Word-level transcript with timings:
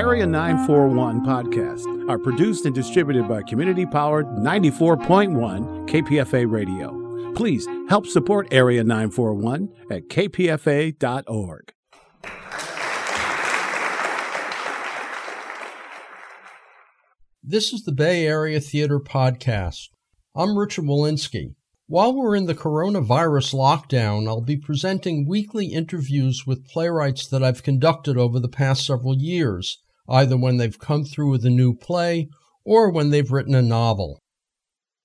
Area 0.00 0.24
941 0.26 1.26
podcasts 1.26 2.08
are 2.08 2.18
produced 2.18 2.64
and 2.64 2.74
distributed 2.74 3.28
by 3.28 3.42
community 3.42 3.84
powered 3.84 4.24
94.1 4.28 5.86
KPFA 5.86 6.50
Radio. 6.50 7.34
Please 7.34 7.68
help 7.86 8.06
support 8.06 8.48
Area 8.50 8.82
941 8.82 9.68
at 9.90 10.08
kpfa.org. 10.08 11.74
This 17.44 17.74
is 17.74 17.84
the 17.84 17.92
Bay 17.92 18.26
Area 18.26 18.58
Theater 18.58 19.00
Podcast. 19.00 19.90
I'm 20.34 20.56
Richard 20.56 20.86
Wolinsky. 20.86 21.56
While 21.88 22.14
we're 22.14 22.36
in 22.36 22.46
the 22.46 22.54
coronavirus 22.54 23.52
lockdown, 23.52 24.26
I'll 24.26 24.40
be 24.40 24.56
presenting 24.56 25.28
weekly 25.28 25.66
interviews 25.66 26.46
with 26.46 26.66
playwrights 26.66 27.26
that 27.26 27.44
I've 27.44 27.62
conducted 27.62 28.16
over 28.16 28.40
the 28.40 28.48
past 28.48 28.86
several 28.86 29.14
years, 29.14 29.82
either 30.10 30.36
when 30.36 30.56
they've 30.56 30.78
come 30.78 31.04
through 31.04 31.30
with 31.30 31.44
a 31.44 31.50
new 31.50 31.74
play 31.74 32.28
or 32.64 32.90
when 32.90 33.10
they've 33.10 33.30
written 33.30 33.54
a 33.54 33.62
novel. 33.62 34.18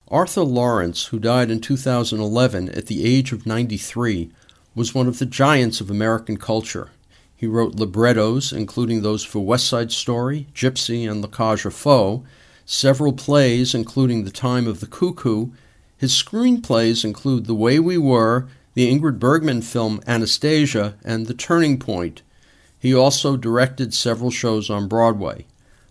Arthur 0.08 0.42
Laurents, 0.42 1.06
who 1.06 1.18
died 1.18 1.50
in 1.50 1.60
2011 1.60 2.68
at 2.70 2.86
the 2.86 3.04
age 3.04 3.32
of 3.32 3.46
93, 3.46 4.30
was 4.74 4.94
one 4.94 5.08
of 5.08 5.18
the 5.18 5.26
giants 5.26 5.80
of 5.80 5.90
American 5.90 6.36
culture. 6.36 6.90
He 7.34 7.46
wrote 7.46 7.74
librettos, 7.74 8.52
including 8.52 9.02
those 9.02 9.24
for 9.24 9.40
West 9.40 9.66
Side 9.66 9.92
Story, 9.92 10.46
Gypsy, 10.54 11.10
and 11.10 11.20
La 11.20 11.28
Cage 11.28 11.66
aux 11.66 11.70
Folles, 11.70 12.24
several 12.64 13.12
plays, 13.12 13.74
including 13.74 14.24
The 14.24 14.30
Time 14.30 14.66
of 14.66 14.80
the 14.80 14.86
Cuckoo. 14.86 15.50
His 15.96 16.12
screenplays 16.12 17.04
include 17.04 17.46
The 17.46 17.54
Way 17.54 17.78
We 17.78 17.98
Were, 17.98 18.48
the 18.74 18.90
Ingrid 18.90 19.18
Bergman 19.18 19.62
film 19.62 20.00
Anastasia, 20.06 20.94
and 21.04 21.26
The 21.26 21.34
Turning 21.34 21.78
Point. 21.78 22.22
He 22.86 22.94
also 22.94 23.36
directed 23.36 23.92
several 23.92 24.30
shows 24.30 24.70
on 24.70 24.86
Broadway. 24.86 25.46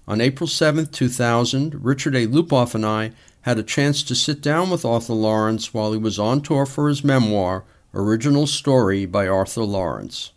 On 0.07 0.21
April 0.21 0.47
7, 0.47 0.85
2000, 0.85 1.83
Richard 1.83 2.15
A. 2.15 2.25
Lupoff 2.25 2.73
and 2.73 2.85
I 2.85 3.11
had 3.41 3.59
a 3.59 3.63
chance 3.63 4.01
to 4.03 4.15
sit 4.15 4.39
down 4.39 4.69
with 4.69 4.85
Arthur 4.85 5.11
Laurents 5.11 5.73
while 5.73 5.91
he 5.91 5.97
was 5.97 6.17
on 6.17 6.39
tour 6.39 6.65
for 6.65 6.87
his 6.87 7.03
memoir, 7.03 7.65
Original 7.93 8.47
Story 8.47 9.05
by 9.05 9.27
Arthur 9.27 9.63
Laurents. 9.63 10.31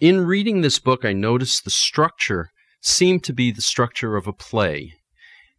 In 0.00 0.26
reading 0.26 0.62
this 0.62 0.80
book, 0.80 1.04
I 1.04 1.12
noticed 1.12 1.62
the 1.62 1.70
structure 1.70 2.50
seemed 2.80 3.22
to 3.22 3.32
be 3.32 3.52
the 3.52 3.62
structure 3.62 4.16
of 4.16 4.26
a 4.26 4.32
play, 4.32 4.94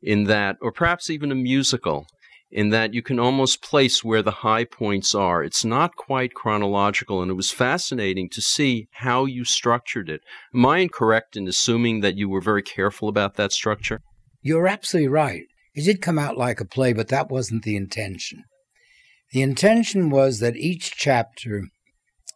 in 0.02 0.26
that, 0.26 0.58
or 0.62 0.74
perhaps 0.74 1.10
even 1.10 1.32
a 1.32 1.36
musical, 1.36 2.08
in 2.52 2.70
that 2.70 2.94
you 2.94 3.02
can 3.02 3.20
almost 3.20 3.62
place 3.62 4.04
where 4.04 4.22
the 4.22 4.32
high 4.32 4.64
points 4.64 5.14
are. 5.14 5.44
It's 5.44 5.66
not 5.66 5.96
quite 5.96 6.34
chronological, 6.34 7.22
and 7.22 7.32
it 7.32 7.36
was 7.36 7.52
fascinating 7.52 8.30
to 8.30 8.42
see 8.42 8.88
how 8.94 9.26
you 9.26 9.44
structured 9.44 10.10
it. 10.10 10.22
Am 10.54 10.66
I 10.66 10.80
incorrect 10.80 11.36
in 11.36 11.48
assuming 11.48 12.02
that 12.02 12.16
you 12.16 12.30
were 12.30 12.42
very 12.42 12.64
careful 12.64 13.10
about 13.10 13.36
that 13.36 13.52
structure? 13.52 14.02
You're 14.42 14.68
absolutely 14.68 15.10
right. 15.10 15.44
It 15.74 15.84
did 15.84 16.02
come 16.02 16.20
out 16.20 16.38
like 16.38 16.62
a 16.62 16.66
play, 16.66 16.94
but 16.94 17.10
that 17.10 17.30
wasn't 17.30 17.64
the 17.64 17.76
intention. 17.76 18.44
The 19.32 19.42
intention 19.42 20.10
was 20.10 20.40
that 20.40 20.56
each 20.56 20.96
chapter 20.96 21.64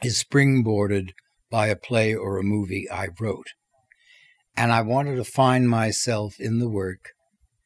is 0.04 0.24
springboarded 0.24 1.12
by 1.50 1.68
a 1.68 1.76
play 1.76 2.14
or 2.14 2.38
a 2.38 2.44
movie 2.44 2.90
I 2.92 3.10
wrote. 3.20 3.48
And 4.58 4.72
I 4.72 4.82
wanted 4.82 5.16
to 5.16 5.24
find 5.24 5.70
myself 5.70 6.36
in 6.40 6.60
the 6.60 6.70
work, 6.70 7.12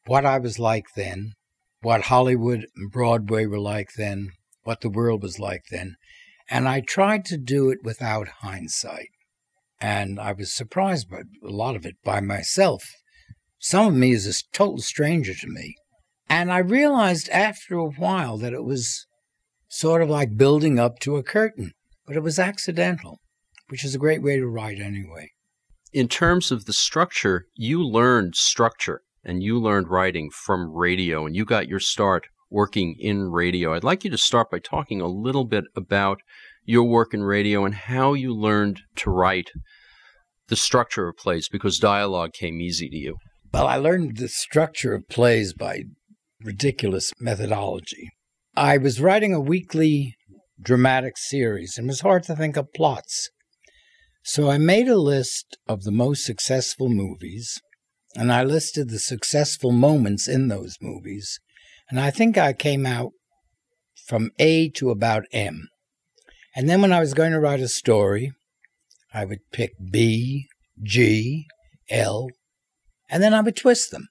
what 0.06 0.24
I 0.24 0.38
was 0.38 0.58
like 0.58 0.84
then, 0.94 1.32
what 1.84 2.06
Hollywood 2.06 2.66
and 2.76 2.90
Broadway 2.90 3.46
were 3.46 3.60
like 3.60 3.90
then, 3.96 4.30
what 4.64 4.80
the 4.80 4.90
world 4.90 5.22
was 5.22 5.38
like 5.38 5.66
then. 5.70 5.96
And 6.50 6.68
I 6.68 6.80
tried 6.80 7.24
to 7.26 7.38
do 7.38 7.70
it 7.70 7.78
without 7.84 8.28
hindsight. 8.40 9.10
And 9.80 10.18
I 10.18 10.32
was 10.32 10.52
surprised 10.52 11.08
by 11.10 11.22
a 11.42 11.50
lot 11.50 11.76
of 11.76 11.86
it 11.86 11.96
by 12.04 12.20
myself. 12.20 12.84
Some 13.58 13.86
of 13.86 13.94
me 13.94 14.12
is 14.12 14.26
a 14.26 14.52
total 14.52 14.78
stranger 14.78 15.34
to 15.34 15.46
me. 15.46 15.76
And 16.28 16.52
I 16.52 16.58
realized 16.58 17.28
after 17.28 17.76
a 17.76 17.90
while 17.90 18.36
that 18.38 18.52
it 18.52 18.64
was 18.64 19.06
sort 19.68 20.02
of 20.02 20.10
like 20.10 20.36
building 20.36 20.78
up 20.78 20.98
to 21.00 21.16
a 21.16 21.22
curtain, 21.22 21.72
but 22.06 22.16
it 22.16 22.22
was 22.22 22.38
accidental 22.38 23.20
which 23.68 23.84
is 23.84 23.94
a 23.94 23.98
great 23.98 24.22
way 24.22 24.36
to 24.36 24.46
write 24.46 24.80
anyway. 24.80 25.32
In 25.92 26.08
terms 26.08 26.50
of 26.50 26.64
the 26.64 26.72
structure, 26.72 27.46
you 27.54 27.82
learned 27.82 28.34
structure 28.34 29.02
and 29.24 29.42
you 29.42 29.58
learned 29.58 29.88
writing 29.88 30.30
from 30.30 30.72
radio 30.72 31.26
and 31.26 31.34
you 31.34 31.44
got 31.44 31.68
your 31.68 31.80
start 31.80 32.26
working 32.50 32.96
in 32.98 33.30
radio. 33.30 33.74
I'd 33.74 33.84
like 33.84 34.04
you 34.04 34.10
to 34.10 34.18
start 34.18 34.50
by 34.50 34.58
talking 34.58 35.00
a 35.00 35.06
little 35.08 35.44
bit 35.44 35.64
about 35.74 36.20
your 36.64 36.84
work 36.84 37.12
in 37.12 37.22
radio 37.22 37.64
and 37.64 37.74
how 37.74 38.14
you 38.14 38.34
learned 38.34 38.80
to 38.96 39.10
write 39.10 39.50
the 40.48 40.56
structure 40.56 41.08
of 41.08 41.16
plays 41.16 41.48
because 41.48 41.78
dialogue 41.78 42.32
came 42.32 42.60
easy 42.60 42.88
to 42.88 42.96
you. 42.96 43.16
Well, 43.52 43.66
I 43.66 43.76
learned 43.76 44.16
the 44.16 44.28
structure 44.28 44.94
of 44.94 45.08
plays 45.08 45.52
by 45.52 45.84
ridiculous 46.42 47.12
methodology. 47.18 48.10
I 48.56 48.78
was 48.78 49.00
writing 49.00 49.32
a 49.32 49.40
weekly 49.40 50.16
dramatic 50.60 51.14
series 51.16 51.76
and 51.76 51.86
it 51.86 51.88
was 51.88 52.00
hard 52.00 52.22
to 52.24 52.36
think 52.36 52.56
of 52.56 52.72
plots. 52.74 53.30
So 54.22 54.50
I 54.50 54.58
made 54.58 54.88
a 54.88 54.96
list 54.96 55.58
of 55.68 55.82
the 55.82 55.90
most 55.90 56.24
successful 56.24 56.88
movies, 56.88 57.60
and 58.16 58.32
I 58.32 58.44
listed 58.44 58.90
the 58.90 58.98
successful 58.98 59.72
moments 59.72 60.28
in 60.28 60.48
those 60.48 60.76
movies. 60.80 61.40
And 61.90 62.00
I 62.00 62.10
think 62.10 62.38
I 62.38 62.52
came 62.52 62.86
out 62.86 63.12
from 64.06 64.30
A 64.38 64.68
to 64.70 64.90
about 64.90 65.24
M. 65.32 65.68
And 66.56 66.68
then 66.68 66.80
when 66.80 66.92
I 66.92 67.00
was 67.00 67.14
going 67.14 67.32
to 67.32 67.40
write 67.40 67.60
a 67.60 67.68
story, 67.68 68.32
I 69.12 69.24
would 69.24 69.40
pick 69.52 69.72
B, 69.90 70.46
G, 70.82 71.46
L, 71.90 72.28
and 73.10 73.22
then 73.22 73.34
I 73.34 73.40
would 73.40 73.56
twist 73.56 73.90
them. 73.90 74.08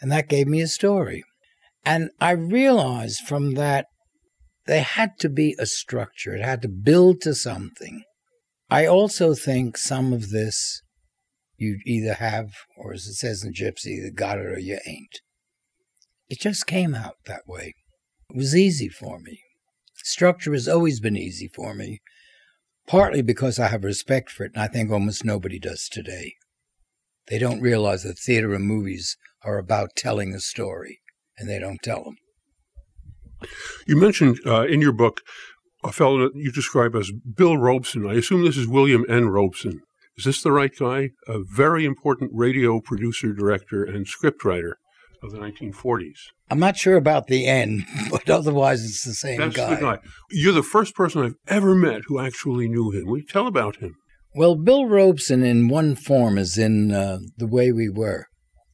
And 0.00 0.10
that 0.10 0.28
gave 0.28 0.46
me 0.46 0.60
a 0.60 0.68
story. 0.68 1.24
And 1.84 2.10
I 2.20 2.32
realized 2.32 3.20
from 3.26 3.54
that 3.54 3.86
there 4.66 4.82
had 4.82 5.18
to 5.20 5.28
be 5.28 5.56
a 5.58 5.66
structure, 5.66 6.34
it 6.34 6.42
had 6.42 6.62
to 6.62 6.68
build 6.68 7.20
to 7.22 7.34
something. 7.34 8.02
I 8.70 8.86
also 8.86 9.34
think 9.34 9.76
some 9.76 10.12
of 10.12 10.30
this 10.30 10.82
you 11.60 11.78
either 11.84 12.14
have, 12.14 12.52
or 12.76 12.94
as 12.94 13.06
it 13.06 13.14
says 13.14 13.44
in 13.44 13.52
Gypsy, 13.52 13.96
you 13.96 14.10
got 14.10 14.38
it 14.38 14.46
or 14.46 14.58
you 14.58 14.78
ain't. 14.86 15.20
It 16.30 16.40
just 16.40 16.66
came 16.66 16.94
out 16.94 17.16
that 17.26 17.46
way. 17.46 17.74
It 18.30 18.36
was 18.36 18.56
easy 18.56 18.88
for 18.88 19.20
me. 19.20 19.42
Structure 19.96 20.52
has 20.52 20.66
always 20.66 21.00
been 21.00 21.18
easy 21.18 21.48
for 21.48 21.74
me, 21.74 22.00
partly 22.86 23.20
because 23.20 23.58
I 23.58 23.68
have 23.68 23.84
respect 23.84 24.30
for 24.30 24.44
it, 24.44 24.52
and 24.54 24.62
I 24.62 24.68
think 24.68 24.90
almost 24.90 25.22
nobody 25.24 25.58
does 25.58 25.86
today. 25.88 26.32
They 27.28 27.38
don't 27.38 27.60
realize 27.60 28.04
that 28.04 28.18
theater 28.18 28.54
and 28.54 28.64
movies 28.64 29.18
are 29.44 29.58
about 29.58 29.90
telling 29.96 30.32
a 30.32 30.40
story, 30.40 31.00
and 31.36 31.46
they 31.46 31.58
don't 31.58 31.82
tell 31.82 32.04
them. 32.04 32.16
You 33.86 33.96
mentioned 33.96 34.40
uh, 34.46 34.66
in 34.66 34.80
your 34.80 34.92
book 34.92 35.20
a 35.84 35.92
fellow 35.92 36.18
that 36.20 36.34
you 36.34 36.50
describe 36.52 36.94
as 36.96 37.12
Bill 37.12 37.58
Robeson. 37.58 38.06
I 38.06 38.14
assume 38.14 38.44
this 38.44 38.56
is 38.56 38.66
William 38.66 39.04
N. 39.10 39.28
Robson. 39.28 39.82
Is 40.16 40.24
this 40.24 40.42
the 40.42 40.52
right 40.52 40.72
guy? 40.76 41.10
A 41.26 41.38
very 41.42 41.84
important 41.84 42.30
radio 42.34 42.80
producer, 42.80 43.32
director, 43.32 43.84
and 43.84 44.06
scriptwriter 44.06 44.72
of 45.22 45.32
the 45.32 45.38
1940s. 45.38 46.18
I'm 46.50 46.58
not 46.58 46.76
sure 46.76 46.96
about 46.96 47.26
the 47.26 47.46
end, 47.46 47.84
but 48.10 48.28
otherwise 48.28 48.84
it's 48.84 49.04
the 49.04 49.14
same 49.14 49.38
That's 49.38 49.56
guy. 49.56 49.74
the 49.74 49.80
guy. 49.80 49.98
You're 50.30 50.52
the 50.52 50.62
first 50.62 50.94
person 50.94 51.22
I've 51.22 51.36
ever 51.46 51.74
met 51.74 52.02
who 52.06 52.18
actually 52.18 52.68
knew 52.68 52.90
him. 52.90 53.06
Will 53.06 53.18
you 53.18 53.26
tell 53.26 53.46
about 53.46 53.76
him? 53.76 53.96
Well, 54.34 54.54
Bill 54.54 54.86
Robeson, 54.86 55.42
in 55.42 55.68
one 55.68 55.96
form, 55.96 56.38
is 56.38 56.56
in 56.56 56.92
uh, 56.92 57.18
The 57.36 57.48
Way 57.48 57.72
We 57.72 57.88
Were. 57.88 58.26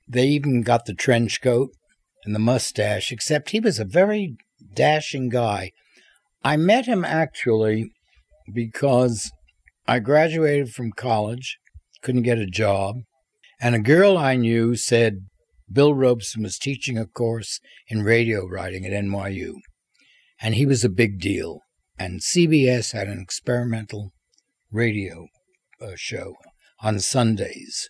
They 0.07 0.27
even 0.27 0.63
got 0.63 0.85
the 0.85 0.95
trench 0.95 1.41
coat 1.41 1.71
and 2.25 2.35
the 2.35 2.39
mustache, 2.41 3.11
except 3.11 3.51
he 3.51 3.61
was 3.61 3.79
a 3.79 3.85
very 3.85 4.37
dashing 4.75 5.29
guy. 5.31 5.73
I 6.45 6.57
met 6.57 6.87
him 6.87 7.05
actually 7.05 7.91
because 8.53 9.31
I 9.89 10.01
graduated 10.01 10.71
from 10.71 10.93
college, 10.93 11.59
couldn't 12.03 12.23
get 12.23 12.39
a 12.39 12.47
job, 12.47 12.97
and 13.61 13.75
a 13.75 13.81
girl 13.81 14.19
I 14.19 14.35
knew 14.35 14.75
said 14.75 15.27
Bill 15.71 15.95
Robeson 15.95 16.43
was 16.43 16.59
teaching 16.59 16.99
a 16.99 17.07
course 17.07 17.61
in 17.89 18.03
radio 18.03 18.47
writing 18.47 18.85
at 18.85 18.93
NYU, 18.93 19.55
and 20.41 20.55
he 20.55 20.67
was 20.67 20.85
a 20.85 20.89
big 20.89 21.21
deal. 21.21 21.61
And 21.99 22.21
CBS 22.21 22.93
had 22.93 23.09
an 23.09 23.21
experimental 23.21 24.13
radio 24.71 25.29
uh, 25.81 25.93
show 25.95 26.35
on 26.81 26.99
Sundays. 27.01 27.89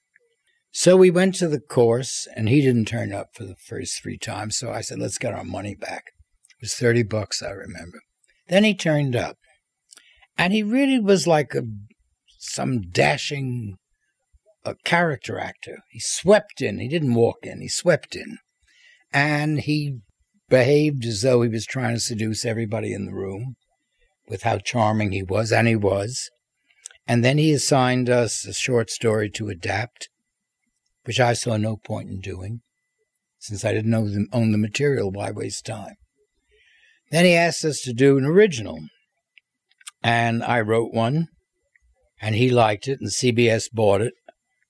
So 0.71 0.97
we 0.97 1.11
went 1.11 1.35
to 1.37 1.49
the 1.49 1.61
course, 1.61 2.29
and 2.37 2.49
he 2.49 2.61
didn't 2.61 2.85
turn 2.85 3.13
up 3.13 3.29
for 3.33 3.45
the 3.45 3.57
first 3.57 4.03
three 4.03 4.19
times. 4.19 4.59
So 4.59 4.71
I 4.71 4.83
said, 4.83 4.99
let's 4.99 5.19
get 5.19 5.35
our 5.35 5.45
money 5.45 5.75
back. 5.75 6.05
It 6.51 6.65
was 6.65 6.75
30 6.75 7.05
bucks, 7.05 7.43
I 7.43 7.51
remember. 7.51 8.01
Then 8.49 8.65
he 8.65 8.75
turned 8.75 9.17
up, 9.17 9.39
and 10.39 10.53
he 10.53 10.63
really 10.63 11.01
was 11.01 11.27
like 11.27 11.55
a 11.55 11.63
some 12.49 12.81
dashing 12.83 13.77
a 14.65 14.75
character 14.85 15.39
actor. 15.39 15.79
He 15.91 16.01
swept 16.01 16.61
in. 16.61 16.79
He 16.81 16.89
didn't 16.89 17.15
walk 17.15 17.39
in. 17.45 17.61
He 17.61 17.69
swept 17.69 18.17
in, 18.17 18.39
and 19.13 19.61
he 19.61 19.99
behaved 20.49 21.05
as 21.05 21.23
though 21.23 21.43
he 21.43 21.49
was 21.49 21.67
trying 21.67 21.95
to 21.95 22.01
seduce 22.01 22.45
everybody 22.45 22.93
in 22.93 23.07
the 23.07 23.15
room 23.15 23.57
with 24.29 24.43
how 24.43 24.59
charming 24.59 25.13
he 25.13 25.23
was, 25.23 25.53
and 25.53 25.69
he 25.69 25.77
was. 25.77 26.31
And 27.07 27.25
then 27.25 27.39
he 27.39 27.53
assigned 27.53 28.11
us 28.11 28.45
a 28.45 28.53
short 28.53 28.91
story 28.91 29.31
to 29.31 29.49
adapt. 29.49 30.09
which 31.07 31.21
I 31.21 31.33
saw 31.33 31.57
no 31.57 31.77
point 31.77 32.11
in 32.11 32.21
doing, 32.21 32.61
since 33.39 33.65
I 33.65 33.73
didn't 33.73 33.95
own 34.33 34.53
the 34.53 34.59
material. 34.59 35.11
Why 35.11 35.31
waste 35.31 35.65
time? 35.65 35.95
Then 37.11 37.25
he 37.25 37.35
asked 37.35 37.65
us 37.65 37.81
to 37.83 37.93
do 37.93 38.19
an 38.19 38.25
original, 38.25 38.81
and 40.03 40.43
I 40.43 40.61
wrote 40.61 40.93
one, 40.93 41.29
and 42.21 42.35
he 42.35 42.51
liked 42.51 42.89
it, 42.89 43.01
and 43.01 43.11
CBS 43.11 43.71
bought 43.73 44.01
it. 44.01 44.15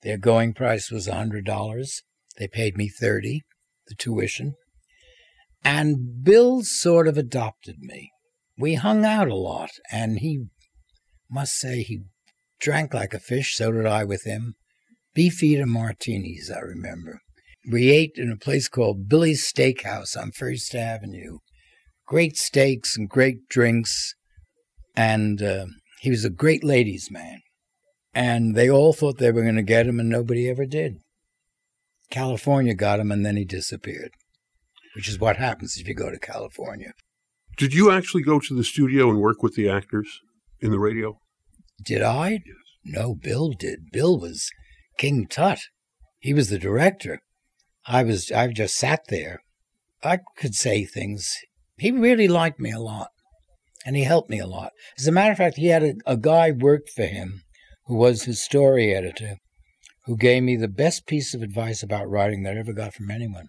Their 0.02 0.18
going 0.18 0.52
price 0.54 0.90
was 0.90 1.06
a 1.06 1.14
hundred 1.14 1.44
dollars. 1.44 2.02
They 2.38 2.48
paid 2.48 2.76
me 2.76 2.88
thirty, 2.88 3.42
the 3.88 3.94
tuition. 3.94 4.54
And 5.64 6.22
Bill 6.22 6.62
sort 6.62 7.08
of 7.08 7.18
adopted 7.18 7.76
me. 7.80 8.12
We 8.58 8.74
hung 8.74 9.04
out 9.04 9.28
a 9.28 9.34
lot, 9.34 9.70
and 9.90 10.20
he 10.20 10.44
must 11.30 11.54
say 11.54 11.82
he 11.82 12.02
drank 12.60 12.94
like 12.94 13.14
a 13.14 13.18
fish, 13.18 13.54
so 13.56 13.72
did 13.72 13.86
I 13.86 14.04
with 14.04 14.24
him. 14.24 14.54
Beefeater 15.14 15.66
martinis, 15.66 16.50
I 16.54 16.60
remember. 16.60 17.20
We 17.70 17.90
ate 17.90 18.12
in 18.16 18.30
a 18.30 18.36
place 18.36 18.68
called 18.68 19.08
Billy's 19.08 19.50
Steakhouse 19.50 20.16
on 20.16 20.30
First 20.30 20.74
Avenue. 20.74 21.38
Great 22.06 22.36
steaks 22.36 22.96
and 22.96 23.08
great 23.08 23.48
drinks, 23.48 24.14
and 24.94 25.42
uh, 25.42 25.66
he 26.06 26.10
was 26.10 26.24
a 26.24 26.30
great 26.30 26.62
ladies' 26.62 27.10
man. 27.10 27.40
And 28.14 28.54
they 28.54 28.70
all 28.70 28.92
thought 28.92 29.18
they 29.18 29.32
were 29.32 29.42
going 29.42 29.56
to 29.56 29.62
get 29.64 29.88
him, 29.88 29.98
and 29.98 30.08
nobody 30.08 30.48
ever 30.48 30.64
did. 30.64 30.98
California 32.12 32.74
got 32.74 33.00
him, 33.00 33.10
and 33.10 33.26
then 33.26 33.36
he 33.36 33.44
disappeared, 33.44 34.12
which 34.94 35.08
is 35.08 35.18
what 35.18 35.36
happens 35.36 35.76
if 35.76 35.88
you 35.88 35.94
go 35.94 36.08
to 36.08 36.18
California. 36.20 36.92
Did 37.56 37.74
you 37.74 37.90
actually 37.90 38.22
go 38.22 38.38
to 38.38 38.54
the 38.54 38.62
studio 38.62 39.10
and 39.10 39.18
work 39.18 39.42
with 39.42 39.56
the 39.56 39.68
actors 39.68 40.20
in 40.60 40.70
the 40.70 40.78
radio? 40.78 41.18
Did 41.84 42.02
I? 42.02 42.30
Yes. 42.30 42.40
No, 42.84 43.16
Bill 43.16 43.50
did. 43.50 43.90
Bill 43.90 44.16
was 44.16 44.48
King 44.98 45.26
Tut. 45.26 45.58
He 46.20 46.32
was 46.32 46.50
the 46.50 46.58
director. 46.60 47.18
I 47.84 48.04
was 48.04 48.30
I 48.30 48.46
just 48.52 48.76
sat 48.76 49.00
there. 49.08 49.40
I 50.04 50.20
could 50.36 50.54
say 50.54 50.84
things. 50.84 51.36
He 51.78 51.90
really 51.90 52.28
liked 52.28 52.60
me 52.60 52.70
a 52.70 52.78
lot. 52.78 53.08
And 53.86 53.94
he 53.96 54.02
helped 54.02 54.28
me 54.28 54.40
a 54.40 54.48
lot. 54.48 54.72
As 54.98 55.06
a 55.06 55.12
matter 55.12 55.30
of 55.30 55.38
fact, 55.38 55.56
he 55.56 55.68
had 55.68 55.84
a, 55.84 55.94
a 56.04 56.16
guy 56.16 56.50
worked 56.50 56.90
for 56.90 57.06
him 57.06 57.42
who 57.86 57.94
was 57.94 58.24
his 58.24 58.42
story 58.42 58.92
editor, 58.92 59.36
who 60.06 60.16
gave 60.16 60.42
me 60.42 60.56
the 60.56 60.66
best 60.66 61.06
piece 61.06 61.34
of 61.34 61.40
advice 61.40 61.84
about 61.84 62.10
writing 62.10 62.42
that 62.42 62.56
I 62.56 62.60
ever 62.60 62.72
got 62.72 62.94
from 62.94 63.12
anyone. 63.12 63.46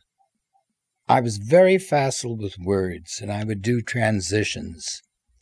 I 1.09 1.21
was 1.21 1.37
very 1.37 1.79
facile 1.79 2.37
with 2.37 2.59
words, 2.59 3.19
and 3.19 3.31
I 3.31 3.43
would 3.43 3.63
do 3.63 3.81
transitions 3.81 5.01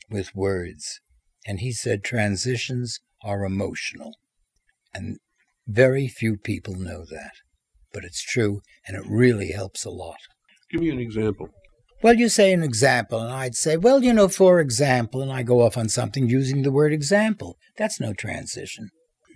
with 0.10 0.34
words. 0.34 1.02
And 1.46 1.60
he 1.60 1.74
said 1.74 2.04
transitions 2.04 3.00
are 3.22 3.44
emotional. 3.44 4.14
And 4.94 5.18
very 5.68 6.08
few 6.08 6.38
people 6.38 6.76
know 6.76 7.04
that. 7.10 7.32
But 7.92 8.06
it's 8.06 8.24
true, 8.24 8.62
and 8.88 8.96
it 8.96 9.04
really 9.10 9.52
helps 9.52 9.84
a 9.84 9.90
lot. 9.90 10.20
Give 10.72 10.82
me 10.82 10.90
an 10.90 11.00
example. 11.00 11.50
Well, 12.04 12.16
you 12.16 12.30
say 12.30 12.54
an 12.54 12.62
example, 12.62 13.20
and 13.20 13.32
I'd 13.32 13.56
say, 13.56 13.78
well, 13.78 14.04
you 14.04 14.14
know, 14.14 14.28
for 14.28 14.60
example, 14.60 15.22
and 15.22 15.32
I 15.32 15.44
go 15.44 15.62
off 15.62 15.78
on 15.78 15.90
something 15.90 16.30
using 16.30 16.62
the 16.62 16.72
word 16.72 16.94
example. 16.94 17.58
That's 17.78 18.00
no 18.00 18.14
transition. 18.14 18.90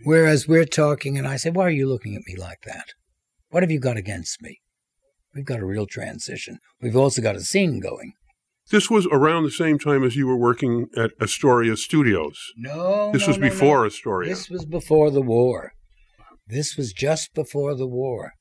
Whereas 0.03 0.47
we're 0.47 0.65
talking, 0.65 1.17
and 1.17 1.27
I 1.27 1.37
say, 1.37 1.49
why 1.49 1.65
are 1.65 1.71
you 1.71 1.87
looking 1.87 2.15
at 2.15 2.21
me 2.27 2.35
like 2.37 2.61
that? 2.65 2.85
What 3.49 3.63
have 3.63 3.71
you 3.71 3.79
got 3.79 3.97
against 3.97 4.41
me? 4.41 4.59
We've 5.33 5.45
got 5.45 5.59
a 5.59 5.65
real 5.65 5.85
transition. 5.85 6.59
We've 6.81 6.95
also 6.95 7.21
got 7.21 7.35
a 7.35 7.41
scene 7.41 7.79
going. 7.79 8.13
This 8.71 8.89
was 8.89 9.07
around 9.11 9.43
the 9.43 9.51
same 9.51 9.79
time 9.79 10.03
as 10.03 10.15
you 10.15 10.27
were 10.27 10.37
working 10.37 10.87
at 10.95 11.11
Astoria 11.19 11.75
Studios. 11.75 12.37
No, 12.55 13.11
this 13.11 13.23
no, 13.23 13.27
was 13.29 13.37
no, 13.37 13.49
before 13.49 13.79
no. 13.79 13.85
Astoria. 13.87 14.29
This 14.29 14.49
was 14.49 14.65
before 14.65 15.09
the 15.09 15.21
war. 15.21 15.73
This 16.47 16.77
was 16.77 16.93
just 16.93 17.33
before 17.33 17.75
the 17.75 17.87
war, 17.87 18.33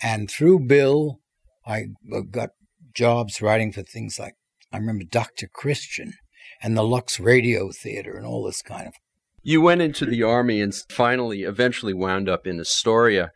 and 0.00 0.30
through 0.30 0.66
Bill, 0.66 1.20
I 1.66 1.86
uh, 2.12 2.20
got 2.20 2.50
jobs 2.94 3.42
writing 3.42 3.72
for 3.72 3.82
things 3.82 4.18
like 4.18 4.34
I 4.72 4.78
remember 4.78 5.04
Dr. 5.04 5.48
Christian 5.52 6.14
and 6.62 6.76
the 6.76 6.82
Lux 6.82 7.20
Radio 7.20 7.70
Theater 7.70 8.16
and 8.16 8.26
all 8.26 8.44
this 8.44 8.62
kind 8.62 8.86
of. 8.86 8.94
You 9.42 9.60
went 9.60 9.82
into 9.82 10.06
the 10.06 10.22
army 10.22 10.60
and 10.60 10.74
finally, 10.88 11.42
eventually, 11.42 11.92
wound 11.92 12.28
up 12.28 12.46
in 12.46 12.58
Astoria. 12.58 13.30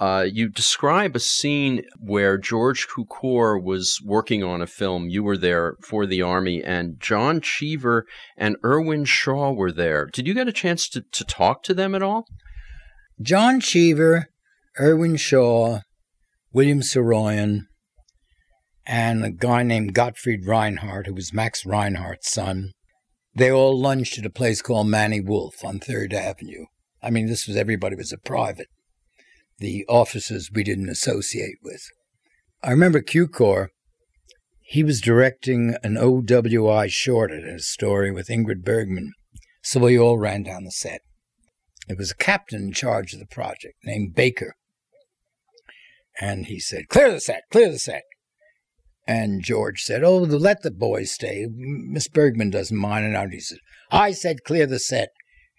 Uh, 0.00 0.26
you 0.30 0.48
describe 0.48 1.14
a 1.14 1.20
scene 1.20 1.84
where 2.00 2.36
George 2.36 2.88
Cukor 2.88 3.62
was 3.62 4.00
working 4.04 4.42
on 4.42 4.60
a 4.60 4.66
film. 4.66 5.08
You 5.08 5.22
were 5.22 5.36
there 5.36 5.76
for 5.80 6.06
the 6.06 6.20
Army, 6.20 6.60
and 6.60 6.98
John 6.98 7.40
Cheever 7.40 8.06
and 8.36 8.56
Irwin 8.64 9.04
Shaw 9.04 9.52
were 9.52 9.70
there. 9.70 10.06
Did 10.06 10.26
you 10.26 10.34
get 10.34 10.48
a 10.48 10.52
chance 10.52 10.88
to, 10.88 11.02
to 11.12 11.24
talk 11.24 11.62
to 11.62 11.74
them 11.74 11.94
at 11.94 12.02
all? 12.02 12.26
John 13.20 13.60
Cheever, 13.60 14.26
Irwin 14.80 15.16
Shaw, 15.16 15.82
William 16.52 16.80
Saroyan, 16.80 17.66
and 18.86 19.24
a 19.24 19.30
guy 19.30 19.62
named 19.62 19.94
Gottfried 19.94 20.46
Reinhardt, 20.46 21.06
who 21.06 21.14
was 21.14 21.32
Max 21.32 21.64
Reinhardt's 21.64 22.30
son. 22.30 22.72
They 23.34 23.50
all 23.50 23.78
lunched 23.78 24.18
at 24.18 24.26
a 24.26 24.30
place 24.30 24.60
called 24.60 24.88
Manny 24.88 25.20
Wolf 25.20 25.64
on 25.64 25.78
Third 25.78 26.12
Avenue. 26.12 26.66
I 27.02 27.10
mean, 27.10 27.26
this 27.26 27.46
was 27.46 27.56
everybody 27.56 27.96
was 27.96 28.12
a 28.12 28.18
private. 28.18 28.68
The 29.58 29.84
officers 29.88 30.50
we 30.52 30.64
didn't 30.64 30.88
associate 30.88 31.56
with. 31.62 31.82
I 32.62 32.70
remember 32.70 33.00
Cukor. 33.00 33.68
He 34.60 34.84
was 34.84 35.00
directing 35.00 35.76
an 35.82 35.96
OWI 35.96 36.90
short 36.90 37.30
at 37.30 37.44
Astoria 37.44 38.12
with 38.12 38.28
Ingrid 38.28 38.64
Bergman, 38.64 39.12
so 39.62 39.80
we 39.80 39.98
all 39.98 40.18
ran 40.18 40.44
down 40.44 40.64
the 40.64 40.70
set. 40.70 41.00
It 41.88 41.98
was 41.98 42.12
a 42.12 42.16
captain 42.16 42.62
in 42.62 42.72
charge 42.72 43.12
of 43.12 43.18
the 43.18 43.26
project 43.26 43.74
named 43.84 44.14
Baker. 44.14 44.54
And 46.20 46.46
he 46.46 46.60
said, 46.60 46.88
Clear 46.88 47.12
the 47.12 47.20
set, 47.20 47.42
clear 47.50 47.70
the 47.70 47.78
set. 47.78 48.04
And 49.06 49.42
George 49.42 49.82
said, 49.82 50.04
Oh, 50.04 50.18
let 50.18 50.62
the 50.62 50.70
boys 50.70 51.10
stay. 51.10 51.46
Miss 51.50 52.08
Bergman 52.08 52.50
doesn't 52.50 52.76
mind. 52.76 53.04
And 53.04 53.32
he 53.32 53.40
said, 53.40 53.58
I 53.90 54.12
said, 54.12 54.44
clear 54.44 54.66
the 54.66 54.78
set. 54.78 55.08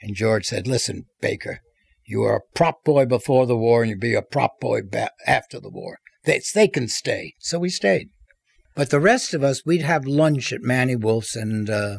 And 0.02 0.16
George 0.16 0.46
said, 0.46 0.68
Listen, 0.68 1.06
Baker, 1.22 1.60
you 2.06 2.22
were 2.22 2.36
a 2.36 2.56
prop 2.56 2.84
boy 2.84 3.06
before 3.06 3.46
the 3.46 3.58
war 3.58 3.82
and 3.82 3.90
you'll 3.90 4.00
be 4.00 4.16
a 4.16 4.22
prop 4.22 4.60
boy 4.60 4.82
ba- 4.90 5.12
after 5.28 5.60
the 5.60 5.70
war. 5.70 5.98
They, 6.26 6.42
they 6.54 6.68
can 6.68 6.88
stay. 6.88 7.34
So 7.40 7.60
we 7.60 7.70
stayed. 7.70 8.10
But 8.76 8.90
the 8.90 9.00
rest 9.00 9.34
of 9.34 9.44
us, 9.44 9.66
we'd 9.66 9.82
have 9.82 10.06
lunch 10.06 10.52
at 10.52 10.62
Manny 10.62 10.96
Wolf's, 10.96 11.36
and 11.36 11.70
uh, 11.70 11.98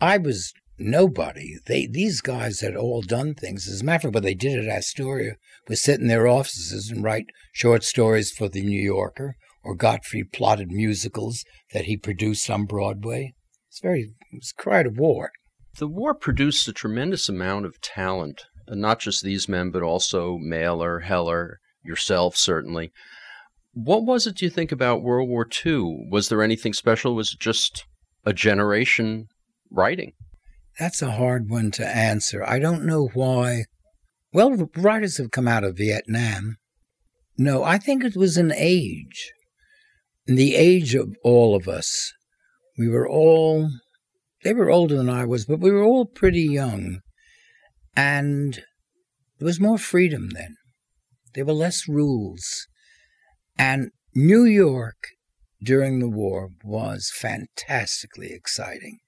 I 0.00 0.16
was 0.16 0.54
nobody. 0.78 1.56
They 1.66 1.86
These 1.86 2.22
guys 2.22 2.60
had 2.60 2.76
all 2.76 3.02
done 3.02 3.34
things. 3.34 3.68
As 3.68 3.82
a 3.82 3.84
matter 3.84 4.08
of 4.08 4.12
fact, 4.12 4.14
what 4.14 4.22
they 4.22 4.34
did 4.34 4.58
at 4.58 4.74
Astoria 4.74 5.34
was 5.68 5.82
sit 5.82 6.00
in 6.00 6.08
their 6.08 6.26
offices 6.26 6.90
and 6.90 7.04
write 7.04 7.26
short 7.52 7.84
stories 7.84 8.30
for 8.30 8.48
The 8.48 8.62
New 8.62 8.80
Yorker 8.80 9.34
or 9.68 9.74
Gottfried 9.74 10.32
plotted 10.32 10.70
musicals 10.70 11.44
that 11.74 11.84
he 11.84 11.98
produced 11.98 12.48
on 12.48 12.64
Broadway. 12.64 13.34
It's 13.68 13.80
very, 13.80 14.14
it 14.32 14.36
was 14.36 14.54
quite 14.56 14.86
a 14.86 14.90
war. 14.90 15.30
The 15.78 15.86
war 15.86 16.14
produced 16.14 16.66
a 16.68 16.72
tremendous 16.72 17.28
amount 17.28 17.66
of 17.66 17.78
talent, 17.82 18.46
and 18.66 18.80
not 18.80 18.98
just 18.98 19.22
these 19.22 19.46
men, 19.46 19.70
but 19.70 19.82
also 19.82 20.38
Mailer, 20.38 21.00
Heller, 21.00 21.58
yourself, 21.84 22.34
certainly. 22.34 22.92
What 23.74 24.06
was 24.06 24.26
it, 24.26 24.36
do 24.36 24.46
you 24.46 24.50
think, 24.50 24.72
about 24.72 25.02
World 25.02 25.28
War 25.28 25.46
II? 25.46 26.06
Was 26.10 26.30
there 26.30 26.42
anything 26.42 26.72
special? 26.72 27.14
Was 27.14 27.34
it 27.34 27.38
just 27.38 27.84
a 28.24 28.32
generation 28.32 29.26
writing? 29.70 30.12
That's 30.78 31.02
a 31.02 31.10
hard 31.10 31.50
one 31.50 31.72
to 31.72 31.86
answer. 31.86 32.42
I 32.42 32.58
don't 32.58 32.86
know 32.86 33.10
why. 33.12 33.64
Well, 34.32 34.70
writers 34.74 35.18
have 35.18 35.30
come 35.30 35.46
out 35.46 35.62
of 35.62 35.76
Vietnam. 35.76 36.56
No, 37.36 37.62
I 37.64 37.76
think 37.76 38.02
it 38.02 38.16
was 38.16 38.38
an 38.38 38.50
age 38.56 39.30
in 40.28 40.36
the 40.36 40.54
age 40.54 40.94
of 40.94 41.16
all 41.24 41.56
of 41.56 41.66
us, 41.66 42.12
we 42.76 42.86
were 42.86 43.08
all, 43.08 43.70
they 44.44 44.52
were 44.52 44.70
older 44.70 44.94
than 44.94 45.08
I 45.08 45.24
was, 45.24 45.46
but 45.46 45.58
we 45.58 45.70
were 45.70 45.82
all 45.82 46.04
pretty 46.04 46.42
young. 46.42 47.00
And 47.96 48.62
there 49.38 49.46
was 49.46 49.58
more 49.58 49.78
freedom 49.78 50.28
then. 50.30 50.56
There 51.34 51.46
were 51.46 51.54
less 51.54 51.88
rules. 51.88 52.66
And 53.58 53.90
New 54.14 54.44
York 54.44 54.98
during 55.62 55.98
the 55.98 56.10
war 56.10 56.50
was 56.62 57.10
fantastically 57.12 58.30
exciting. 58.32 58.98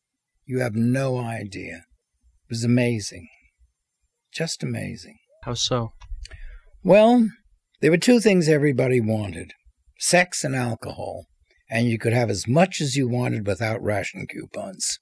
You 0.46 0.60
have 0.60 0.74
no 0.74 1.18
idea. 1.18 1.84
It 2.44 2.48
was 2.48 2.64
amazing. 2.64 3.28
Just 4.32 4.62
amazing. 4.62 5.18
How 5.44 5.54
so? 5.54 5.92
Well, 6.82 7.28
there 7.82 7.90
were 7.90 7.98
two 7.98 8.20
things 8.20 8.48
everybody 8.48 9.00
wanted 9.00 9.52
sex 10.00 10.42
and 10.42 10.56
alcohol, 10.56 11.26
and 11.70 11.86
you 11.86 11.98
could 11.98 12.12
have 12.12 12.30
as 12.30 12.48
much 12.48 12.80
as 12.80 12.96
you 12.96 13.06
wanted 13.06 13.46
without 13.46 13.82
ration 13.82 14.26
coupons. 14.26 14.98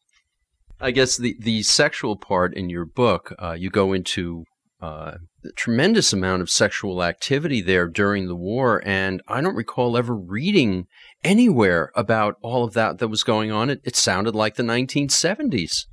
I 0.80 0.90
guess 0.90 1.16
the, 1.16 1.36
the 1.40 1.62
sexual 1.62 2.16
part 2.16 2.54
in 2.54 2.68
your 2.68 2.84
book, 2.84 3.34
uh, 3.38 3.52
you 3.52 3.70
go 3.70 3.92
into 3.92 4.44
uh, 4.82 5.14
a 5.44 5.52
tremendous 5.56 6.12
amount 6.12 6.42
of 6.42 6.50
sexual 6.50 7.02
activity 7.02 7.60
there 7.60 7.88
during 7.88 8.26
the 8.26 8.36
war, 8.36 8.82
and 8.84 9.22
I 9.26 9.40
don't 9.40 9.56
recall 9.56 9.96
ever 9.96 10.14
reading 10.14 10.86
anywhere 11.24 11.90
about 11.94 12.36
all 12.42 12.64
of 12.64 12.74
that 12.74 12.98
that 12.98 13.08
was 13.08 13.24
going 13.24 13.50
on. 13.50 13.70
It, 13.70 13.80
it 13.84 13.96
sounded 13.96 14.34
like 14.34 14.56
the 14.56 14.62
1970s. 14.62 15.86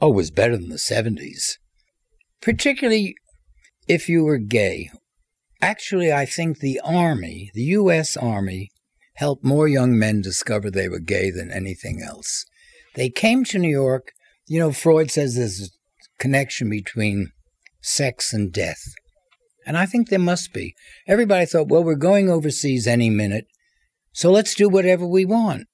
Oh, 0.00 0.12
it 0.12 0.16
was 0.16 0.30
better 0.30 0.56
than 0.56 0.70
the 0.70 0.76
70s. 0.76 1.58
Particularly 2.40 3.14
if 3.88 4.08
you 4.08 4.24
were 4.24 4.38
gay 4.38 4.90
Actually, 5.60 6.12
I 6.12 6.24
think 6.24 6.58
the 6.58 6.80
Army, 6.84 7.50
the 7.54 7.62
U.S. 7.62 8.16
Army, 8.16 8.70
helped 9.14 9.44
more 9.44 9.66
young 9.66 9.98
men 9.98 10.20
discover 10.20 10.70
they 10.70 10.88
were 10.88 11.00
gay 11.00 11.30
than 11.30 11.50
anything 11.50 12.00
else. 12.02 12.44
They 12.94 13.10
came 13.10 13.44
to 13.44 13.58
New 13.58 13.70
York. 13.70 14.12
You 14.46 14.60
know, 14.60 14.72
Freud 14.72 15.10
says 15.10 15.34
there's 15.34 15.60
a 15.60 16.22
connection 16.22 16.70
between 16.70 17.32
sex 17.80 18.32
and 18.32 18.52
death. 18.52 18.80
And 19.66 19.76
I 19.76 19.86
think 19.86 20.08
there 20.08 20.18
must 20.18 20.52
be. 20.52 20.74
Everybody 21.06 21.46
thought, 21.46 21.68
well, 21.68 21.84
we're 21.84 21.96
going 21.96 22.30
overseas 22.30 22.86
any 22.86 23.10
minute, 23.10 23.46
so 24.12 24.30
let's 24.30 24.54
do 24.54 24.68
whatever 24.68 25.06
we 25.06 25.24
want. 25.24 25.66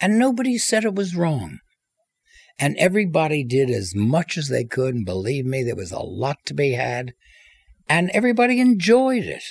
And 0.00 0.18
nobody 0.18 0.58
said 0.58 0.84
it 0.84 0.94
was 0.94 1.16
wrong. 1.16 1.58
And 2.58 2.76
everybody 2.76 3.44
did 3.44 3.70
as 3.70 3.94
much 3.94 4.38
as 4.38 4.48
they 4.48 4.64
could. 4.64 4.94
And 4.94 5.04
believe 5.04 5.44
me, 5.44 5.62
there 5.62 5.76
was 5.76 5.92
a 5.92 6.00
lot 6.00 6.38
to 6.46 6.54
be 6.54 6.72
had. 6.72 7.12
And 7.88 8.10
everybody 8.14 8.60
enjoyed 8.60 9.24
it. 9.24 9.44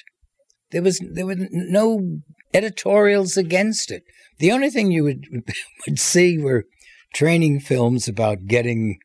There 0.71 0.81
was 0.81 0.99
there 1.13 1.25
were 1.25 1.37
no 1.51 2.19
editorials 2.53 3.37
against 3.37 3.91
it. 3.91 4.03
The 4.39 4.51
only 4.51 4.69
thing 4.69 4.91
you 4.91 5.03
would 5.03 5.25
would 5.87 5.99
see 5.99 6.37
were 6.37 6.65
training 7.13 7.59
films 7.59 8.07
about 8.07 8.45
getting 8.47 8.97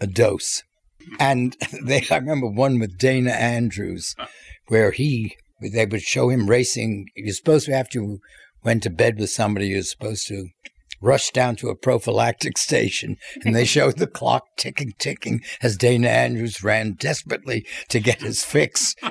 a 0.00 0.06
dose. 0.06 0.62
And 1.20 1.56
they, 1.82 2.04
I 2.10 2.16
remember 2.16 2.48
one 2.48 2.78
with 2.78 2.98
Dana 2.98 3.30
Andrews, 3.30 4.14
where 4.66 4.90
he 4.90 5.36
they 5.60 5.86
would 5.86 6.02
show 6.02 6.28
him 6.28 6.50
racing. 6.50 7.06
You're 7.14 7.34
supposed 7.34 7.66
to 7.66 7.72
after 7.72 8.00
you 8.00 8.18
went 8.64 8.82
to 8.82 8.90
bed 8.90 9.18
with 9.18 9.30
somebody, 9.30 9.68
you're 9.68 9.82
supposed 9.82 10.26
to 10.28 10.48
rushed 11.00 11.34
down 11.34 11.56
to 11.56 11.68
a 11.68 11.76
prophylactic 11.76 12.58
station 12.58 13.16
and 13.44 13.54
they 13.54 13.64
showed 13.64 13.98
the 13.98 14.06
clock 14.06 14.44
ticking, 14.56 14.92
ticking 14.98 15.42
as 15.62 15.76
Dana 15.76 16.08
Andrews 16.08 16.62
ran 16.62 16.92
desperately 16.92 17.66
to 17.88 18.00
get 18.00 18.20
his 18.20 18.44
fix. 18.44 18.94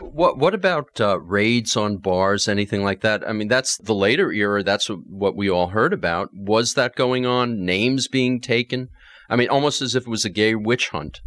what 0.00 0.38
What 0.38 0.54
about 0.54 1.00
uh, 1.00 1.20
raids 1.20 1.76
on 1.76 1.98
bars, 1.98 2.48
anything 2.48 2.82
like 2.82 3.00
that? 3.02 3.28
I 3.28 3.32
mean, 3.32 3.48
that's 3.48 3.76
the 3.78 3.94
later 3.94 4.32
era. 4.32 4.62
That's 4.62 4.88
what 4.88 5.36
we 5.36 5.48
all 5.50 5.68
heard 5.68 5.92
about. 5.92 6.30
Was 6.32 6.74
that 6.74 6.96
going 6.96 7.26
on? 7.26 7.64
Names 7.64 8.08
being 8.08 8.40
taken? 8.40 8.88
I 9.28 9.36
mean, 9.36 9.48
almost 9.48 9.80
as 9.80 9.94
if 9.94 10.02
it 10.06 10.10
was 10.10 10.24
a 10.24 10.30
gay 10.30 10.54
witch 10.54 10.88
hunt. 10.88 11.20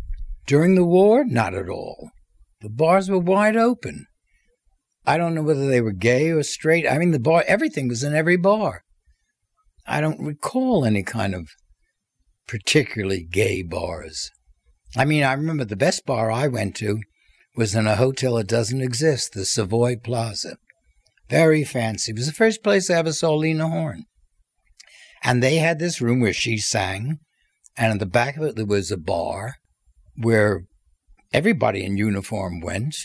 During 0.45 0.75
the 0.75 0.85
war, 0.85 1.25
not 1.25 1.55
at 1.55 1.69
all. 1.69 2.11
The 2.61 2.69
bars 2.69 3.09
were 3.09 3.19
wide 3.19 3.55
open. 3.55 4.05
I 5.07 5.17
don't 5.17 5.35
know 5.35 5.43
whether 5.43 5.67
they 5.67 5.81
were 5.81 5.91
gay 5.91 6.31
or 6.31 6.43
straight. 6.43 6.87
I 6.87 6.97
mean, 6.97 7.11
the 7.11 7.19
bar, 7.19 7.43
everything 7.47 7.87
was 7.87 8.03
in 8.03 8.15
every 8.15 8.37
bar. 8.37 8.83
I 9.85 10.01
don't 10.01 10.19
recall 10.19 10.83
any 10.83 11.03
kind 11.03 11.35
of 11.35 11.49
particularly 12.47 13.23
gay 13.23 13.61
bars. 13.61 14.31
I 14.97 15.05
mean, 15.05 15.23
I 15.23 15.33
remember 15.33 15.65
the 15.65 15.75
best 15.75 16.05
bar 16.05 16.31
I 16.31 16.47
went 16.47 16.75
to 16.77 17.01
was 17.55 17.75
in 17.75 17.87
a 17.87 17.95
hotel 17.95 18.35
that 18.35 18.47
doesn't 18.47 18.81
exist, 18.81 19.33
the 19.33 19.45
Savoy 19.45 19.95
Plaza. 19.97 20.57
Very 21.29 21.63
fancy. 21.63 22.11
It 22.11 22.17
was 22.17 22.27
the 22.27 22.33
first 22.33 22.63
place 22.63 22.89
I 22.89 22.95
ever 22.95 23.13
saw 23.13 23.33
Lena 23.33 23.69
Horne. 23.69 24.05
And 25.23 25.41
they 25.41 25.57
had 25.57 25.79
this 25.79 26.01
room 26.01 26.19
where 26.19 26.33
she 26.33 26.57
sang, 26.57 27.19
and 27.77 27.91
in 27.91 27.97
the 27.97 28.05
back 28.05 28.37
of 28.37 28.43
it 28.43 28.55
there 28.55 28.65
was 28.65 28.91
a 28.91 28.97
bar 28.97 29.55
where 30.15 30.65
everybody 31.33 31.83
in 31.83 31.97
uniform 31.97 32.59
went. 32.59 32.95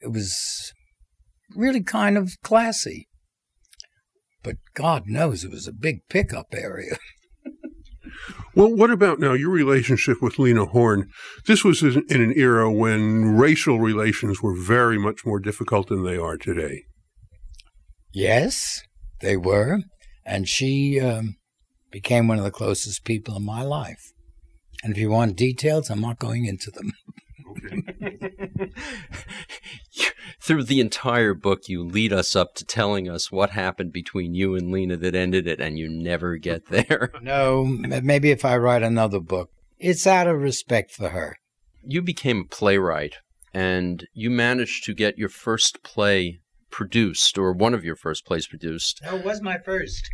It 0.00 0.12
was 0.12 0.72
really 1.54 1.82
kind 1.82 2.16
of 2.16 2.32
classy. 2.42 3.08
But 4.42 4.56
God 4.74 5.04
knows 5.06 5.44
it 5.44 5.50
was 5.50 5.66
a 5.66 5.72
big 5.72 6.00
pickup 6.08 6.46
area. 6.52 6.96
Well, 8.56 8.74
what 8.74 8.90
about 8.90 9.20
now 9.20 9.34
your 9.34 9.50
relationship 9.50 10.22
with 10.22 10.38
Lena 10.38 10.64
Horne? 10.64 11.10
This 11.46 11.62
was 11.62 11.82
in 11.82 12.04
an 12.08 12.32
era 12.34 12.72
when 12.72 13.36
racial 13.36 13.78
relations 13.80 14.42
were 14.42 14.56
very 14.58 14.98
much 14.98 15.26
more 15.26 15.38
difficult 15.38 15.88
than 15.88 16.04
they 16.04 16.16
are 16.16 16.38
today. 16.38 16.84
Yes, 18.14 18.80
they 19.20 19.36
were. 19.36 19.80
And 20.24 20.48
she 20.48 20.98
um, 21.00 21.36
became 21.90 22.28
one 22.28 22.38
of 22.38 22.44
the 22.44 22.50
closest 22.50 23.04
people 23.04 23.36
in 23.36 23.44
my 23.44 23.60
life. 23.62 24.00
And 24.82 24.94
if 24.94 24.98
you 24.98 25.10
want 25.10 25.36
details, 25.36 25.90
I'm 25.90 26.00
not 26.00 26.18
going 26.18 26.46
into 26.46 26.70
them. 26.70 26.92
Through 30.40 30.64
the 30.64 30.80
entire 30.80 31.34
book, 31.34 31.68
you 31.68 31.84
lead 31.84 32.12
us 32.12 32.36
up 32.36 32.54
to 32.56 32.64
telling 32.64 33.08
us 33.08 33.32
what 33.32 33.50
happened 33.50 33.92
between 33.92 34.34
you 34.34 34.54
and 34.54 34.70
Lena 34.70 34.96
that 34.96 35.14
ended 35.14 35.46
it, 35.46 35.60
and 35.60 35.78
you 35.78 35.88
never 35.88 36.36
get 36.36 36.66
there. 36.70 37.12
no, 37.20 37.64
maybe 37.64 38.30
if 38.30 38.44
I 38.44 38.56
write 38.56 38.82
another 38.82 39.20
book. 39.20 39.50
It's 39.78 40.06
out 40.06 40.26
of 40.26 40.40
respect 40.40 40.90
for 40.92 41.10
her. 41.10 41.36
You 41.82 42.02
became 42.02 42.40
a 42.40 42.54
playwright, 42.54 43.16
and 43.52 44.06
you 44.12 44.30
managed 44.30 44.84
to 44.84 44.94
get 44.94 45.18
your 45.18 45.28
first 45.28 45.82
play 45.82 46.40
produced, 46.70 47.38
or 47.38 47.52
one 47.52 47.74
of 47.74 47.84
your 47.84 47.96
first 47.96 48.24
plays 48.26 48.46
produced. 48.46 49.00
No, 49.04 49.16
it 49.16 49.24
was 49.24 49.42
my 49.42 49.58
first. 49.58 50.08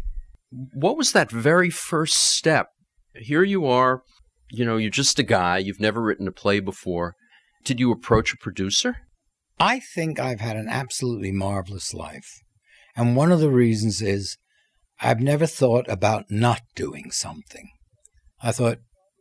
What 0.51 0.97
was 0.97 1.13
that 1.13 1.31
very 1.31 1.71
first 1.71 2.15
step? 2.17 2.69
Here 3.15 3.43
you 3.43 3.67
are, 3.67 4.03
you 4.51 4.65
know, 4.65 4.77
you're 4.77 4.91
just 4.91 5.19
a 5.19 5.23
guy, 5.23 5.59
you've 5.59 5.81
never 5.81 6.03
written 6.03 6.29
a 6.29 6.33
play 6.33 6.61
before. 6.61 7.17
Did 7.65 7.79
you 7.79 7.93
approach 7.93 8.33
a 8.33 8.37
producer? 8.37 8.97
I 9.61 9.79
think 9.79 10.19
I've 10.19 10.41
had 10.41 10.57
an 10.57 10.69
absolutely 10.69 11.31
marvelous 11.31 11.95
life. 11.95 12.41
And 12.97 13.17
one 13.17 13.31
of 13.31 13.41
the 13.41 13.51
reasons 13.51 14.03
is 14.03 14.37
I've 15.01 15.21
never 15.21 15.47
thought 15.47 15.87
about 15.89 16.27
not 16.29 16.63
doing 16.75 17.11
something. 17.11 17.71
I 18.43 18.53
thought 18.53 18.79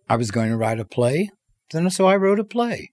I 0.10 0.16
was 0.16 0.32
going 0.32 0.50
to 0.50 0.58
write 0.58 0.80
a 0.80 0.86
play, 0.86 1.30
then 1.72 1.90
so 1.90 2.08
I 2.08 2.16
wrote 2.16 2.40
a 2.40 2.44
play. 2.44 2.92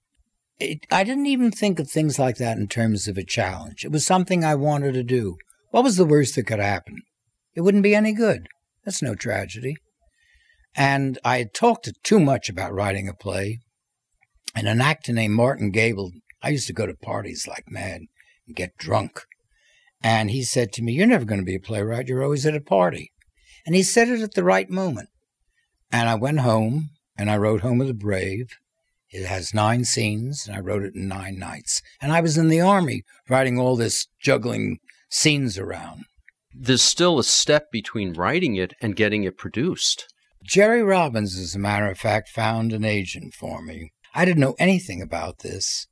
It, 0.59 0.81
I 0.91 1.05
didn't 1.05 1.27
even 1.27 1.51
think 1.51 1.79
of 1.79 1.91
things 1.91 2.19
like 2.19 2.37
that 2.37 2.59
in 2.59 2.69
terms 2.69 3.09
of 3.09 3.17
a 3.17 3.25
challenge. 3.25 3.85
It 3.85 3.93
was 3.93 4.05
something 4.05 4.45
I 4.45 4.55
wanted 4.55 4.93
to 4.95 5.03
do. 5.03 5.37
What 5.71 5.85
was 5.85 5.97
the 5.97 6.05
worst 6.05 6.35
that 6.37 6.47
could 6.47 6.61
happen? 6.61 7.03
It 7.55 7.63
wouldn't 7.63 7.83
be 7.83 7.95
any 7.95 8.13
good. 8.13 8.49
That's 8.85 9.03
no 9.03 9.15
tragedy. 9.15 9.77
And 10.75 11.19
I 11.25 11.39
had 11.39 11.55
talked 11.55 11.89
too 12.03 12.21
much 12.21 12.49
about 12.49 12.75
writing 12.75 13.09
a 13.09 13.15
play, 13.15 13.61
and 14.55 14.69
an 14.69 14.81
actor 14.81 15.13
named 15.13 15.35
Martin 15.35 15.71
Gabel, 15.71 16.13
I 16.43 16.51
used 16.51 16.67
to 16.69 16.73
go 16.73 16.87
to 16.87 16.95
parties 16.95 17.47
like 17.47 17.71
mad 17.71 18.03
and 18.47 18.57
get 18.57 18.77
drunk. 18.77 19.23
And 20.03 20.31
he 20.31 20.43
said 20.43 20.73
to 20.73 20.83
me, 20.83 20.93
You're 20.93 21.07
never 21.07 21.25
going 21.25 21.41
to 21.41 21.47
be 21.47 21.57
a 21.57 21.61
playwright. 21.61 22.09
You're 22.09 22.23
always 22.23 22.47
at 22.47 22.55
a 22.55 22.61
party. 22.61 23.13
And 23.67 23.75
he 23.75 23.83
said 23.83 24.09
it 24.09 24.21
at 24.21 24.35
the 24.35 24.45
right 24.45 24.71
moment. 24.71 25.09
And 25.91 26.09
I 26.09 26.15
went 26.15 26.41
home 26.41 26.91
and 27.17 27.31
I 27.31 27.37
wrote 27.37 27.63
Home 27.63 27.81
of 27.81 27.89
the 27.89 27.95
Brave. 27.95 28.47
It 29.11 29.27
has 29.27 29.55
nine 29.55 29.85
scenes, 29.87 30.47
and 30.47 30.55
I 30.55 30.61
wrote 30.61 30.83
it 30.83 30.95
in 30.95 31.09
nine 31.09 31.39
nights. 31.39 31.81
And 32.01 32.13
I 32.13 32.21
was 32.21 32.37
in 32.37 32.49
the 32.49 32.61
army 32.61 33.03
writing 33.29 33.59
all 33.59 33.75
this, 33.75 34.07
juggling 34.21 34.79
scenes 35.11 35.59
around. 35.59 36.05
There's 36.55 36.83
still 36.83 37.19
a 37.19 37.25
step 37.25 37.71
between 37.73 38.13
writing 38.13 38.57
it 38.57 38.75
and 38.83 38.95
getting 38.95 39.25
it 39.25 39.39
produced. 39.39 40.13
Jerry 40.45 40.83
Robbins, 40.83 41.39
as 41.39 41.55
a 41.55 41.59
matter 41.59 41.91
of 41.91 41.99
fact, 41.99 42.29
found 42.29 42.73
an 42.73 42.85
agent 42.85 43.33
for 43.35 43.63
me 43.63 43.93
I 44.19 44.25
didn't 44.25 44.41
know 44.41 44.57
anything 44.59 45.01
about 45.01 45.45
this. 45.45 45.87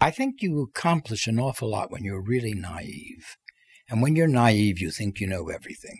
I 0.00 0.12
think 0.12 0.40
you 0.40 0.62
accomplish 0.62 1.26
an 1.26 1.40
awful 1.40 1.68
lot 1.68 1.90
when 1.90 2.04
you're 2.04 2.22
really 2.22 2.54
naive. 2.54 3.36
And 3.90 4.00
when 4.00 4.14
you're 4.14 4.28
naive, 4.28 4.78
you 4.78 4.92
think 4.92 5.18
you 5.18 5.26
know 5.26 5.48
everything. 5.48 5.98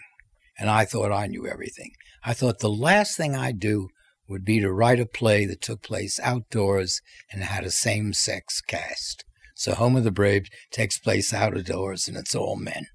And 0.57 0.71
I 0.71 0.85
thought 0.85 1.11
I 1.11 1.27
knew 1.27 1.45
everything. 1.45 1.91
I 2.25 2.35
thought 2.35 2.61
the 2.61 2.69
last 2.69 3.17
thing 3.17 3.35
I'd 3.35 3.59
do 3.59 3.89
would 4.29 4.45
be 4.45 4.61
to 4.61 4.73
write 4.73 5.01
a 5.01 5.07
play 5.07 5.45
that 5.47 5.61
took 5.61 5.83
place 5.83 6.21
outdoors 6.23 7.01
and 7.33 7.43
had 7.43 7.65
a 7.65 7.71
same 7.73 8.13
sex 8.13 8.61
cast. 8.61 9.25
So 9.57 9.75
Home 9.75 9.97
of 9.97 10.05
the 10.05 10.13
Brave 10.13 10.47
takes 10.71 11.01
place 11.01 11.35
outdoors 11.35 12.07
and 12.07 12.17
it's 12.17 12.37
all 12.37 12.55
men. 12.55 12.87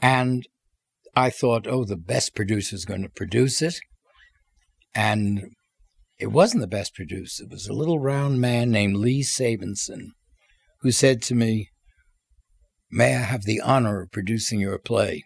And 0.00 0.46
I 1.16 1.28
thought, 1.28 1.66
oh, 1.66 1.84
the 1.84 1.96
best 1.96 2.36
producer 2.36 2.76
is 2.76 2.84
going 2.84 3.02
to 3.02 3.08
produce 3.08 3.60
it. 3.60 3.80
And 4.94 5.56
it 6.18 6.28
wasn't 6.28 6.60
the 6.60 6.66
best 6.66 6.94
producer. 6.94 7.44
It 7.44 7.50
was 7.50 7.66
a 7.66 7.72
little 7.72 7.98
round 7.98 8.40
man 8.40 8.70
named 8.70 8.96
Lee 8.96 9.22
Sabinson 9.22 10.10
who 10.80 10.92
said 10.92 11.22
to 11.22 11.34
me, 11.34 11.70
May 12.90 13.16
I 13.16 13.20
have 13.20 13.44
the 13.44 13.60
honor 13.60 14.02
of 14.02 14.12
producing 14.12 14.60
your 14.60 14.78
play? 14.78 15.24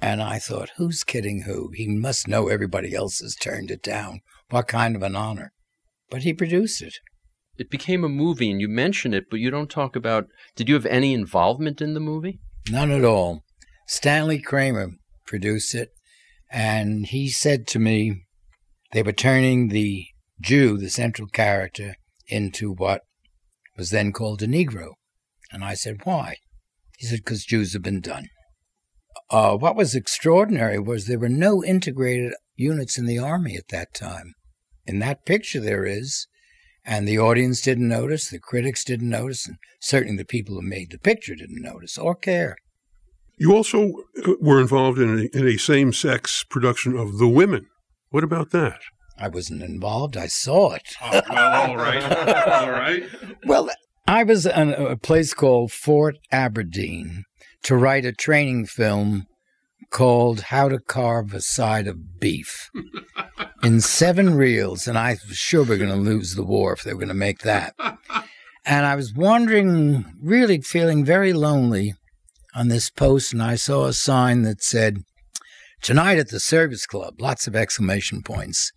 And 0.00 0.22
I 0.22 0.38
thought, 0.38 0.70
who's 0.76 1.02
kidding 1.02 1.42
who? 1.42 1.70
He 1.74 1.88
must 1.88 2.28
know 2.28 2.48
everybody 2.48 2.94
else 2.94 3.20
has 3.20 3.34
turned 3.34 3.70
it 3.70 3.82
down. 3.82 4.20
What 4.50 4.68
kind 4.68 4.94
of 4.94 5.02
an 5.02 5.16
honor? 5.16 5.52
But 6.10 6.22
he 6.22 6.34
produced 6.34 6.82
it. 6.82 6.98
It 7.58 7.70
became 7.70 8.04
a 8.04 8.08
movie, 8.08 8.50
and 8.50 8.60
you 8.60 8.68
mention 8.68 9.14
it, 9.14 9.24
but 9.30 9.40
you 9.40 9.50
don't 9.50 9.70
talk 9.70 9.96
about. 9.96 10.26
Did 10.54 10.68
you 10.68 10.74
have 10.74 10.86
any 10.86 11.14
involvement 11.14 11.80
in 11.80 11.94
the 11.94 12.00
movie? 12.00 12.38
None 12.70 12.90
at 12.90 13.04
all. 13.04 13.42
Stanley 13.88 14.38
Kramer 14.38 14.90
produced 15.26 15.74
it, 15.74 15.88
and 16.52 17.06
he 17.06 17.30
said 17.30 17.66
to 17.68 17.78
me, 17.78 18.25
they 18.92 19.02
were 19.02 19.12
turning 19.12 19.68
the 19.68 20.06
Jew, 20.40 20.78
the 20.78 20.90
central 20.90 21.28
character, 21.28 21.96
into 22.28 22.72
what 22.72 23.02
was 23.76 23.90
then 23.90 24.12
called 24.12 24.42
a 24.42 24.46
Negro. 24.46 24.92
And 25.50 25.64
I 25.64 25.74
said, 25.74 26.00
Why? 26.04 26.36
He 26.98 27.06
said, 27.06 27.20
Because 27.24 27.44
Jews 27.44 27.72
have 27.72 27.82
been 27.82 28.00
done. 28.00 28.28
Uh, 29.30 29.56
what 29.56 29.76
was 29.76 29.94
extraordinary 29.94 30.78
was 30.78 31.06
there 31.06 31.18
were 31.18 31.28
no 31.28 31.64
integrated 31.64 32.32
units 32.54 32.96
in 32.96 33.06
the 33.06 33.18
army 33.18 33.56
at 33.56 33.68
that 33.68 33.92
time. 33.92 34.34
In 34.86 35.00
that 35.00 35.26
picture, 35.26 35.60
there 35.60 35.84
is. 35.84 36.26
And 36.84 37.08
the 37.08 37.18
audience 37.18 37.60
didn't 37.60 37.88
notice, 37.88 38.30
the 38.30 38.38
critics 38.38 38.84
didn't 38.84 39.10
notice, 39.10 39.48
and 39.48 39.56
certainly 39.80 40.16
the 40.16 40.24
people 40.24 40.54
who 40.54 40.62
made 40.62 40.92
the 40.92 40.98
picture 40.98 41.34
didn't 41.34 41.60
notice 41.60 41.98
or 41.98 42.14
care. 42.14 42.56
You 43.36 43.54
also 43.56 43.92
uh, 44.24 44.32
were 44.40 44.60
involved 44.60 45.00
in 45.00 45.18
a, 45.18 45.36
in 45.36 45.48
a 45.48 45.58
same 45.58 45.92
sex 45.92 46.44
production 46.48 46.96
of 46.96 47.18
The 47.18 47.26
Women. 47.26 47.66
What 48.16 48.24
about 48.24 48.48
that? 48.52 48.80
I 49.18 49.28
wasn't 49.28 49.62
involved. 49.62 50.16
I 50.16 50.26
saw 50.26 50.72
it. 50.72 50.94
Oh, 51.02 51.20
well, 51.28 51.68
all 51.68 51.76
right. 51.76 52.02
all 52.02 52.70
right. 52.70 53.02
Well, 53.44 53.68
I 54.08 54.22
was 54.22 54.46
in 54.46 54.72
a 54.72 54.96
place 54.96 55.34
called 55.34 55.70
Fort 55.70 56.16
Aberdeen 56.32 57.24
to 57.64 57.76
write 57.76 58.06
a 58.06 58.14
training 58.14 58.68
film 58.68 59.26
called 59.90 60.44
How 60.44 60.70
to 60.70 60.78
Carve 60.78 61.34
a 61.34 61.42
Side 61.42 61.86
of 61.86 62.18
Beef 62.18 62.70
in 63.62 63.82
seven 63.82 64.34
reels. 64.34 64.88
And 64.88 64.96
I 64.96 65.18
was 65.28 65.36
sure 65.36 65.64
we 65.64 65.74
are 65.74 65.78
going 65.78 65.90
to 65.90 65.96
lose 65.96 66.36
the 66.36 66.42
war 66.42 66.72
if 66.72 66.84
they 66.84 66.94
were 66.94 67.00
going 67.00 67.08
to 67.08 67.14
make 67.14 67.40
that. 67.40 67.74
And 68.64 68.86
I 68.86 68.96
was 68.96 69.14
wandering, 69.14 70.06
really 70.20 70.62
feeling 70.62 71.04
very 71.04 71.32
lonely 71.34 71.94
on 72.52 72.66
this 72.66 72.90
post, 72.90 73.32
and 73.32 73.40
I 73.40 73.54
saw 73.54 73.84
a 73.84 73.92
sign 73.92 74.42
that 74.42 74.60
said, 74.60 75.04
Tonight 75.82 76.18
at 76.18 76.30
the 76.30 76.40
Service 76.40 76.86
Club, 76.86 77.20
lots 77.20 77.46
of 77.46 77.54
exclamation 77.54 78.22
points. 78.22 78.72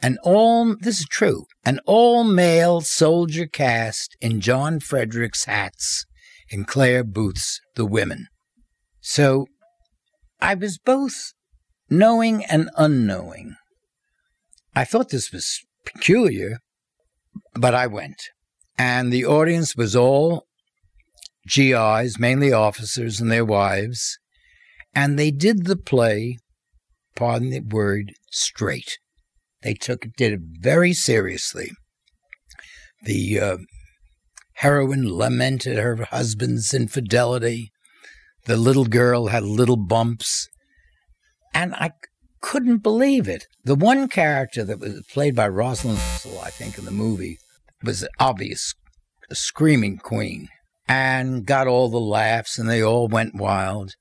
An 0.00 0.18
all, 0.22 0.76
this 0.80 1.00
is 1.00 1.06
true, 1.06 1.46
an 1.64 1.80
all 1.86 2.24
male 2.24 2.82
soldier 2.82 3.46
cast 3.46 4.16
in 4.20 4.40
John 4.40 4.80
Fredericks 4.80 5.46
hats 5.46 6.04
and 6.50 6.66
Clare 6.66 7.04
Boothe's 7.04 7.60
the 7.74 7.86
women. 7.86 8.26
So 9.00 9.46
I 10.40 10.54
was 10.54 10.78
both 10.78 11.32
knowing 11.88 12.44
and 12.44 12.68
unknowing. 12.76 13.56
I 14.74 14.84
thought 14.84 15.08
this 15.08 15.32
was 15.32 15.60
peculiar, 15.86 16.58
but 17.54 17.74
I 17.74 17.86
went. 17.86 18.20
And 18.76 19.10
the 19.10 19.24
audience 19.24 19.74
was 19.74 19.96
all 19.96 20.46
GIs, 21.48 22.18
mainly 22.18 22.52
officers 22.52 23.20
and 23.20 23.30
their 23.30 23.44
wives, 23.44 24.18
and 24.96 25.18
they 25.18 25.30
did 25.30 25.66
the 25.66 25.76
play, 25.76 26.38
pardon 27.14 27.50
the 27.50 27.60
word, 27.60 28.14
straight. 28.32 28.98
They 29.62 29.74
took 29.74 30.06
did 30.16 30.32
it 30.32 30.40
very 30.60 30.94
seriously. 30.94 31.70
The 33.02 33.38
uh, 33.38 33.56
heroine 34.54 35.06
lamented 35.06 35.76
her 35.76 35.96
husband's 35.96 36.72
infidelity. 36.72 37.70
The 38.46 38.56
little 38.56 38.86
girl 38.86 39.26
had 39.26 39.42
little 39.44 39.76
bumps, 39.76 40.48
and 41.52 41.74
I 41.74 41.90
couldn't 42.40 42.78
believe 42.78 43.28
it. 43.28 43.44
The 43.64 43.74
one 43.74 44.08
character 44.08 44.64
that 44.64 44.80
was 44.80 45.04
played 45.12 45.36
by 45.36 45.48
Rosalind 45.48 45.98
I 46.42 46.50
think, 46.50 46.78
in 46.78 46.86
the 46.86 46.90
movie, 46.90 47.36
was 47.82 48.08
obvious, 48.18 48.72
a 49.30 49.34
screaming 49.34 49.98
queen, 49.98 50.48
and 50.88 51.44
got 51.44 51.66
all 51.66 51.90
the 51.90 51.98
laughs, 51.98 52.58
and 52.58 52.70
they 52.70 52.82
all 52.82 53.08
went 53.08 53.34
wild. 53.34 53.92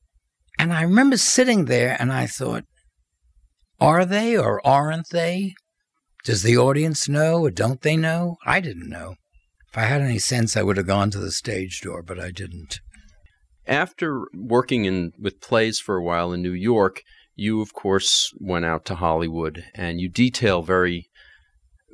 And 0.57 0.73
I 0.73 0.81
remember 0.81 1.17
sitting 1.17 1.65
there, 1.65 1.97
and 1.99 2.11
I 2.11 2.27
thought, 2.27 2.63
are 3.79 4.05
they 4.05 4.37
or 4.37 4.65
aren't 4.65 5.09
they? 5.09 5.53
Does 6.23 6.43
the 6.43 6.57
audience 6.57 7.09
know 7.09 7.41
or 7.41 7.51
don't 7.51 7.81
they 7.81 7.97
know? 7.97 8.37
I 8.45 8.59
didn't 8.59 8.89
know. 8.89 9.15
If 9.69 9.77
I 9.77 9.83
had 9.83 10.01
any 10.01 10.19
sense, 10.19 10.55
I 10.55 10.63
would 10.63 10.77
have 10.77 10.87
gone 10.87 11.11
to 11.11 11.19
the 11.19 11.31
stage 11.31 11.81
door, 11.81 12.01
but 12.01 12.19
I 12.19 12.31
didn't. 12.31 12.79
After 13.67 14.25
working 14.33 14.85
in 14.85 15.11
with 15.19 15.41
plays 15.41 15.79
for 15.79 15.97
a 15.97 16.03
while 16.03 16.31
in 16.31 16.41
New 16.41 16.53
York, 16.53 17.01
you 17.35 17.61
of 17.61 17.73
course 17.73 18.31
went 18.39 18.65
out 18.65 18.85
to 18.85 18.95
Hollywood 18.95 19.65
and 19.75 19.99
you 19.99 20.07
detail 20.07 20.61
very 20.61 21.09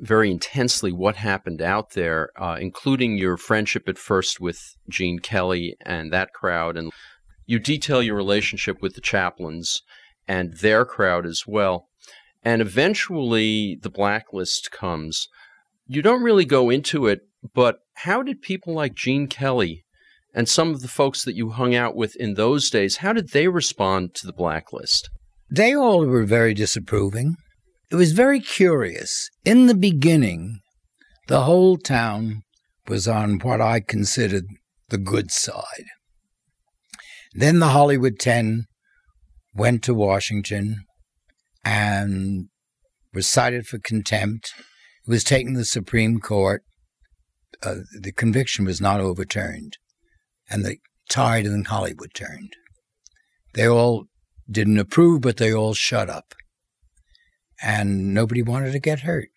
very 0.02 0.30
intensely 0.30 0.90
what 0.90 1.16
happened 1.16 1.62
out 1.62 1.90
there, 1.90 2.30
uh, 2.36 2.56
including 2.60 3.16
your 3.16 3.36
friendship 3.36 3.88
at 3.88 3.98
first 3.98 4.40
with 4.40 4.60
Gene 4.90 5.20
Kelly 5.20 5.76
and 5.84 6.12
that 6.12 6.32
crowd, 6.32 6.76
and 6.76 6.90
you 7.46 7.58
detail 7.58 8.02
your 8.02 8.16
relationship 8.16 8.80
with 8.80 8.94
the 8.94 9.00
chaplains 9.00 9.82
and 10.28 10.54
their 10.58 10.84
crowd 10.84 11.26
as 11.26 11.44
well. 11.46 11.88
And 12.42 12.60
eventually 12.60 13.78
the 13.80 13.90
blacklist 13.90 14.70
comes. 14.70 15.28
You 15.86 16.02
don't 16.02 16.22
really 16.22 16.44
go 16.44 16.70
into 16.70 17.06
it, 17.06 17.20
but 17.54 17.78
how 17.94 18.22
did 18.22 18.42
people 18.42 18.74
like 18.74 18.94
Gene 18.94 19.26
Kelly 19.26 19.84
and 20.34 20.48
some 20.48 20.70
of 20.70 20.80
the 20.80 20.88
folks 20.88 21.24
that 21.24 21.36
you 21.36 21.50
hung 21.50 21.74
out 21.74 21.94
with 21.94 22.16
in 22.16 22.34
those 22.34 22.70
days, 22.70 22.98
how 22.98 23.12
did 23.12 23.30
they 23.30 23.48
respond 23.48 24.14
to 24.14 24.26
the 24.26 24.32
blacklist? 24.32 25.10
They 25.50 25.74
all 25.74 26.06
were 26.06 26.24
very 26.24 26.54
disapproving. 26.54 27.36
It 27.90 27.96
was 27.96 28.12
very 28.12 28.40
curious. 28.40 29.28
In 29.44 29.66
the 29.66 29.74
beginning, 29.74 30.60
the 31.28 31.42
whole 31.42 31.76
town 31.76 32.42
was 32.88 33.06
on 33.06 33.38
what 33.40 33.60
I 33.60 33.80
considered 33.80 34.46
the 34.88 34.98
good 34.98 35.30
side. 35.30 35.86
Then 37.34 37.58
the 37.58 37.68
Hollywood 37.68 38.18
10 38.18 38.64
went 39.54 39.82
to 39.84 39.94
Washington 39.94 40.84
and 41.64 42.48
was 43.14 43.26
cited 43.26 43.66
for 43.66 43.78
contempt. 43.78 44.52
It 45.06 45.10
was 45.10 45.24
taken 45.24 45.54
to 45.54 45.60
the 45.60 45.64
Supreme 45.64 46.20
Court. 46.20 46.62
Uh, 47.62 47.76
the 48.00 48.12
conviction 48.12 48.64
was 48.64 48.80
not 48.80 49.00
overturned, 49.00 49.76
and 50.50 50.64
the 50.64 50.78
tide 51.08 51.46
in 51.46 51.64
Hollywood 51.64 52.12
turned. 52.14 52.54
They 53.54 53.68
all 53.68 54.06
didn't 54.50 54.78
approve, 54.78 55.20
but 55.20 55.36
they 55.36 55.52
all 55.52 55.74
shut 55.74 56.10
up. 56.10 56.34
And 57.62 58.12
nobody 58.12 58.42
wanted 58.42 58.72
to 58.72 58.80
get 58.80 59.00
hurt. 59.00 59.28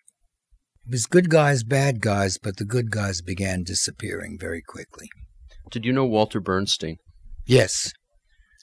It 0.86 0.90
was 0.90 1.06
good 1.06 1.30
guys, 1.30 1.62
bad 1.62 2.00
guys, 2.00 2.38
but 2.38 2.56
the 2.56 2.64
good 2.64 2.90
guys 2.90 3.20
began 3.20 3.62
disappearing 3.62 4.38
very 4.40 4.62
quickly. 4.62 5.08
Did 5.70 5.84
you 5.84 5.92
know 5.92 6.04
Walter 6.04 6.40
Bernstein? 6.40 6.96
Yes. 7.46 7.92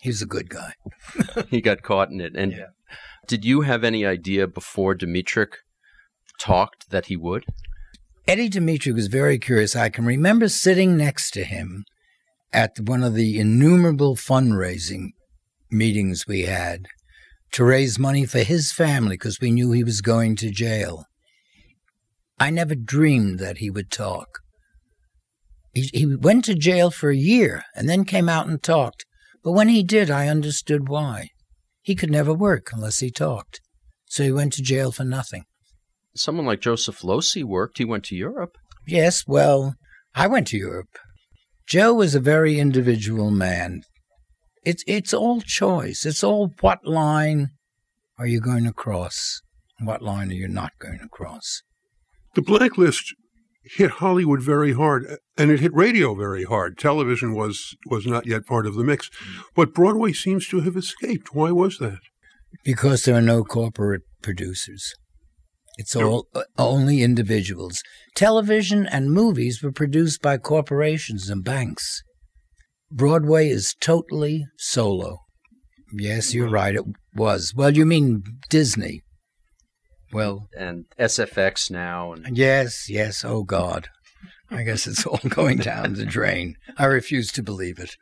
He 0.02 0.10
was 0.10 0.22
a 0.22 0.28
good 0.28 0.50
guy. 0.50 0.74
he 1.50 1.62
got 1.62 1.82
caught 1.82 2.10
in 2.10 2.20
it. 2.20 2.34
And 2.36 2.52
yeah. 2.52 2.66
did 3.28 3.46
you 3.46 3.62
have 3.62 3.84
any 3.84 4.06
idea 4.06 4.48
before 4.48 4.96
Dmytryk 4.96 5.54
talked 6.40 6.90
that 6.90 7.06
he 7.06 7.16
would? 7.16 7.46
Eddie 8.28 8.50
Dmytryk 8.50 8.94
was 8.94 9.08
very 9.08 9.40
curious. 9.40 9.76
I 9.76 9.90
can 9.90 10.06
remember 10.06 10.50
sitting 10.50 10.98
next 10.98 11.32
to 11.32 11.44
him 11.44 11.86
at 12.52 12.80
one 12.80 13.04
of 13.04 13.16
the 13.16 13.40
innumerable 13.40 14.16
fundraising 14.16 15.10
meetings 15.72 16.26
we 16.28 16.42
had 16.42 16.88
to 17.54 17.64
raise 17.64 18.00
money 18.00 18.26
for 18.26 18.40
his 18.40 18.72
family 18.72 19.16
because 19.16 19.40
we 19.40 19.52
knew 19.52 19.72
he 19.72 19.84
was 19.84 20.02
going 20.02 20.36
to 20.38 20.52
jail. 20.52 21.06
I 22.40 22.50
never 22.50 22.76
dreamed 22.76 23.40
that 23.40 23.60
he 23.60 23.70
would 23.70 23.92
talk. 23.92 24.43
He, 25.74 25.90
he 25.94 26.16
went 26.16 26.46
to 26.46 26.56
jail 26.56 26.92
for 26.92 27.10
a 27.10 27.16
year 27.16 27.64
and 27.76 27.90
then 27.90 28.06
came 28.06 28.30
out 28.30 28.48
and 28.48 28.62
talked. 28.62 29.06
But 29.44 29.52
when 29.52 29.68
he 29.68 29.84
did, 29.84 30.10
I 30.10 30.28
understood 30.28 30.88
why. 30.88 31.30
He 31.82 31.96
could 31.96 32.12
never 32.12 32.34
work 32.34 32.70
unless 32.72 33.00
he 33.00 33.12
talked. 33.12 33.60
So 34.06 34.24
he 34.24 34.32
went 34.32 34.54
to 34.54 34.62
jail 34.62 34.92
for 34.92 35.04
nothing. 35.04 35.44
Someone 36.16 36.46
like 36.46 36.62
Joseph 36.62 37.02
Losey 37.02 37.44
worked. 37.44 37.80
He 37.80 37.86
went 37.86 38.06
to 38.06 38.16
Europe. 38.16 38.56
Yes, 38.88 39.24
well, 39.28 39.74
I 40.16 40.28
went 40.28 40.48
to 40.48 40.58
Europe. 40.58 40.98
Joe 41.68 41.94
was 41.94 42.14
a 42.14 42.20
very 42.20 42.60
individual 42.60 43.32
man. 43.32 43.82
It's 44.64 44.84
it's 44.88 45.14
all 45.14 45.42
choice. 45.42 46.06
It's 46.06 46.24
all 46.24 46.52
what 46.62 46.86
line 46.86 47.50
are 48.20 48.28
you 48.28 48.40
going 48.40 48.64
to 48.66 48.74
cross? 48.74 49.42
What 49.80 50.02
line 50.02 50.30
are 50.30 50.36
you 50.36 50.48
not 50.48 50.72
going 50.80 51.00
to 51.00 51.10
cross? 51.10 51.62
The 52.36 52.42
blacklist 52.42 53.14
hit 53.64 53.92
Hollywood 53.92 54.42
very 54.42 54.74
hard, 54.74 55.18
and 55.38 55.52
it 55.52 55.60
hit 55.60 55.74
radio 55.74 56.16
very 56.16 56.44
hard. 56.44 56.78
Television 56.78 57.34
was 57.34 57.76
was 57.88 58.06
not 58.06 58.26
yet 58.26 58.46
part 58.46 58.66
of 58.66 58.76
the 58.76 58.84
mix, 58.84 59.10
but 59.56 59.74
Broadway 59.74 60.14
seems 60.14 60.48
to 60.50 60.62
have 60.62 60.76
escaped. 60.76 61.34
Why 61.34 61.52
was 61.52 61.78
that? 61.78 62.00
Because 62.64 63.04
there 63.04 63.16
are 63.16 63.22
no 63.22 63.44
corporate 63.44 64.04
producers. 64.22 64.94
It's 65.78 65.96
all 65.96 66.28
uh, 66.36 66.44
only 66.58 67.02
individuals. 67.02 67.82
Television 68.16 68.86
and 68.86 69.12
movies 69.12 69.64
were 69.64 69.72
produced 69.72 70.22
by 70.22 70.38
corporations 70.38 71.30
and 71.30 71.44
banks. 71.44 72.04
Broadway 72.92 73.50
is 73.50 73.76
totally 73.80 74.46
solo. 74.58 75.18
Yes, 75.92 76.34
you're 76.34 76.50
right. 76.50 76.76
It 76.76 76.84
was. 77.16 77.54
Well, 77.56 77.76
you 77.76 77.86
mean 77.86 78.24
Disney. 78.50 79.02
Well, 80.14 80.48
and 80.58 80.86
SFX 81.00 81.72
now. 81.72 82.14
And- 82.14 82.38
yes, 82.38 82.90
yes. 82.90 83.24
Oh 83.26 83.44
God, 83.44 83.90
I 84.52 84.64
guess 84.64 84.88
it's 84.88 85.06
all 85.06 85.20
going 85.30 85.58
down 85.58 85.94
the 85.94 86.06
drain. 86.06 86.56
I 86.78 86.86
refuse 86.86 87.32
to 87.34 87.44
believe 87.44 87.80
it. 87.80 87.96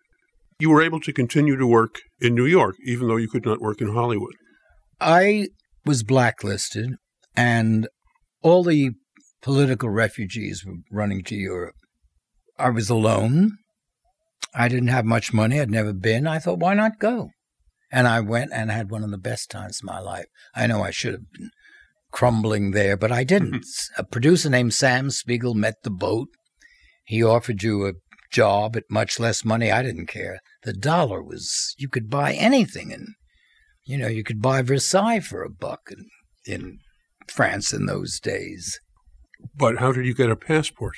You 0.59 0.69
were 0.69 0.81
able 0.83 0.99
to 1.01 1.13
continue 1.13 1.55
to 1.57 1.65
work 1.65 1.95
in 2.19 2.35
New 2.35 2.45
York, 2.45 2.75
even 2.85 3.07
though 3.07 3.15
you 3.17 3.27
could 3.27 3.45
not 3.45 3.61
work 3.61 3.81
in 3.81 3.93
Hollywood. 3.93 4.35
I 4.99 5.47
was 5.85 6.03
blacklisted, 6.03 6.91
and 7.35 7.87
all 8.43 8.63
the 8.63 8.91
political 9.41 9.89
refugees 9.89 10.63
were 10.63 10.75
running 10.91 11.23
to 11.23 11.35
Europe. 11.35 11.75
I 12.59 12.69
was 12.69 12.91
alone. 12.91 13.57
I 14.53 14.67
didn't 14.67 14.89
have 14.89 15.05
much 15.05 15.33
money. 15.33 15.59
I'd 15.59 15.71
never 15.71 15.93
been. 15.93 16.27
I 16.27 16.37
thought, 16.37 16.59
why 16.59 16.75
not 16.75 16.99
go? 16.99 17.29
And 17.91 18.07
I 18.07 18.19
went 18.19 18.51
and 18.53 18.69
had 18.69 18.91
one 18.91 19.03
of 19.03 19.09
the 19.09 19.17
best 19.17 19.49
times 19.49 19.79
of 19.81 19.87
my 19.87 19.99
life. 19.99 20.25
I 20.53 20.67
know 20.67 20.83
I 20.83 20.91
should 20.91 21.13
have 21.13 21.31
been 21.33 21.49
crumbling 22.11 22.71
there, 22.71 22.97
but 22.97 23.11
I 23.11 23.23
didn't. 23.23 23.63
Mm-hmm. 23.63 24.01
a 24.01 24.03
producer 24.03 24.49
named 24.49 24.73
Sam 24.73 25.09
Spiegel 25.09 25.53
met 25.53 25.75
the 25.83 25.89
boat. 25.89 26.29
He 27.05 27.23
offered 27.23 27.63
you 27.63 27.87
a 27.87 27.93
job 28.31 28.75
at 28.75 28.83
much 28.89 29.19
less 29.19 29.43
money. 29.43 29.71
I 29.71 29.81
didn't 29.81 30.07
care. 30.07 30.39
The 30.63 30.73
dollar 30.73 31.21
was, 31.21 31.75
you 31.77 31.89
could 31.89 32.09
buy 32.09 32.33
anything. 32.33 32.93
And, 32.93 33.09
you 33.85 33.97
know, 33.97 34.07
you 34.07 34.23
could 34.23 34.41
buy 34.41 34.61
Versailles 34.61 35.19
for 35.19 35.43
a 35.43 35.49
buck 35.49 35.89
in, 35.91 36.05
in 36.45 36.79
France 37.27 37.73
in 37.73 37.85
those 37.85 38.19
days. 38.19 38.79
But 39.55 39.77
how 39.77 39.91
did 39.91 40.05
you 40.05 40.13
get 40.13 40.29
a 40.29 40.35
passport? 40.35 40.95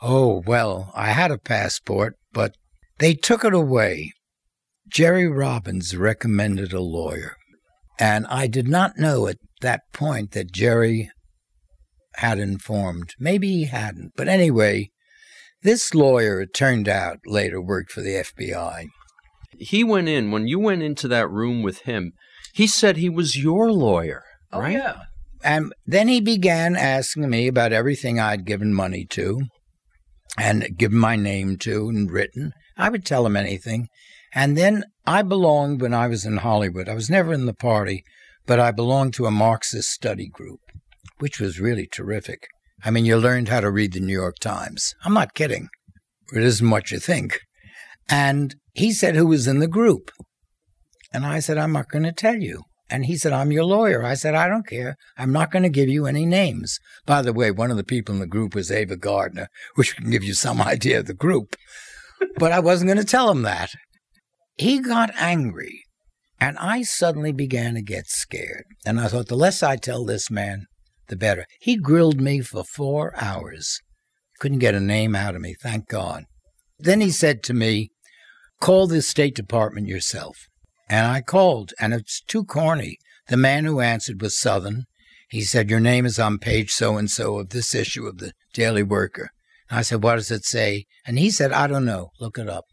Oh, 0.00 0.42
well, 0.46 0.92
I 0.94 1.12
had 1.12 1.30
a 1.30 1.38
passport, 1.38 2.14
but 2.32 2.54
they 2.98 3.14
took 3.14 3.44
it 3.44 3.54
away. 3.54 4.12
Jerry 4.88 5.26
Robbins 5.26 5.96
recommended 5.96 6.72
a 6.72 6.80
lawyer. 6.80 7.36
And 7.98 8.26
I 8.28 8.46
did 8.46 8.68
not 8.68 8.98
know 8.98 9.26
at 9.26 9.38
that 9.62 9.82
point 9.92 10.32
that 10.32 10.52
Jerry 10.52 11.10
had 12.16 12.38
informed. 12.38 13.14
Maybe 13.18 13.48
he 13.48 13.64
hadn't. 13.64 14.12
But 14.16 14.28
anyway, 14.28 14.90
this 15.62 15.94
lawyer, 15.94 16.40
it 16.40 16.54
turned 16.54 16.88
out, 16.88 17.18
later 17.26 17.60
worked 17.60 17.92
for 17.92 18.00
the 18.00 18.14
FBI. 18.14 18.86
He 19.58 19.82
went 19.82 20.08
in, 20.08 20.30
when 20.30 20.46
you 20.46 20.58
went 20.58 20.82
into 20.82 21.08
that 21.08 21.30
room 21.30 21.62
with 21.62 21.80
him, 21.80 22.12
he 22.52 22.66
said 22.66 22.96
he 22.96 23.08
was 23.08 23.42
your 23.42 23.72
lawyer, 23.72 24.24
oh, 24.52 24.60
right? 24.60 24.76
Oh, 24.76 24.78
yeah. 24.78 24.96
And 25.42 25.72
then 25.86 26.08
he 26.08 26.20
began 26.20 26.76
asking 26.76 27.28
me 27.28 27.46
about 27.46 27.72
everything 27.72 28.18
I'd 28.18 28.44
given 28.44 28.74
money 28.74 29.04
to 29.10 29.42
and 30.38 30.76
given 30.76 30.98
my 30.98 31.16
name 31.16 31.56
to 31.58 31.88
and 31.88 32.10
written. 32.10 32.52
I 32.76 32.88
would 32.88 33.04
tell 33.04 33.24
him 33.26 33.36
anything. 33.36 33.88
And 34.36 34.54
then 34.54 34.84
I 35.06 35.22
belonged 35.22 35.80
when 35.80 35.94
I 35.94 36.08
was 36.08 36.26
in 36.26 36.36
Hollywood. 36.36 36.90
I 36.90 36.94
was 36.94 37.08
never 37.08 37.32
in 37.32 37.46
the 37.46 37.54
party, 37.54 38.04
but 38.44 38.60
I 38.60 38.70
belonged 38.70 39.14
to 39.14 39.24
a 39.24 39.30
Marxist 39.30 39.88
study 39.90 40.28
group, 40.28 40.60
which 41.18 41.40
was 41.40 41.58
really 41.58 41.86
terrific. 41.86 42.46
I 42.84 42.90
mean, 42.90 43.06
you 43.06 43.16
learned 43.16 43.48
how 43.48 43.60
to 43.60 43.70
read 43.70 43.94
the 43.94 44.00
New 44.00 44.12
York 44.12 44.36
Times. 44.38 44.94
I'm 45.06 45.14
not 45.14 45.32
kidding. 45.32 45.70
It 46.34 46.42
isn't 46.42 46.68
what 46.68 46.90
you 46.90 46.98
think. 46.98 47.40
And 48.10 48.56
he 48.74 48.92
said, 48.92 49.16
Who 49.16 49.26
was 49.26 49.48
in 49.48 49.60
the 49.60 49.66
group? 49.66 50.10
And 51.14 51.24
I 51.24 51.38
said, 51.38 51.56
I'm 51.56 51.72
not 51.72 51.88
going 51.88 52.04
to 52.04 52.12
tell 52.12 52.36
you. 52.36 52.64
And 52.90 53.06
he 53.06 53.16
said, 53.16 53.32
I'm 53.32 53.52
your 53.52 53.64
lawyer. 53.64 54.04
I 54.04 54.14
said, 54.14 54.34
I 54.34 54.48
don't 54.48 54.66
care. 54.66 54.96
I'm 55.16 55.32
not 55.32 55.50
going 55.50 55.62
to 55.62 55.70
give 55.70 55.88
you 55.88 56.04
any 56.04 56.26
names. 56.26 56.78
By 57.06 57.22
the 57.22 57.32
way, 57.32 57.50
one 57.50 57.70
of 57.70 57.78
the 57.78 57.84
people 57.84 58.14
in 58.14 58.20
the 58.20 58.26
group 58.26 58.54
was 58.54 58.70
Ava 58.70 58.98
Gardner, 58.98 59.48
which 59.76 59.96
can 59.96 60.10
give 60.10 60.22
you 60.22 60.34
some 60.34 60.60
idea 60.74 60.98
of 60.98 61.06
the 61.06 61.14
group. 61.14 61.56
but 62.36 62.52
I 62.52 62.60
wasn't 62.60 62.88
going 62.88 62.98
to 62.98 63.04
tell 63.04 63.30
him 63.30 63.42
that. 63.42 63.70
He 64.56 64.80
got 64.80 65.10
angry, 65.18 65.82
and 66.40 66.56
I 66.58 66.82
suddenly 66.82 67.32
began 67.32 67.74
to 67.74 67.82
get 67.82 68.06
scared. 68.06 68.64
And 68.86 68.98
I 68.98 69.08
thought, 69.08 69.28
the 69.28 69.36
less 69.36 69.62
I 69.62 69.76
tell 69.76 70.04
this 70.04 70.30
man, 70.30 70.66
the 71.08 71.16
better. 71.16 71.46
He 71.60 71.76
grilled 71.76 72.20
me 72.20 72.40
for 72.40 72.64
four 72.64 73.12
hours. 73.16 73.80
Couldn't 74.38 74.58
get 74.58 74.74
a 74.74 74.80
name 74.80 75.14
out 75.14 75.34
of 75.34 75.42
me, 75.42 75.54
thank 75.60 75.88
God. 75.88 76.24
Then 76.78 77.00
he 77.00 77.10
said 77.10 77.42
to 77.44 77.54
me, 77.54 77.90
Call 78.60 78.86
the 78.86 79.02
State 79.02 79.34
Department 79.34 79.88
yourself. 79.88 80.48
And 80.88 81.06
I 81.06 81.20
called, 81.20 81.72
and 81.78 81.92
it's 81.92 82.22
too 82.22 82.44
corny. 82.44 82.98
The 83.28 83.36
man 83.36 83.64
who 83.64 83.80
answered 83.80 84.22
was 84.22 84.38
Southern. 84.38 84.84
He 85.28 85.42
said, 85.42 85.68
Your 85.68 85.80
name 85.80 86.06
is 86.06 86.18
on 86.18 86.38
page 86.38 86.70
so 86.70 86.96
and 86.96 87.10
so 87.10 87.38
of 87.38 87.50
this 87.50 87.74
issue 87.74 88.06
of 88.06 88.18
the 88.18 88.32
Daily 88.54 88.82
Worker. 88.82 89.30
And 89.68 89.78
I 89.80 89.82
said, 89.82 90.02
What 90.02 90.16
does 90.16 90.30
it 90.30 90.44
say? 90.44 90.86
And 91.06 91.18
he 91.18 91.30
said, 91.30 91.52
I 91.52 91.66
don't 91.66 91.84
know. 91.84 92.10
Look 92.20 92.38
it 92.38 92.48
up. 92.48 92.64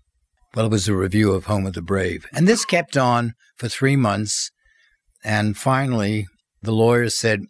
Well, 0.56 0.68
it 0.68 0.72
was 0.72 0.88
a 0.88 0.96
review 0.96 1.32
of 1.32 1.46
Home 1.46 1.66
of 1.66 1.74
the 1.74 1.82
Brave. 1.82 2.28
And 2.32 2.48
this 2.48 2.64
kept 2.64 2.96
on 2.96 3.34
for 3.56 3.68
three 3.68 3.96
months. 3.96 4.52
And 5.24 5.58
finally, 5.58 6.28
the 6.62 6.72
lawyer 6.72 7.10
said, 7.10 7.46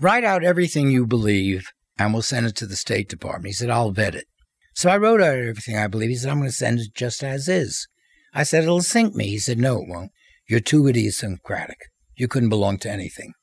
Write 0.00 0.24
out 0.24 0.42
everything 0.42 0.90
you 0.90 1.06
believe, 1.06 1.68
and 1.98 2.12
we'll 2.12 2.22
send 2.22 2.46
it 2.46 2.56
to 2.56 2.66
the 2.66 2.74
State 2.76 3.10
Department. 3.10 3.48
He 3.48 3.52
said, 3.52 3.68
I'll 3.68 3.90
vet 3.90 4.14
it. 4.14 4.26
So 4.74 4.88
I 4.88 4.96
wrote 4.96 5.20
out 5.20 5.36
everything 5.36 5.76
I 5.76 5.88
believe. 5.88 6.08
He 6.08 6.16
said, 6.16 6.30
I'm 6.30 6.38
going 6.38 6.48
to 6.48 6.56
send 6.56 6.80
it 6.80 6.94
just 6.94 7.22
as 7.22 7.48
is. 7.48 7.86
I 8.32 8.44
said, 8.44 8.62
It'll 8.64 8.80
sink 8.80 9.14
me. 9.14 9.26
He 9.26 9.38
said, 9.38 9.58
No, 9.58 9.82
it 9.82 9.88
won't. 9.88 10.10
You're 10.48 10.60
too 10.60 10.86
idiosyncratic. 10.86 11.78
You 12.16 12.28
couldn't 12.28 12.48
belong 12.48 12.78
to 12.78 12.90
anything. 12.90 13.34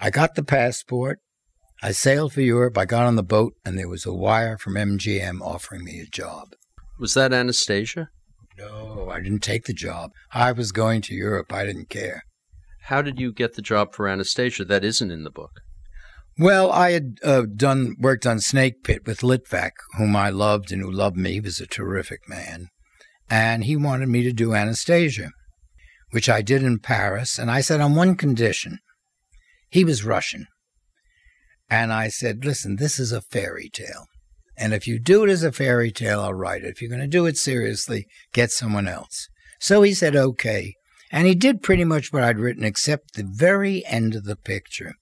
I 0.00 0.10
got 0.10 0.36
the 0.36 0.44
passport. 0.44 1.18
I 1.82 1.90
sailed 1.90 2.32
for 2.32 2.40
Europe. 2.40 2.78
I 2.78 2.84
got 2.84 3.06
on 3.06 3.16
the 3.16 3.24
boat, 3.24 3.54
and 3.64 3.76
there 3.76 3.88
was 3.88 4.06
a 4.06 4.14
wire 4.14 4.56
from 4.56 4.74
MGM 4.74 5.40
offering 5.40 5.84
me 5.84 5.98
a 5.98 6.06
job. 6.06 6.54
Was 6.98 7.14
that 7.14 7.32
Anastasia? 7.32 8.08
No, 8.58 9.10
I 9.10 9.20
didn't 9.20 9.42
take 9.42 9.64
the 9.64 9.72
job. 9.72 10.12
I 10.32 10.52
was 10.52 10.72
going 10.72 11.00
to 11.02 11.14
Europe. 11.14 11.52
I 11.52 11.64
didn't 11.64 11.88
care. 11.88 12.22
How 12.84 13.00
did 13.02 13.18
you 13.18 13.32
get 13.32 13.54
the 13.54 13.62
job 13.62 13.94
for 13.94 14.08
Anastasia? 14.08 14.64
That 14.64 14.84
isn't 14.84 15.10
in 15.10 15.24
the 15.24 15.30
book. 15.30 15.60
Well, 16.38 16.70
I 16.72 16.92
had 16.92 17.18
uh, 17.22 17.42
done 17.54 17.94
worked 17.98 18.26
on 18.26 18.40
Snake 18.40 18.82
Pit 18.82 19.06
with 19.06 19.20
Litvak, 19.20 19.72
whom 19.98 20.16
I 20.16 20.30
loved 20.30 20.72
and 20.72 20.82
who 20.82 20.90
loved 20.90 21.16
me. 21.16 21.32
He 21.32 21.40
was 21.40 21.60
a 21.60 21.66
terrific 21.66 22.28
man, 22.28 22.68
and 23.28 23.64
he 23.64 23.76
wanted 23.76 24.08
me 24.08 24.22
to 24.22 24.32
do 24.32 24.54
Anastasia, 24.54 25.30
which 26.10 26.28
I 26.28 26.40
did 26.40 26.62
in 26.62 26.78
Paris. 26.78 27.38
And 27.38 27.50
I 27.50 27.60
said 27.60 27.80
on 27.80 27.94
one 27.94 28.16
condition. 28.16 28.78
He 29.68 29.84
was 29.84 30.04
Russian, 30.04 30.46
and 31.70 31.92
I 31.92 32.08
said, 32.08 32.44
"Listen, 32.44 32.76
this 32.76 32.98
is 32.98 33.12
a 33.12 33.22
fairy 33.22 33.70
tale. 33.72 34.06
And 34.56 34.74
if 34.74 34.86
you 34.86 34.98
do 34.98 35.24
it 35.24 35.30
as 35.30 35.42
a 35.42 35.52
fairy 35.52 35.90
tale, 35.90 36.20
I'll 36.20 36.34
write 36.34 36.62
it. 36.62 36.68
If 36.68 36.80
you're 36.80 36.90
going 36.90 37.00
to 37.00 37.06
do 37.06 37.26
it 37.26 37.36
seriously, 37.36 38.06
get 38.32 38.50
someone 38.50 38.86
else. 38.86 39.28
So 39.60 39.82
he 39.82 39.94
said, 39.94 40.14
okay. 40.14 40.74
And 41.10 41.26
he 41.26 41.34
did 41.34 41.62
pretty 41.62 41.84
much 41.84 42.12
what 42.12 42.22
I'd 42.22 42.38
written, 42.38 42.64
except 42.64 43.14
the 43.14 43.28
very 43.28 43.84
end 43.86 44.14
of 44.14 44.24
the 44.24 44.36
picture. 44.36 44.94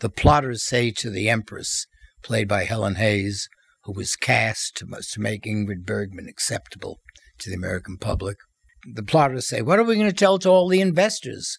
The 0.00 0.10
plotters 0.10 0.64
say 0.64 0.90
to 0.92 1.10
the 1.10 1.28
Empress, 1.28 1.86
played 2.22 2.48
by 2.48 2.64
Helen 2.64 2.96
Hayes, 2.96 3.48
who 3.84 3.92
was 3.92 4.16
cast 4.16 4.76
to, 4.76 4.86
make 5.18 5.44
Ingrid 5.44 5.84
Bergman 5.84 6.28
acceptable 6.28 6.98
to 7.38 7.50
the 7.50 7.56
American 7.56 7.96
public, 7.96 8.36
the 8.94 9.02
plotters 9.02 9.48
say, 9.48 9.62
What 9.62 9.78
are 9.78 9.84
we 9.84 9.94
going 9.94 10.08
to 10.08 10.12
tell 10.12 10.38
to 10.40 10.48
all 10.48 10.68
the 10.68 10.80
investors? 10.80 11.56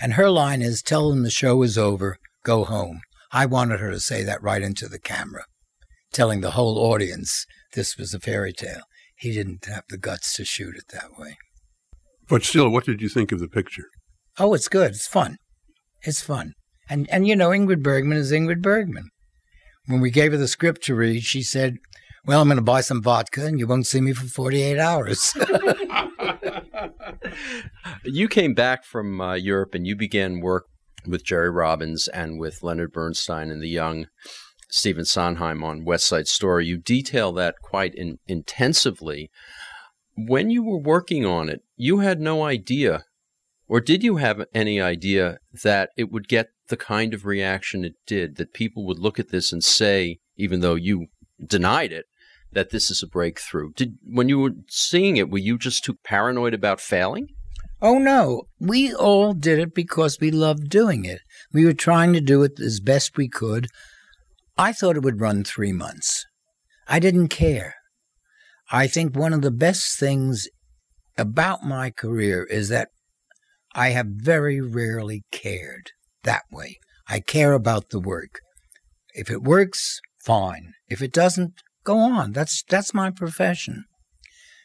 And 0.00 0.14
her 0.14 0.30
line 0.30 0.62
is, 0.62 0.82
Tell 0.82 1.10
them 1.10 1.22
the 1.22 1.30
show 1.30 1.62
is 1.62 1.76
over, 1.76 2.16
go 2.44 2.64
home. 2.64 3.00
I 3.32 3.46
wanted 3.46 3.80
her 3.80 3.90
to 3.90 4.00
say 4.00 4.22
that 4.24 4.42
right 4.42 4.62
into 4.62 4.88
the 4.88 4.98
camera 4.98 5.44
telling 6.12 6.40
the 6.40 6.52
whole 6.52 6.78
audience 6.78 7.46
this 7.74 7.96
was 7.96 8.14
a 8.14 8.20
fairy 8.20 8.52
tale. 8.52 8.82
He 9.16 9.32
didn't 9.32 9.66
have 9.66 9.84
the 9.88 9.98
guts 9.98 10.34
to 10.34 10.44
shoot 10.44 10.76
it 10.76 10.88
that 10.92 11.18
way. 11.18 11.36
But 12.28 12.44
still, 12.44 12.70
what 12.70 12.84
did 12.84 13.00
you 13.00 13.08
think 13.08 13.32
of 13.32 13.40
the 13.40 13.48
picture? 13.48 13.86
Oh, 14.38 14.54
it's 14.54 14.68
good. 14.68 14.92
It's 14.92 15.06
fun. 15.06 15.36
It's 16.02 16.22
fun. 16.22 16.54
And 16.88 17.08
and 17.10 17.26
you 17.26 17.36
know, 17.36 17.50
Ingrid 17.50 17.82
Bergman 17.82 18.18
is 18.18 18.32
Ingrid 18.32 18.62
Bergman. 18.62 19.10
When 19.86 20.00
we 20.00 20.10
gave 20.10 20.32
her 20.32 20.38
the 20.38 20.48
script 20.48 20.82
to 20.84 20.94
read, 20.94 21.22
she 21.22 21.42
said, 21.42 21.76
"Well, 22.24 22.40
I'm 22.40 22.48
going 22.48 22.56
to 22.56 22.62
buy 22.62 22.80
some 22.80 23.02
vodka, 23.02 23.46
and 23.46 23.58
you 23.58 23.66
won't 23.66 23.86
see 23.86 24.00
me 24.00 24.12
for 24.12 24.26
48 24.26 24.78
hours." 24.78 25.32
you 28.04 28.28
came 28.28 28.54
back 28.54 28.84
from 28.84 29.20
uh, 29.20 29.34
Europe, 29.34 29.74
and 29.74 29.86
you 29.86 29.96
began 29.96 30.40
work 30.40 30.66
with 31.06 31.24
Jerry 31.24 31.50
Robbins 31.50 32.08
and 32.08 32.38
with 32.38 32.62
Leonard 32.62 32.92
Bernstein 32.92 33.50
and 33.50 33.62
the 33.62 33.68
Young 33.68 34.06
Stephen 34.70 35.04
Sondheim 35.04 35.64
on 35.64 35.84
West 35.84 36.06
Side 36.06 36.28
Story, 36.28 36.66
you 36.66 36.78
detail 36.78 37.32
that 37.32 37.56
quite 37.60 37.94
in, 37.94 38.18
intensively. 38.26 39.30
When 40.16 40.50
you 40.50 40.62
were 40.62 40.78
working 40.78 41.26
on 41.26 41.48
it, 41.48 41.62
you 41.76 41.98
had 41.98 42.20
no 42.20 42.44
idea, 42.44 43.04
or 43.68 43.80
did 43.80 44.04
you 44.04 44.16
have 44.16 44.46
any 44.54 44.80
idea 44.80 45.38
that 45.64 45.90
it 45.96 46.10
would 46.10 46.28
get 46.28 46.50
the 46.68 46.76
kind 46.76 47.12
of 47.12 47.26
reaction 47.26 47.84
it 47.84 47.94
did, 48.06 48.36
that 48.36 48.54
people 48.54 48.86
would 48.86 48.98
look 48.98 49.18
at 49.18 49.30
this 49.30 49.52
and 49.52 49.62
say, 49.62 50.18
even 50.36 50.60
though 50.60 50.76
you 50.76 51.06
denied 51.44 51.92
it, 51.92 52.06
that 52.52 52.70
this 52.70 52.90
is 52.90 53.02
a 53.02 53.08
breakthrough? 53.08 53.72
Did 53.72 53.98
when 54.04 54.28
you 54.28 54.38
were 54.38 54.52
seeing 54.68 55.16
it, 55.16 55.30
were 55.30 55.38
you 55.38 55.58
just 55.58 55.84
too 55.84 55.96
paranoid 56.04 56.54
about 56.54 56.80
failing? 56.80 57.28
Oh 57.82 57.98
no, 57.98 58.42
we 58.60 58.94
all 58.94 59.32
did 59.32 59.58
it 59.58 59.74
because 59.74 60.18
we 60.20 60.30
loved 60.30 60.68
doing 60.68 61.04
it. 61.06 61.22
We 61.52 61.64
were 61.64 61.72
trying 61.72 62.12
to 62.12 62.20
do 62.20 62.42
it 62.42 62.60
as 62.60 62.78
best 62.78 63.16
we 63.16 63.28
could 63.28 63.68
I 64.60 64.74
thought 64.74 64.96
it 64.96 65.02
would 65.02 65.22
run 65.22 65.42
three 65.42 65.72
months. 65.72 66.26
I 66.86 66.98
didn't 66.98 67.28
care. 67.28 67.76
I 68.70 68.88
think 68.88 69.16
one 69.16 69.32
of 69.32 69.40
the 69.40 69.50
best 69.50 69.98
things 69.98 70.48
about 71.16 71.64
my 71.64 71.88
career 71.88 72.44
is 72.44 72.68
that 72.68 72.88
I 73.74 73.88
have 73.90 74.08
very 74.08 74.60
rarely 74.60 75.22
cared 75.32 75.92
that 76.24 76.42
way. 76.52 76.76
I 77.08 77.20
care 77.20 77.54
about 77.54 77.88
the 77.88 78.00
work. 78.00 78.40
If 79.14 79.30
it 79.30 79.42
works, 79.42 79.98
fine. 80.26 80.74
If 80.90 81.00
it 81.00 81.14
doesn't, 81.14 81.54
go 81.82 81.96
on. 81.96 82.32
That's 82.32 82.62
that's 82.68 82.92
my 82.92 83.10
profession. 83.10 83.84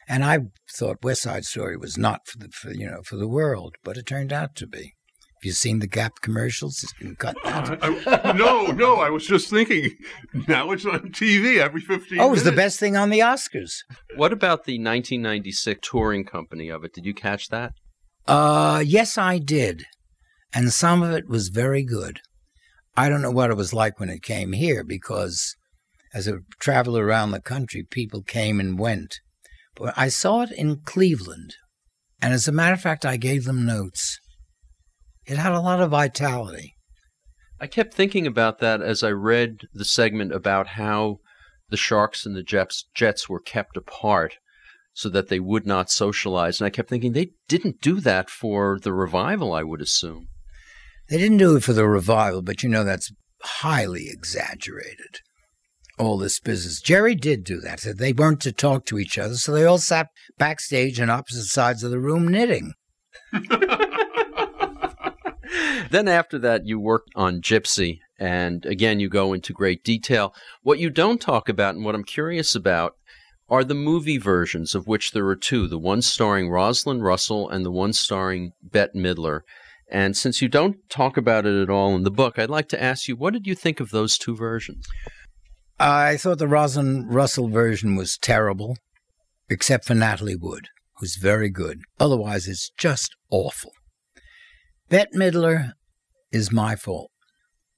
And 0.06 0.22
I 0.22 0.40
thought 0.76 1.02
West 1.02 1.22
Side 1.22 1.46
Story 1.46 1.78
was 1.78 1.96
not 1.96 2.20
for 2.26 2.36
the 2.36 2.50
for, 2.50 2.70
you 2.70 2.86
know 2.86 3.00
for 3.02 3.16
the 3.16 3.26
world, 3.26 3.76
but 3.82 3.96
it 3.96 4.04
turned 4.04 4.30
out 4.30 4.56
to 4.56 4.66
be. 4.66 4.92
Have 5.36 5.44
you 5.44 5.52
seen 5.52 5.80
the 5.80 5.86
Gap 5.86 6.22
commercials? 6.22 6.82
You 6.98 7.08
can 7.08 7.16
cut 7.16 7.36
that. 7.44 7.78
I, 8.06 8.32
no, 8.32 8.66
no. 8.66 8.96
I 8.96 9.10
was 9.10 9.26
just 9.26 9.50
thinking. 9.50 9.90
Now 10.48 10.70
it's 10.70 10.86
on 10.86 11.10
TV 11.10 11.58
every 11.58 11.82
fifteen. 11.82 12.20
Oh, 12.20 12.28
it 12.28 12.30
was 12.30 12.44
the 12.44 12.52
best 12.52 12.80
thing 12.80 12.96
on 12.96 13.10
the 13.10 13.18
Oscars. 13.18 13.72
What 14.16 14.32
about 14.32 14.64
the 14.64 14.78
1996 14.78 15.86
touring 15.86 16.24
company 16.24 16.70
of 16.70 16.84
it? 16.84 16.94
Did 16.94 17.04
you 17.04 17.12
catch 17.12 17.48
that? 17.48 17.72
Uh, 18.26 18.82
yes, 18.84 19.18
I 19.18 19.38
did, 19.38 19.84
and 20.54 20.72
some 20.72 21.02
of 21.02 21.12
it 21.12 21.28
was 21.28 21.48
very 21.48 21.84
good. 21.84 22.20
I 22.96 23.10
don't 23.10 23.20
know 23.20 23.30
what 23.30 23.50
it 23.50 23.56
was 23.58 23.74
like 23.74 24.00
when 24.00 24.08
it 24.08 24.22
came 24.22 24.52
here 24.52 24.82
because 24.82 25.54
as 26.14 26.26
a 26.26 26.40
traveler 26.58 27.04
around 27.04 27.32
the 27.32 27.42
country, 27.42 27.86
people 27.88 28.22
came 28.22 28.58
and 28.58 28.78
went. 28.78 29.20
But 29.74 29.92
I 29.98 30.08
saw 30.08 30.42
it 30.42 30.50
in 30.52 30.80
Cleveland. 30.80 31.56
And 32.22 32.32
as 32.32 32.48
a 32.48 32.52
matter 32.52 32.72
of 32.72 32.80
fact, 32.80 33.04
I 33.04 33.18
gave 33.18 33.44
them 33.44 33.66
notes. 33.66 34.18
It 35.26 35.38
had 35.38 35.52
a 35.52 35.60
lot 35.60 35.80
of 35.80 35.90
vitality. 35.90 36.74
I 37.60 37.66
kept 37.66 37.94
thinking 37.94 38.26
about 38.26 38.58
that 38.58 38.82
as 38.82 39.02
I 39.02 39.10
read 39.10 39.62
the 39.72 39.84
segment 39.84 40.32
about 40.32 40.68
how 40.68 41.18
the 41.70 41.76
Sharks 41.76 42.26
and 42.26 42.36
the 42.36 42.42
Jets, 42.42 42.86
Jets 42.94 43.28
were 43.28 43.40
kept 43.40 43.76
apart 43.76 44.36
so 44.92 45.08
that 45.08 45.28
they 45.28 45.40
would 45.40 45.66
not 45.66 45.90
socialize. 45.90 46.60
And 46.60 46.66
I 46.66 46.70
kept 46.70 46.88
thinking 46.88 47.12
they 47.12 47.30
didn't 47.48 47.80
do 47.80 48.00
that 48.00 48.30
for 48.30 48.78
the 48.80 48.92
revival, 48.92 49.52
I 49.52 49.62
would 49.62 49.80
assume. 49.80 50.28
They 51.08 51.18
didn't 51.18 51.38
do 51.38 51.56
it 51.56 51.62
for 51.62 51.72
the 51.72 51.86
revival, 51.86 52.42
but 52.42 52.62
you 52.62 52.68
know 52.68 52.84
that's 52.84 53.12
highly 53.42 54.08
exaggerated. 54.08 55.20
All 55.98 56.18
this 56.18 56.40
business. 56.40 56.80
Jerry 56.80 57.14
did 57.14 57.42
do 57.42 57.60
that. 57.60 57.80
They 57.96 58.12
weren't 58.12 58.40
to 58.42 58.52
talk 58.52 58.84
to 58.86 58.98
each 58.98 59.18
other, 59.18 59.36
so 59.36 59.52
they 59.52 59.64
all 59.64 59.78
sat 59.78 60.08
backstage 60.38 61.00
on 61.00 61.08
opposite 61.08 61.44
sides 61.44 61.82
of 61.82 61.90
the 61.90 62.00
room 62.00 62.28
knitting. 62.28 62.74
then 65.90 66.08
after 66.08 66.38
that, 66.38 66.66
you 66.66 66.78
worked 66.78 67.10
on 67.14 67.40
Gypsy, 67.40 68.00
and 68.18 68.64
again, 68.66 69.00
you 69.00 69.08
go 69.08 69.32
into 69.32 69.52
great 69.52 69.84
detail. 69.84 70.34
What 70.62 70.78
you 70.78 70.90
don't 70.90 71.20
talk 71.20 71.48
about, 71.48 71.74
and 71.74 71.84
what 71.84 71.94
I'm 71.94 72.04
curious 72.04 72.54
about, 72.54 72.96
are 73.48 73.64
the 73.64 73.74
movie 73.74 74.18
versions, 74.18 74.74
of 74.74 74.86
which 74.86 75.12
there 75.12 75.26
are 75.26 75.36
two 75.36 75.68
the 75.68 75.78
one 75.78 76.02
starring 76.02 76.50
Rosalind 76.50 77.04
Russell 77.04 77.48
and 77.48 77.64
the 77.64 77.70
one 77.70 77.92
starring 77.92 78.52
Bette 78.62 78.98
Midler. 78.98 79.40
And 79.88 80.16
since 80.16 80.42
you 80.42 80.48
don't 80.48 80.76
talk 80.88 81.16
about 81.16 81.46
it 81.46 81.60
at 81.62 81.70
all 81.70 81.94
in 81.94 82.02
the 82.02 82.10
book, 82.10 82.38
I'd 82.38 82.50
like 82.50 82.68
to 82.70 82.82
ask 82.82 83.06
you 83.06 83.14
what 83.14 83.32
did 83.32 83.46
you 83.46 83.54
think 83.54 83.78
of 83.78 83.90
those 83.90 84.18
two 84.18 84.34
versions? 84.34 84.86
I 85.78 86.16
thought 86.16 86.38
the 86.38 86.48
Rosalind 86.48 87.14
Russell 87.14 87.48
version 87.48 87.96
was 87.96 88.18
terrible, 88.18 88.78
except 89.48 89.84
for 89.84 89.94
Natalie 89.94 90.34
Wood, 90.34 90.68
who's 90.96 91.16
very 91.16 91.50
good. 91.50 91.82
Otherwise, 92.00 92.48
it's 92.48 92.70
just 92.70 93.14
awful. 93.30 93.72
Bette 94.88 95.16
Midler 95.16 95.72
is 96.30 96.52
my 96.52 96.76
fault. 96.76 97.10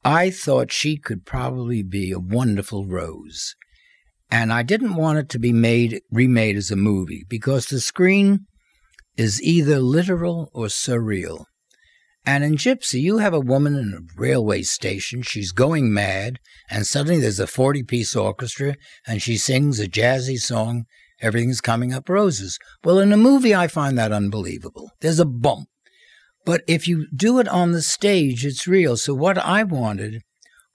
I 0.05 0.31
thought 0.31 0.71
she 0.71 0.99
could 0.99 1.25
probably 1.25 1.83
be 1.83 2.12
a 2.12 2.18
wonderful 2.18 2.87
Rose. 2.87 3.55
And 4.31 4.53
I 4.53 4.62
didn't 4.62 4.94
want 4.94 5.18
it 5.18 5.31
to 5.31 5.38
be 5.38 5.53
made 5.55 6.03
remade 6.11 6.57
as 6.57 6.71
a 6.71 6.77
movie 6.77 7.25
because 7.27 7.66
the 7.66 7.81
screen 7.81 8.47
is 9.16 9.42
either 9.42 9.79
literal 9.79 10.51
or 10.53 10.66
surreal. 10.66 11.47
And 12.27 12.44
in 12.44 12.57
Gypsy, 12.57 13.01
you 13.01 13.18
have 13.18 13.33
a 13.33 13.40
woman 13.40 13.75
in 13.75 13.94
a 13.94 14.21
railway 14.21 14.61
station. 14.61 15.23
She's 15.23 15.51
going 15.51 15.90
mad, 15.90 16.38
and 16.68 16.87
suddenly 16.87 17.21
there's 17.23 17.40
a 17.40 17.47
40 17.47 17.85
piece 17.85 18.14
orchestra, 18.14 18.77
and 19.07 19.23
she 19.23 19.38
sings 19.38 19.81
a 19.81 19.88
jazzy 19.88 20.37
song. 20.37 20.85
Everything's 21.23 21.62
coming 21.62 21.94
up 21.94 22.11
roses. 22.11 22.59
Well, 22.85 22.99
in 22.99 23.14
a 23.14 23.16
movie, 23.16 23.55
I 23.55 23.66
find 23.66 23.97
that 23.97 24.12
unbelievable. 24.12 24.90
There's 25.01 25.18
a 25.18 25.25
bump. 25.25 25.68
But 26.49 26.63
if 26.67 26.89
you 26.89 27.09
do 27.15 27.39
it 27.41 27.47
on 27.47 27.73
the 27.73 27.83
stage, 27.83 28.47
it's 28.47 28.67
real. 28.67 28.97
So, 28.97 29.13
what 29.13 29.37
I 29.37 29.65
wanted 29.65 30.23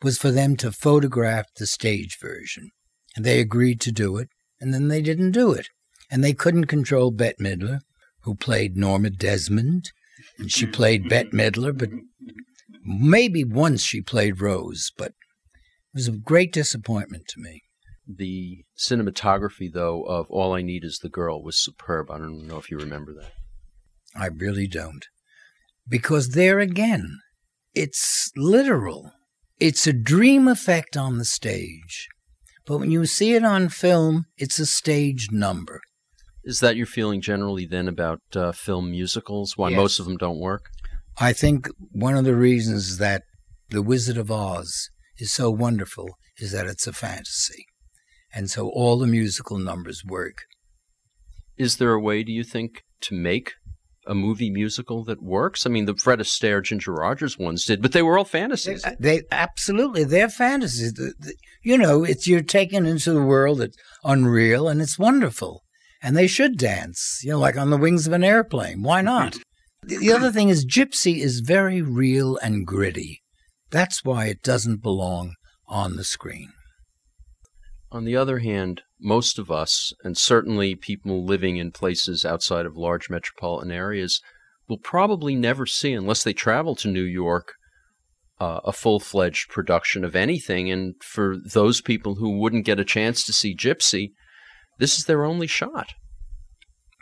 was 0.04 0.20
for 0.20 0.30
them 0.30 0.56
to 0.58 0.72
photograph 0.72 1.48
the 1.58 1.66
stage 1.66 2.20
version. 2.22 2.70
And 3.16 3.26
they 3.26 3.40
agreed 3.40 3.82
to 3.82 3.92
do 3.92 4.18
it, 4.18 4.30
and 4.62 4.72
then 4.72 4.88
they 4.88 5.02
didn't 5.02 5.32
do 5.32 5.52
it. 5.52 5.70
And 6.12 6.24
they 6.24 6.34
couldn't 6.34 6.66
control 6.66 7.10
Bette 7.10 7.44
Midler, 7.44 7.80
who 8.22 8.36
played 8.36 8.78
Norma 8.78 9.10
Desmond 9.10 9.90
and 10.38 10.52
she 10.52 10.68
played 10.68 11.10
Bette 11.10 11.32
Midler, 11.32 11.76
but 11.76 11.90
maybe 12.84 13.44
once 13.44 13.82
she 13.82 14.00
played 14.00 14.42
Rose, 14.42 14.92
but 14.96 15.10
it 15.10 15.96
was 15.96 16.08
a 16.08 16.12
great 16.12 16.54
disappointment 16.54 17.28
to 17.30 17.40
me. 17.40 17.64
The 18.08 18.64
cinematography, 18.78 19.74
though, 19.74 20.04
of 20.04 20.28
All 20.30 20.54
I 20.54 20.62
Need 20.62 20.84
Is 20.84 21.00
the 21.00 21.10
Girl 21.10 21.42
was 21.42 21.60
superb. 21.60 22.12
I 22.12 22.20
don't 22.20 22.46
know 22.46 22.58
if 22.58 22.70
you 22.70 22.78
remember 22.78 23.12
that. 23.14 23.32
I 24.16 24.28
really 24.28 24.68
don't. 24.68 25.08
Because 25.88 26.30
there 26.30 26.60
again, 26.60 27.20
it's 27.74 28.32
literal. 28.36 29.12
It's 29.60 29.88
a 29.88 29.94
dream 29.94 30.48
effect 30.48 30.96
on 30.96 31.18
the 31.18 31.26
stage. 31.26 32.08
But 32.66 32.78
when 32.78 32.92
you 32.92 33.06
see 33.06 33.34
it 33.34 33.44
on 33.44 33.70
film, 33.70 34.26
it's 34.38 34.60
a 34.60 34.66
stage 34.66 35.30
number. 35.32 35.82
Is 36.44 36.60
that 36.60 36.76
your 36.76 36.86
feeling 36.86 37.22
generally 37.22 37.66
then 37.66 37.88
about 37.88 38.22
uh, 38.36 38.52
film 38.52 38.92
musicals? 38.92 39.58
Why 39.58 39.70
yes. 39.70 39.78
most 39.78 40.00
of 40.00 40.06
them 40.06 40.18
don't 40.18 40.40
work? 40.40 40.70
I 41.18 41.34
think 41.34 41.70
one 41.92 42.18
of 42.18 42.26
the 42.26 42.36
reasons 42.36 42.98
that 42.98 43.24
The 43.70 43.82
Wizard 43.82 44.18
of 44.18 44.32
Oz 44.32 44.90
is 45.18 45.32
so 45.32 45.52
wonderful 45.52 46.10
is 46.38 46.52
that 46.52 46.66
it's 46.66 46.88
a 46.88 46.94
fantasy. 46.94 47.66
And 48.34 48.50
so 48.50 48.70
all 48.70 48.98
the 48.98 49.08
musical 49.08 49.58
numbers 49.58 50.04
work. 50.04 50.46
Is 51.58 51.78
there 51.78 51.94
a 51.94 52.02
way, 52.02 52.24
do 52.24 52.32
you 52.32 52.44
think, 52.44 52.84
to 53.02 53.16
make 53.16 53.54
a 54.08 54.16
movie 54.16 54.50
musical 54.50 55.04
that 55.06 55.22
works? 55.22 55.66
I 55.66 55.70
mean, 55.70 55.86
the 55.86 55.96
Fred 55.96 56.20
Astaire, 56.20 56.64
Ginger 56.64 56.94
Rogers 56.94 57.38
ones 57.38 57.66
did, 57.66 57.82
but 57.82 57.92
they 57.92 58.02
were 58.02 58.18
all 58.18 58.26
fantasies. 58.26 58.84
They, 58.84 58.96
they 59.00 59.22
absolutely 59.32 60.04
they're 60.04 60.30
fantasies. 60.30 60.94
The, 60.94 61.14
the, 61.20 61.36
you 61.64 61.78
know, 61.78 62.04
it's 62.04 62.28
you're 62.28 62.42
taken 62.42 62.86
into 62.86 63.14
the 63.14 63.24
world 63.24 63.60
that's 63.60 63.78
unreal 64.04 64.68
and 64.68 64.82
it's 64.82 65.00
wonderful 65.00 65.64
and 66.04 66.18
they 66.18 66.28
should 66.28 66.58
dance, 66.58 67.22
you 67.24 67.32
know, 67.32 67.40
like 67.40 67.58
on 67.58 67.70
the 67.70 67.78
wings 67.78 68.06
of 68.06 68.14
an 68.14 68.26
airplane. 68.26 68.84
Why 68.84 69.00
mm-hmm. 69.00 69.06
not? 69.06 69.38
The 69.86 70.14
other 70.14 70.32
thing 70.32 70.50
is, 70.50 70.66
Gypsy 70.66 71.18
is 71.20 71.42
very 71.42 71.82
real 71.82 72.38
and 72.38 72.66
gritty. 72.66 73.22
That's 73.70 74.04
why 74.04 74.28
it 74.28 74.42
doesn't 74.42 74.82
belong 74.82 75.34
on 75.68 75.96
the 75.96 76.06
screen. 76.06 76.54
On 77.94 78.06
the 78.06 78.16
other 78.16 78.40
hand, 78.40 78.82
most 79.00 79.38
of 79.38 79.52
us, 79.52 79.94
and 80.04 80.18
certainly 80.18 80.74
people 80.74 81.24
living 81.24 81.58
in 81.58 81.72
places 81.72 82.26
outside 82.26 82.66
of 82.66 82.76
large 82.76 83.08
metropolitan 83.08 83.72
areas, 83.72 84.20
will 84.68 84.80
probably 84.80 85.36
never 85.36 85.68
see, 85.68 85.94
unless 85.94 86.24
they 86.24 86.34
travel 86.34 86.76
to 86.78 86.88
New 86.88 87.04
York, 87.04 87.54
uh, 88.40 88.62
a 88.66 88.72
full 88.72 89.00
fledged 89.00 89.50
production 89.50 90.04
of 90.04 90.16
anything. 90.16 90.72
And 90.72 90.96
for 91.04 91.38
those 91.38 91.82
people 91.82 92.16
who 92.16 92.40
wouldn't 92.40 92.66
get 92.66 92.80
a 92.80 92.86
chance 92.86 93.24
to 93.26 93.34
see 93.34 93.56
Gypsy, 93.56 94.10
this 94.80 94.98
is 94.98 95.06
their 95.06 95.24
only 95.24 95.46
shot. 95.46 95.94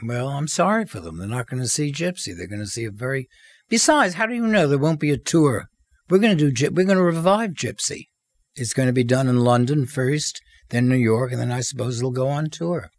Well, 0.04 0.28
I'm 0.28 0.50
sorry 0.50 0.86
for 0.86 1.00
them. 1.00 1.20
They're 1.20 1.28
not 1.28 1.48
going 1.48 1.62
to 1.62 1.70
see 1.70 1.94
Gypsy. 1.94 2.36
They're 2.36 2.48
going 2.48 2.60
to 2.60 2.68
see 2.68 2.84
a 2.84 2.92
very. 2.92 3.30
Besides, 3.70 4.16
how 4.16 4.26
do 4.26 4.34
you 4.34 4.46
know 4.46 4.68
there 4.68 4.78
won't 4.78 5.00
be 5.00 5.12
a 5.12 5.18
tour? 5.18 5.70
We're 6.10 6.20
going 6.20 6.38
to 6.38 6.52
do. 6.52 6.70
We're 6.70 6.86
going 6.86 6.98
to 6.98 7.04
revive 7.04 7.52
Gypsy. 7.52 8.08
It's 8.56 8.74
going 8.74 8.88
to 8.88 8.94
be 8.94 9.06
done 9.06 9.30
in 9.30 9.38
London 9.38 9.86
first, 9.86 10.42
then 10.72 10.90
New 10.90 10.96
York, 10.96 11.32
and 11.32 11.40
then 11.40 11.52
I 11.52 11.62
suppose 11.62 12.00
it'll 12.00 12.12
go 12.12 12.28
on 12.28 12.50
tour. 12.50 12.90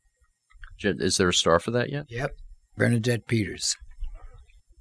Is 0.83 1.17
there 1.17 1.29
a 1.29 1.35
star 1.35 1.59
for 1.59 1.71
that 1.73 1.91
yet? 1.91 2.07
Yep, 2.09 2.33
Bernadette 2.77 3.27
Peters. 3.27 3.77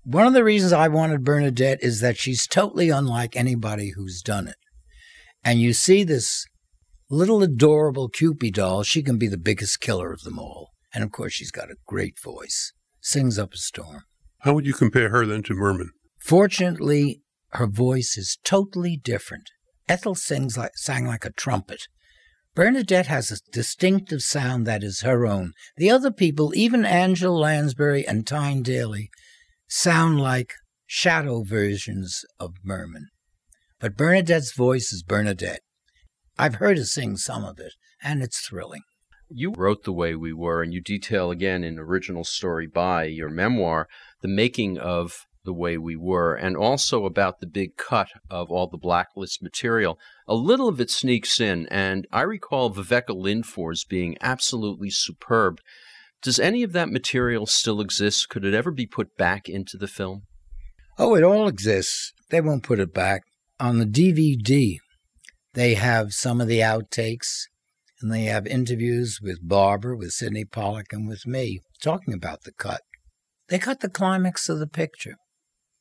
One 0.04 0.26
of 0.26 0.34
the 0.34 0.44
reasons 0.44 0.74
I 0.74 0.88
wanted 0.88 1.24
Bernadette 1.24 1.80
is 1.82 2.00
that 2.02 2.18
she's 2.18 2.48
totally 2.48 2.90
unlike 2.90 3.36
anybody 3.36 3.92
who's 3.96 4.22
done 4.22 4.48
it. 4.48 4.56
And 5.44 5.60
you 5.60 5.74
see 5.74 6.04
this 6.04 6.46
little 7.10 7.44
adorable 7.44 8.10
Cupid 8.10 8.56
doll, 8.56 8.84
she 8.84 9.04
can 9.04 9.18
be 9.18 9.28
the 9.28 9.38
biggest 9.38 9.80
killer 9.80 10.12
of 10.12 10.22
them 10.22 10.40
all. 10.40 10.70
And 10.94 11.04
of 11.04 11.12
course, 11.12 11.34
she's 11.34 11.52
got 11.52 11.70
a 11.70 11.76
great 11.86 12.16
voice, 12.20 12.74
sings 13.00 13.38
up 13.38 13.54
a 13.54 13.58
storm. 13.58 14.04
How 14.40 14.54
would 14.54 14.66
you 14.66 14.74
compare 14.74 15.10
her 15.10 15.26
then 15.26 15.44
to 15.44 15.54
Merman? 15.54 15.92
Fortunately, 16.20 17.22
her 17.50 17.68
voice 17.68 18.18
is 18.18 18.40
totally 18.44 18.98
different. 18.98 19.52
Ethel 19.88 20.16
sings 20.16 20.58
like, 20.58 20.72
sang 20.76 21.06
like 21.06 21.26
a 21.26 21.32
trumpet. 21.32 21.88
Bernadette 22.54 23.08
has 23.08 23.32
a 23.32 23.52
distinctive 23.52 24.22
sound 24.22 24.68
that 24.68 24.84
is 24.84 25.02
her 25.02 25.26
own. 25.26 25.54
The 25.78 25.90
other 25.90 26.12
people, 26.12 26.54
even 26.54 26.84
Angela 26.84 27.38
Lansbury 27.38 28.06
and 28.06 28.28
Tyne 28.28 28.62
Daly, 28.62 29.10
sound 29.70 30.20
like 30.20 30.54
shadow 30.86 31.44
versions 31.44 32.26
of 32.40 32.56
Merman. 32.62 33.08
But 33.80 33.96
Bernadette's 33.96 34.54
voice 34.54 34.92
is 34.92 35.02
Bernadette. 35.02 35.62
I've 36.38 36.56
heard 36.56 36.78
her 36.78 36.84
sing 36.84 37.16
some 37.16 37.46
of 37.46 37.58
it, 37.58 37.74
and 38.04 38.22
it's 38.22 38.46
thrilling. 38.46 38.82
You 39.30 39.54
wrote 39.56 39.86
The 39.86 39.94
Way 39.94 40.16
We 40.16 40.34
Were, 40.34 40.62
and 40.62 40.74
you 40.74 40.82
detail 40.82 41.32
again 41.32 41.64
in 41.64 41.80
Original 41.80 42.26
Story 42.26 42.68
by 42.68 43.06
your 43.06 43.30
memoir 43.30 43.88
the 44.22 44.28
making 44.28 44.78
of 44.78 45.26
The 45.44 45.54
Way 45.54 45.78
We 45.78 45.96
Were, 45.96 46.36
and 46.36 46.56
also 46.56 47.06
about 47.06 47.40
the 47.40 47.48
big 47.48 47.76
cut 47.78 48.10
of 48.30 48.52
all 48.52 48.68
the 48.68 48.78
blacklist 48.78 49.42
material. 49.42 49.98
A 50.28 50.36
little 50.36 50.68
of 50.68 50.80
it 50.80 50.92
sneaks 50.92 51.40
in, 51.40 51.68
and 51.70 52.08
I 52.12 52.22
recall 52.22 52.74
Viveca 52.74 53.16
Lindfors 53.16 53.88
being 53.88 54.18
absolutely 54.22 54.90
superb. 54.90 55.60
Does 56.22 56.40
any 56.40 56.62
of 56.62 56.74
that 56.74 56.92
material 56.92 57.48
still 57.48 57.82
exist? 57.82 58.30
Could 58.30 58.46
it 58.46 58.54
ever 58.54 58.72
be 58.72 58.86
put 58.86 59.18
back 59.18 59.50
into 59.50 59.78
the 59.78 59.88
film? 59.88 60.24
Oh, 60.98 61.16
it 61.16 61.24
all 61.24 61.48
exists. 61.48 62.14
They 62.30 62.42
won't 62.42 62.64
put 62.64 62.80
it 62.80 62.94
back. 62.94 63.24
On 63.60 63.80
the 63.80 63.86
DVD, 63.86 64.78
they 65.54 65.74
have 65.74 66.14
some 66.14 66.40
of 66.40 66.48
the 66.48 66.60
outtakes, 66.60 67.48
and 68.02 68.12
they 68.12 68.24
have 68.26 68.46
interviews 68.46 69.20
with 69.22 69.40
Barbara, 69.42 69.98
with 69.98 70.12
Sydney 70.12 70.46
Pollack, 70.46 70.94
and 70.94 71.08
with 71.08 71.26
me 71.26 71.60
talking 71.82 72.14
about 72.14 72.44
the 72.44 72.52
cut. 72.52 72.82
They 73.50 73.60
cut 73.60 73.82
the 73.82 73.90
climax 73.90 74.48
of 74.48 74.60
the 74.60 74.68
picture, 74.68 75.16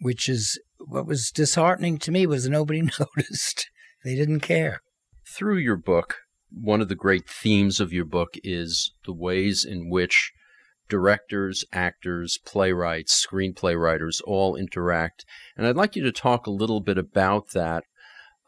which 0.01 0.29
is 0.29 0.59
what 0.79 1.07
was 1.07 1.31
disheartening 1.31 1.99
to 1.99 2.11
me 2.11 2.27
was 2.27 2.49
nobody 2.49 2.83
noticed. 2.99 3.71
They 4.05 4.15
didn't 4.15 4.41
care. 4.41 4.81
Through 5.27 5.59
your 5.59 5.77
book, 5.77 6.17
one 6.51 6.81
of 6.81 6.89
the 6.89 6.95
great 6.95 7.29
themes 7.29 7.81
of 7.81 7.93
your 7.93 8.05
book 8.05 8.35
is 8.43 8.93
the 9.05 9.13
ways 9.13 9.65
in 9.65 9.89
which 9.89 10.33
directors, 10.89 11.65
actors, 11.73 12.39
playwrights, 12.45 13.25
screenplay 13.25 13.81
writers 13.81 14.21
all 14.27 14.57
interact. 14.57 15.25
And 15.57 15.67
I'd 15.67 15.77
like 15.77 15.95
you 15.95 16.03
to 16.03 16.13
talk 16.13 16.47
a 16.47 16.51
little 16.51 16.81
bit 16.81 16.99
about 16.99 17.51
that. 17.55 17.85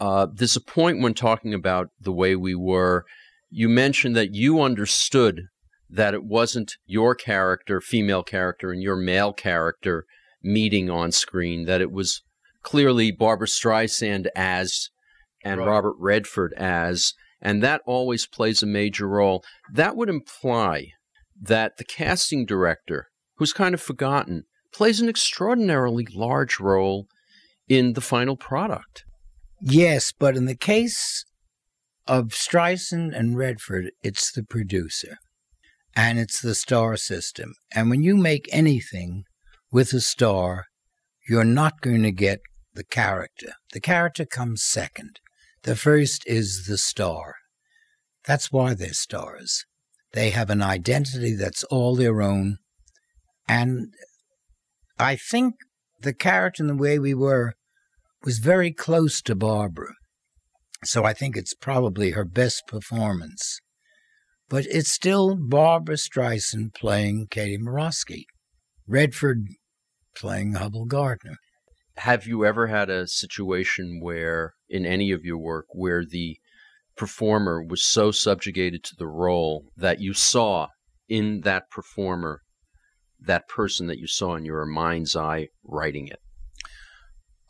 Uh, 0.00 0.26
there's 0.32 0.56
a 0.56 0.60
point 0.60 1.00
when 1.00 1.14
talking 1.14 1.54
about 1.54 1.90
the 2.00 2.12
way 2.12 2.34
we 2.34 2.56
were, 2.56 3.04
you 3.48 3.68
mentioned 3.68 4.16
that 4.16 4.34
you 4.34 4.60
understood 4.60 5.42
that 5.88 6.14
it 6.14 6.24
wasn't 6.24 6.76
your 6.86 7.14
character, 7.14 7.80
female 7.80 8.24
character, 8.24 8.72
and 8.72 8.82
your 8.82 8.96
male 8.96 9.32
character 9.32 10.04
meeting 10.42 10.90
on 10.90 11.12
screen, 11.12 11.64
that 11.66 11.81
it 11.81 11.92
was 11.92 12.22
clearly 12.62 13.11
Barbra 13.11 13.46
Streisand 13.46 14.26
as 14.35 14.88
and 15.44 15.61
right. 15.61 15.66
Robert 15.66 15.94
Redford 15.98 16.52
as, 16.57 17.14
and 17.40 17.62
that 17.62 17.83
always 17.87 18.26
plays 18.26 18.62
a 18.62 18.66
major 18.66 19.09
role. 19.09 19.44
That 19.72 19.96
would 19.96 20.09
imply 20.09 20.92
that 21.40 21.76
the 21.76 21.85
casting 21.85 22.46
director, 22.46 23.09
who's 23.37 23.52
kind 23.52 23.74
of 23.74 23.81
forgotten, 23.81 24.44
plays 24.72 25.00
an 25.00 25.09
extraordinarily 25.09 26.07
large 26.14 26.61
role 26.61 27.07
in 27.68 27.94
the 27.94 28.00
final 28.00 28.37
product. 28.37 29.05
Yes, 29.61 30.12
but 30.16 30.37
in 30.37 30.46
the 30.46 30.57
case 30.57 31.24
of 32.07 32.28
Streisand 32.28 33.16
and 33.16 33.37
Redford, 33.37 33.90
it's 34.02 34.33
the 34.33 34.42
producer 34.42 35.18
and 35.94 36.18
it's 36.18 36.40
the 36.40 36.55
star 36.55 36.96
system. 36.96 37.55
And 37.74 37.90
when 37.90 38.02
you 38.02 38.16
make 38.16 38.48
anything 38.50 39.24
with 39.72 39.92
a 39.94 40.00
star, 40.00 40.66
you're 41.28 41.44
not 41.44 41.80
going 41.80 42.02
to 42.02 42.12
get 42.12 42.40
the 42.74 42.85
character. 42.85 43.54
The 43.72 43.80
character 43.80 44.24
comes 44.24 44.62
second. 44.62 45.18
The 45.62 45.76
first 45.76 46.24
is 46.26 46.66
the 46.68 46.78
star. 46.78 47.35
That's 48.24 48.52
why 48.52 48.74
they're 48.74 48.92
stars. 48.92 49.64
They 50.12 50.30
have 50.30 50.50
an 50.50 50.62
identity 50.62 51.35
that's 51.35 51.64
all 51.64 51.96
their 51.96 52.20
own. 52.20 52.58
And 53.48 53.94
I 54.98 55.16
think 55.16 55.54
the 56.00 56.12
character 56.12 56.62
and 56.62 56.70
the 56.70 56.76
way 56.76 56.98
we 56.98 57.14
were 57.14 57.54
was 58.24 58.38
very 58.38 58.72
close 58.72 59.22
to 59.22 59.35
Barbara. 59.35 59.94
So 60.85 61.04
I 61.04 61.12
think 61.12 61.37
it's 61.37 61.54
probably 61.54 62.11
her 62.11 62.24
best 62.24 62.64
performance. 62.66 63.61
But 64.48 64.66
it's 64.66 64.92
still 64.92 65.37
Barbra 65.37 65.94
Streisand 65.96 66.74
playing 66.74 67.28
Katie 67.30 67.58
Morosky, 67.58 68.24
Redford 68.87 69.46
playing 70.14 70.55
Hubbell 70.55 70.87
Gardner. 70.87 71.37
Have 71.96 72.27
you 72.27 72.44
ever 72.44 72.68
had 72.68 72.88
a 72.88 73.07
situation 73.07 74.01
where, 74.01 74.55
in 74.68 74.87
any 74.87 75.12
of 75.12 75.25
your 75.25 75.38
work, 75.38 75.66
where 75.70 76.05
the 76.05 76.38
performer 76.96 77.62
was 77.62 77.83
so 77.83 78.11
subjugated 78.11 78.83
to 78.85 78.94
the 78.98 79.07
role 79.07 79.64
that 79.77 80.01
you 80.01 80.14
saw 80.14 80.68
in 81.09 81.40
that 81.42 81.70
performer 81.70 82.40
that 83.20 83.48
person 83.48 83.87
that 83.87 83.98
you 83.98 84.07
saw 84.07 84.35
in 84.35 84.44
your 84.44 84.66
mind's 84.66 85.14
eye 85.14 85.48
writing 85.64 86.09
it? 86.09 86.18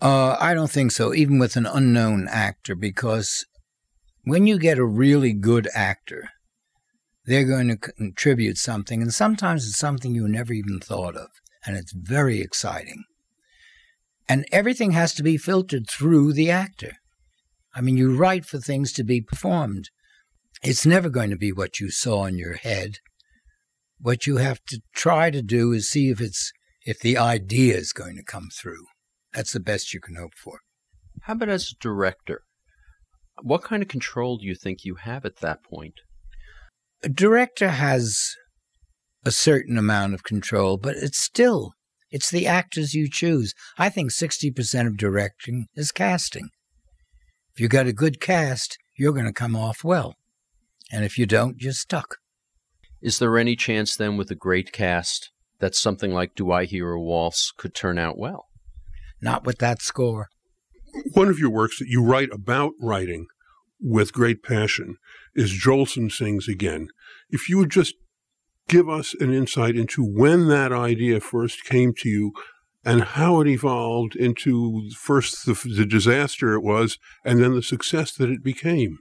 Uh, 0.00 0.36
I 0.40 0.54
don't 0.54 0.70
think 0.70 0.90
so, 0.92 1.14
even 1.14 1.38
with 1.38 1.56
an 1.56 1.66
unknown 1.66 2.26
actor, 2.28 2.74
because 2.74 3.46
when 4.24 4.46
you 4.46 4.58
get 4.58 4.78
a 4.78 4.84
really 4.84 5.32
good 5.32 5.68
actor, 5.74 6.28
they're 7.24 7.44
going 7.44 7.68
to 7.68 7.76
contribute 7.76 8.58
something, 8.58 9.00
and 9.00 9.14
sometimes 9.14 9.66
it's 9.66 9.78
something 9.78 10.14
you 10.14 10.26
never 10.26 10.52
even 10.52 10.80
thought 10.80 11.16
of, 11.16 11.28
and 11.64 11.76
it's 11.76 11.92
very 11.92 12.40
exciting. 12.40 13.04
And 14.28 14.46
everything 14.52 14.92
has 14.92 15.14
to 15.14 15.22
be 15.22 15.36
filtered 15.36 15.88
through 15.88 16.32
the 16.32 16.50
actor. 16.50 16.96
I 17.74 17.80
mean, 17.80 17.96
you 17.96 18.16
write 18.16 18.44
for 18.44 18.58
things 18.58 18.92
to 18.94 19.04
be 19.04 19.20
performed. 19.20 19.90
It's 20.62 20.86
never 20.86 21.08
going 21.08 21.30
to 21.30 21.36
be 21.36 21.52
what 21.52 21.80
you 21.80 21.90
saw 21.90 22.26
in 22.26 22.38
your 22.38 22.54
head. 22.54 22.98
What 23.98 24.26
you 24.26 24.36
have 24.36 24.64
to 24.66 24.80
try 24.94 25.30
to 25.30 25.42
do 25.42 25.72
is 25.72 25.90
see 25.90 26.10
if 26.10 26.20
it's 26.20 26.52
if 26.84 26.98
the 26.98 27.16
idea 27.16 27.76
is 27.76 27.92
going 27.92 28.16
to 28.16 28.24
come 28.24 28.48
through. 28.52 28.86
That's 29.32 29.52
the 29.52 29.60
best 29.60 29.94
you 29.94 30.00
can 30.00 30.16
hope 30.16 30.34
for. 30.34 30.60
How 31.22 31.34
about 31.34 31.48
as 31.48 31.72
a 31.72 31.82
director? 31.82 32.42
What 33.42 33.62
kind 33.62 33.82
of 33.82 33.88
control 33.88 34.38
do 34.38 34.44
you 34.44 34.54
think 34.54 34.84
you 34.84 34.96
have 34.96 35.24
at 35.24 35.36
that 35.36 35.62
point? 35.62 35.94
A 37.02 37.08
director 37.08 37.70
has 37.70 38.36
a 39.24 39.30
certain 39.30 39.78
amount 39.78 40.14
of 40.14 40.24
control, 40.24 40.76
but 40.76 40.96
it's 40.96 41.18
still 41.18 41.72
it's 42.12 42.30
the 42.30 42.46
actors 42.46 42.92
you 42.92 43.08
choose. 43.08 43.54
I 43.78 43.88
think 43.88 44.10
60% 44.10 44.86
of 44.86 44.98
directing 44.98 45.66
is 45.74 45.90
casting. 45.90 46.50
If 47.54 47.60
you 47.60 47.68
got 47.68 47.86
a 47.86 47.92
good 47.94 48.20
cast, 48.20 48.76
you're 48.96 49.14
going 49.14 49.24
to 49.24 49.32
come 49.32 49.56
off 49.56 49.82
well. 49.82 50.14
And 50.92 51.06
if 51.06 51.18
you 51.18 51.24
don't, 51.24 51.60
you're 51.60 51.72
stuck. 51.72 52.18
Is 53.00 53.18
there 53.18 53.38
any 53.38 53.56
chance 53.56 53.96
then 53.96 54.18
with 54.18 54.30
a 54.30 54.34
great 54.34 54.72
cast 54.72 55.30
that 55.58 55.74
something 55.74 56.12
like 56.12 56.34
Do 56.34 56.52
I 56.52 56.66
Hear 56.66 56.92
a 56.92 57.00
Waltz 57.00 57.50
could 57.56 57.74
turn 57.74 57.98
out 57.98 58.18
well? 58.18 58.46
Not 59.22 59.44
with 59.46 59.58
that 59.58 59.80
score. 59.80 60.28
One 61.14 61.28
of 61.28 61.38
your 61.38 61.50
works 61.50 61.78
that 61.78 61.88
you 61.88 62.04
write 62.04 62.30
about 62.30 62.72
writing 62.78 63.26
with 63.80 64.12
great 64.12 64.42
passion 64.42 64.98
is 65.34 65.50
Jolson 65.50 66.12
Sings 66.12 66.46
Again. 66.46 66.88
If 67.30 67.48
you 67.48 67.56
would 67.56 67.70
just 67.70 67.94
give 68.72 68.88
us 68.88 69.14
an 69.20 69.34
insight 69.34 69.76
into 69.76 70.02
when 70.02 70.48
that 70.48 70.72
idea 70.72 71.20
first 71.20 71.62
came 71.62 71.92
to 71.92 72.08
you 72.08 72.32
and 72.82 73.02
how 73.02 73.38
it 73.42 73.46
evolved 73.46 74.16
into 74.16 74.88
first 74.96 75.44
the, 75.44 75.52
the, 75.76 75.84
disaster 75.84 76.54
it 76.54 76.62
was 76.62 76.96
and 77.22 77.42
then 77.42 77.54
the 77.54 77.62
success 77.62 78.12
that 78.12 78.30
it 78.30 78.42
became. 78.42 78.96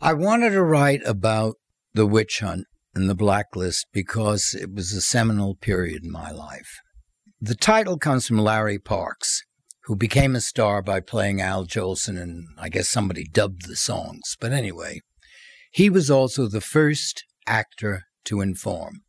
I 0.00 0.14
wanted 0.14 0.50
to 0.50 0.64
write 0.64 1.00
about 1.06 1.54
the 1.94 2.06
witch 2.06 2.40
hunt 2.40 2.66
and 2.92 3.08
the 3.08 3.14
blacklist 3.14 3.86
because 3.92 4.52
it 4.52 4.74
was 4.74 4.92
a 4.92 5.00
seminal 5.00 5.54
period 5.54 6.02
in 6.02 6.10
my 6.10 6.32
life. 6.32 6.80
The 7.40 7.54
title 7.54 7.98
comes 7.98 8.26
from 8.26 8.38
Larry 8.38 8.80
Parks, 8.80 9.44
who 9.84 9.94
became 9.94 10.34
a 10.34 10.40
star 10.40 10.82
by 10.82 10.98
playing 10.98 11.40
Al 11.40 11.66
Jolson, 11.66 12.20
and 12.20 12.46
I 12.58 12.68
guess 12.68 12.88
somebody 12.88 13.28
dubbed 13.32 13.68
the 13.68 13.76
songs. 13.76 14.36
But 14.40 14.52
anyway, 14.52 15.02
he 15.70 15.88
was 15.88 16.10
also 16.10 16.48
the 16.48 16.60
first 16.60 17.22
actor 17.46 18.02
to 18.24 18.40
inform. 18.40 19.03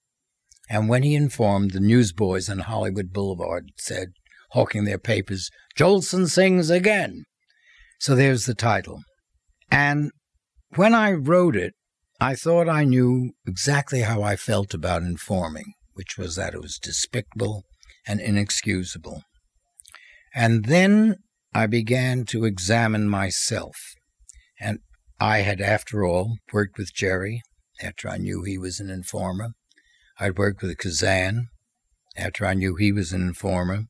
And 0.70 0.90
when 0.90 1.04
he 1.04 1.16
informed, 1.16 1.72
the 1.72 1.80
newsboys 1.80 2.50
on 2.50 2.60
Hollywood 2.60 3.12
Boulevard 3.14 3.72
said, 3.78 4.10
hawking 4.52 4.86
their 4.86 4.98
papers, 4.98 5.50
Jolson 5.78 6.28
sings 6.28 6.70
again. 6.70 7.24
So 8.00 8.16
there's 8.16 8.46
the 8.46 8.56
title. 8.56 9.02
And 9.70 10.12
when 10.76 10.94
I 10.94 11.12
wrote 11.12 11.56
it, 11.56 11.74
I 12.20 12.36
thought 12.36 12.70
I 12.70 12.86
knew 12.86 13.32
exactly 13.46 14.02
how 14.02 14.24
I 14.24 14.36
felt 14.36 14.74
about 14.74 15.04
informing, 15.04 15.74
which 15.94 16.18
was 16.18 16.36
that 16.36 16.54
it 16.54 16.62
was 16.62 16.80
despicable 16.82 17.64
and 18.08 18.20
inexcusable. 18.20 19.22
And 20.34 20.66
then 20.66 21.18
I 21.54 21.68
began 21.68 22.26
to 22.26 22.46
examine 22.46 23.10
myself. 23.10 23.76
And 24.60 24.80
I 25.20 25.40
had, 25.40 25.62
after 25.62 26.06
all, 26.06 26.38
worked 26.54 26.78
with 26.78 26.94
Jerry 26.94 27.42
after 27.82 28.10
I 28.10 28.18
knew 28.18 28.44
he 28.44 28.58
was 28.58 28.80
an 28.80 28.90
informer. 28.90 29.50
I'd 30.20 30.38
worked 30.38 30.62
with 30.62 30.78
Kazan 30.78 31.50
after 32.16 32.46
I 32.46 32.54
knew 32.54 32.76
he 32.76 32.92
was 32.92 33.12
an 33.12 33.22
informer, 33.22 33.86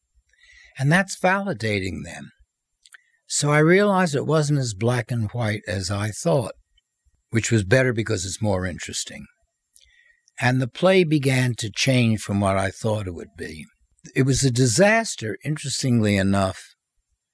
and 0.78 0.92
that's 0.92 1.20
validating 1.20 2.04
them. 2.04 2.32
So 3.28 3.52
I 3.52 3.60
realized 3.60 4.16
it 4.16 4.26
wasn't 4.26 4.60
as 4.60 4.74
black 4.74 5.12
and 5.12 5.30
white 5.32 5.62
as 5.68 5.92
I 5.92 6.10
thought, 6.10 6.54
which 7.30 7.52
was 7.52 7.64
better 7.64 7.94
because 7.94 8.26
it's 8.26 8.42
more 8.42 8.66
interesting. 8.66 9.26
And 10.40 10.62
the 10.62 10.68
play 10.68 11.04
began 11.04 11.54
to 11.60 11.72
change 11.72 12.22
from 12.22 12.40
what 12.40 12.58
I 12.58 12.70
thought 12.70 13.08
it 13.08 13.14
would 13.14 13.36
be. 13.38 13.66
It 14.16 14.24
was 14.24 14.44
a 14.44 14.52
disaster, 14.52 15.38
interestingly 15.46 16.18
enough, 16.18 16.76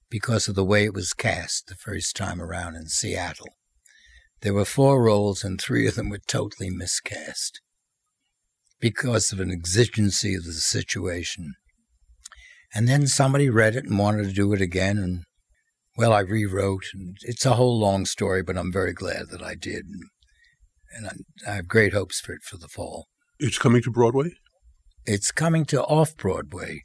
because 0.10 0.48
of 0.48 0.56
the 0.56 0.66
way 0.66 0.84
it 0.84 0.94
was 0.94 1.14
cast 1.14 1.68
the 1.68 1.76
first 1.76 2.16
time 2.16 2.42
around 2.42 2.76
in 2.76 2.88
Seattle. 2.88 3.50
There 4.42 4.54
were 4.54 4.66
four 4.66 5.02
roles, 5.02 5.44
and 5.44 5.60
three 5.60 5.88
of 5.88 5.96
them 5.96 6.10
were 6.10 6.20
totally 6.28 6.70
miscast 6.70 7.62
because 8.82 9.32
of 9.32 9.40
an 9.40 9.52
exigency 9.52 10.36
of 10.36 10.44
the 10.44 10.54
situation. 10.54 11.54
And 12.74 12.88
then 12.88 13.08
somebody 13.08 13.50
read 13.50 13.76
it 13.76 13.86
and 13.86 13.98
wanted 13.98 14.24
to 14.24 14.34
do 14.34 14.52
it 14.54 14.62
again, 14.62 14.98
and 14.98 15.24
well, 15.98 16.14
I 16.14 16.22
rewrote. 16.22 16.86
And 16.94 17.16
it's 17.22 17.46
a 17.46 17.54
whole 17.54 17.80
long 17.80 18.06
story, 18.06 18.42
but 18.44 18.58
I'm 18.58 18.72
very 18.72 18.94
glad 18.94 19.30
that 19.30 19.44
I 19.44 19.56
did, 19.56 19.86
and, 19.86 20.04
and 20.96 21.08
I, 21.08 21.52
I 21.52 21.56
have 21.56 21.68
great 21.68 21.94
hopes 21.94 22.20
for 22.20 22.34
it 22.34 22.44
for 22.44 22.58
the 22.58 22.68
fall. 22.68 23.08
It's 23.40 23.58
coming 23.58 23.82
to 23.84 23.92
Broadway. 23.92 24.32
It's 25.06 25.32
coming 25.32 25.66
to 25.66 25.84
off 25.84 26.16
Broadway. 26.16 26.82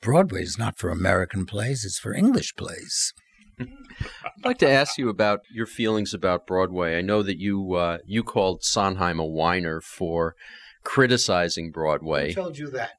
Broadway 0.00 0.42
is 0.42 0.58
not 0.58 0.78
for 0.78 0.90
American 0.90 1.46
plays; 1.46 1.84
it's 1.84 1.98
for 1.98 2.12
English 2.12 2.54
plays. 2.56 3.12
I'd 3.60 4.44
like 4.44 4.58
to 4.58 4.68
ask 4.68 4.98
you 4.98 5.08
about 5.08 5.40
your 5.52 5.66
feelings 5.66 6.12
about 6.12 6.46
Broadway. 6.46 6.96
I 6.96 7.02
know 7.02 7.22
that 7.22 7.38
you 7.38 7.74
uh, 7.74 7.98
you 8.04 8.24
called 8.24 8.64
Sondheim 8.64 9.20
a 9.20 9.26
whiner 9.26 9.80
for 9.80 10.34
criticizing 10.84 11.70
Broadway. 11.70 12.28
Who 12.28 12.34
told 12.34 12.58
you 12.58 12.70
that? 12.70 12.92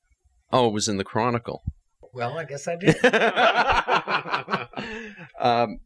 Oh, 0.52 0.68
it 0.68 0.74
was 0.74 0.88
in 0.88 0.98
the 0.98 1.04
Chronicle. 1.04 1.64
Well, 2.14 2.38
I 2.38 2.46
guess 2.46 2.68
I 2.68 2.76
did. 2.76 3.04
um, 5.40 5.78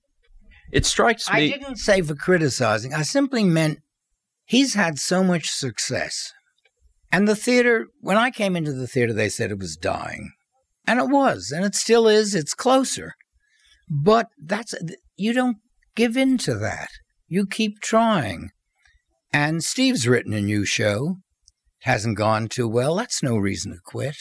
it 0.71 0.85
strikes 0.85 1.31
me. 1.31 1.53
I 1.53 1.57
didn't 1.57 1.77
say 1.77 2.01
for 2.01 2.15
criticizing. 2.15 2.93
I 2.93 3.03
simply 3.03 3.45
meant 3.45 3.79
he's 4.45 4.73
had 4.73 4.99
so 4.99 5.23
much 5.23 5.49
success. 5.49 6.33
And 7.11 7.27
the 7.27 7.35
theater, 7.35 7.87
when 8.01 8.17
I 8.17 8.31
came 8.31 8.57
into 8.57 8.73
the 8.73 8.87
theater, 8.87 9.13
they 9.13 9.29
said 9.29 9.51
it 9.51 9.59
was 9.59 9.77
dying. 9.77 10.31
And 10.85 10.99
it 10.99 11.09
was, 11.09 11.51
and 11.55 11.65
it 11.65 11.75
still 11.75 12.07
is. 12.07 12.35
It's 12.35 12.53
closer. 12.53 13.13
But 13.89 14.27
that's, 14.41 14.75
you 15.15 15.31
don't 15.31 15.57
give 15.95 16.17
in 16.17 16.37
to 16.39 16.55
that. 16.55 16.89
You 17.27 17.45
keep 17.45 17.79
trying. 17.81 18.49
And 19.31 19.63
Steve's 19.63 20.07
written 20.07 20.33
a 20.33 20.41
new 20.41 20.65
show. 20.65 21.17
Hasn't 21.81 22.17
gone 22.17 22.47
too 22.47 22.67
well. 22.67 22.95
That's 22.95 23.23
no 23.23 23.37
reason 23.37 23.71
to 23.71 23.79
quit. 23.83 24.17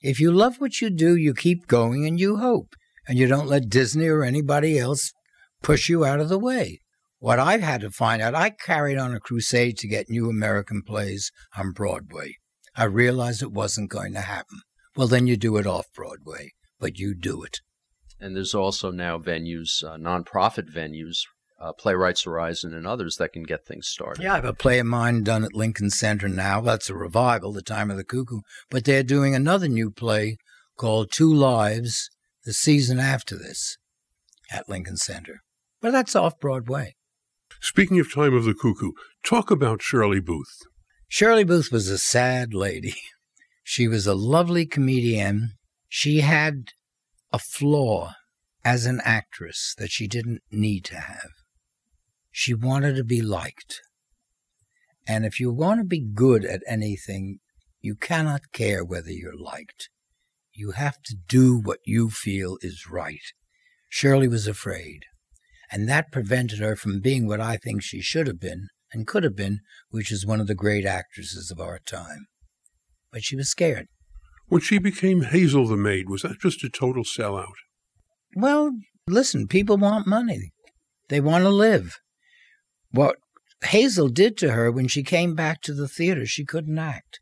If 0.00 0.20
you 0.20 0.32
love 0.32 0.60
what 0.60 0.80
you 0.80 0.90
do, 0.90 1.16
you 1.16 1.34
keep 1.34 1.66
going 1.66 2.06
and 2.06 2.18
you 2.18 2.36
hope. 2.36 2.74
And 3.06 3.18
you 3.18 3.26
don't 3.26 3.48
let 3.48 3.68
Disney 3.68 4.08
or 4.08 4.22
anybody 4.22 4.78
else 4.78 5.12
push 5.62 5.88
you 5.88 6.04
out 6.04 6.20
of 6.20 6.28
the 6.28 6.38
way. 6.38 6.80
What 7.18 7.38
I've 7.38 7.62
had 7.62 7.80
to 7.82 7.90
find 7.90 8.20
out, 8.20 8.34
I 8.34 8.50
carried 8.50 8.98
on 8.98 9.14
a 9.14 9.20
crusade 9.20 9.78
to 9.78 9.88
get 9.88 10.10
new 10.10 10.28
American 10.28 10.82
plays 10.82 11.30
on 11.56 11.72
Broadway. 11.72 12.34
I 12.76 12.84
realized 12.84 13.42
it 13.42 13.52
wasn't 13.52 13.90
going 13.90 14.12
to 14.14 14.20
happen. 14.20 14.60
Well, 14.96 15.08
then 15.08 15.26
you 15.26 15.36
do 15.36 15.56
it 15.56 15.66
off 15.66 15.86
Broadway, 15.94 16.50
but 16.78 16.98
you 16.98 17.14
do 17.14 17.42
it. 17.42 17.60
And 18.20 18.36
there's 18.36 18.54
also 18.54 18.90
now 18.90 19.18
venues, 19.18 19.82
uh, 19.82 19.96
nonprofit 19.96 20.70
venues, 20.70 21.20
uh, 21.64 21.72
Playwrights 21.72 22.24
Horizon 22.24 22.74
and 22.74 22.86
others 22.86 23.16
that 23.16 23.32
can 23.32 23.42
get 23.42 23.64
things 23.64 23.88
started. 23.88 24.22
Yeah, 24.22 24.32
I 24.32 24.36
have 24.36 24.44
a 24.44 24.52
play 24.52 24.78
of 24.78 24.86
mine 24.86 25.22
done 25.22 25.44
at 25.44 25.54
Lincoln 25.54 25.88
Center 25.88 26.28
now. 26.28 26.60
That's 26.60 26.90
a 26.90 26.94
revival, 26.94 27.52
The 27.52 27.62
Time 27.62 27.90
of 27.90 27.96
the 27.96 28.04
Cuckoo. 28.04 28.40
But 28.70 28.84
they're 28.84 29.02
doing 29.02 29.34
another 29.34 29.66
new 29.66 29.90
play 29.90 30.36
called 30.76 31.10
Two 31.10 31.32
Lives 31.32 32.10
the 32.44 32.52
season 32.52 33.00
after 33.00 33.38
this 33.38 33.78
at 34.52 34.68
Lincoln 34.68 34.98
Center. 34.98 35.40
But 35.80 35.92
that's 35.92 36.14
off 36.14 36.38
Broadway. 36.38 36.96
Speaking 37.62 37.98
of 37.98 38.12
Time 38.12 38.34
of 38.34 38.44
the 38.44 38.54
Cuckoo, 38.54 38.92
talk 39.24 39.50
about 39.50 39.80
Shirley 39.80 40.20
Booth. 40.20 40.58
Shirley 41.08 41.44
Booth 41.44 41.72
was 41.72 41.88
a 41.88 41.98
sad 41.98 42.52
lady. 42.52 42.94
She 43.62 43.88
was 43.88 44.06
a 44.06 44.14
lovely 44.14 44.66
comedian. 44.66 45.52
She 45.88 46.20
had 46.20 46.64
a 47.32 47.38
flaw 47.38 48.12
as 48.62 48.84
an 48.84 49.00
actress 49.02 49.74
that 49.78 49.90
she 49.90 50.06
didn't 50.06 50.42
need 50.50 50.84
to 50.84 50.96
have. 50.96 51.30
She 52.36 52.52
wanted 52.52 52.96
to 52.96 53.04
be 53.04 53.22
liked. 53.22 53.80
And 55.06 55.24
if 55.24 55.38
you 55.38 55.52
want 55.52 55.78
to 55.80 55.84
be 55.84 56.00
good 56.00 56.44
at 56.44 56.62
anything, 56.66 57.38
you 57.80 57.94
cannot 57.94 58.52
care 58.52 58.84
whether 58.84 59.10
you're 59.10 59.38
liked. 59.38 59.88
You 60.52 60.72
have 60.72 61.00
to 61.04 61.14
do 61.28 61.60
what 61.60 61.78
you 61.84 62.10
feel 62.10 62.58
is 62.60 62.86
right. 62.90 63.22
Shirley 63.88 64.26
was 64.26 64.48
afraid 64.48 65.02
and 65.74 65.88
that 65.88 66.12
prevented 66.12 66.60
her 66.60 66.76
from 66.76 67.00
being 67.00 67.26
what 67.26 67.40
I 67.40 67.56
think 67.56 67.82
she 67.82 68.00
should 68.00 68.28
have 68.28 68.38
been 68.38 68.68
and 68.92 69.08
could 69.08 69.24
have 69.24 69.34
been, 69.34 69.58
which 69.90 70.12
is 70.12 70.24
one 70.24 70.40
of 70.40 70.46
the 70.46 70.54
great 70.54 70.86
actresses 70.86 71.50
of 71.50 71.58
our 71.58 71.80
time. 71.80 72.26
But 73.10 73.24
she 73.24 73.34
was 73.34 73.50
scared. 73.50 73.88
When 74.46 74.60
she 74.60 74.78
became 74.78 75.22
Hazel 75.22 75.66
the 75.66 75.76
maid, 75.76 76.08
was 76.08 76.22
that 76.22 76.40
just 76.40 76.62
a 76.62 76.68
total 76.68 77.02
sellout? 77.02 77.56
Well, 78.36 78.70
listen, 79.08 79.48
people 79.48 79.76
want 79.76 80.06
money. 80.06 80.52
They 81.08 81.20
want 81.20 81.42
to 81.42 81.50
live. 81.50 81.98
What 82.94 83.16
Hazel 83.64 84.08
did 84.08 84.36
to 84.38 84.52
her 84.52 84.70
when 84.70 84.86
she 84.86 85.02
came 85.02 85.34
back 85.34 85.62
to 85.62 85.74
the 85.74 85.88
theater, 85.88 86.26
she 86.26 86.44
couldn't 86.44 86.78
act. 86.78 87.18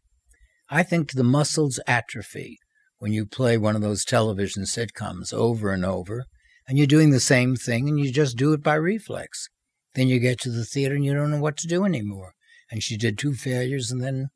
I 0.69 0.83
think 0.83 1.13
the 1.13 1.25
muscles 1.25 1.81
atrophy 1.87 2.59
when 2.99 3.15
you 3.15 3.25
play 3.25 3.57
one 3.57 3.75
of 3.75 3.81
those 3.81 4.05
television 4.05 4.65
sitcoms 4.65 5.33
over 5.33 5.73
and 5.73 5.83
over 5.83 6.27
and 6.69 6.77
you're 6.77 6.87
doing 6.87 7.09
the 7.09 7.21
same 7.21 7.57
thing 7.57 7.89
and 7.89 7.99
you 7.99 8.13
just 8.13 8.37
do 8.37 8.53
it 8.53 8.63
by 8.63 8.75
reflex. 8.75 9.49
Then 9.95 10.09
you 10.09 10.19
get 10.19 10.39
to 10.41 10.51
the 10.51 10.67
theater 10.67 10.95
and 10.95 11.07
you 11.07 11.15
don't 11.15 11.31
know 11.31 11.41
what 11.41 11.57
to 11.59 11.67
do 11.67 11.87
anymore. 11.87 12.35
And 12.71 12.83
she 12.83 12.99
did 12.99 13.17
two 13.17 13.33
failures 13.33 13.91
and 13.91 14.03
then 14.03 14.29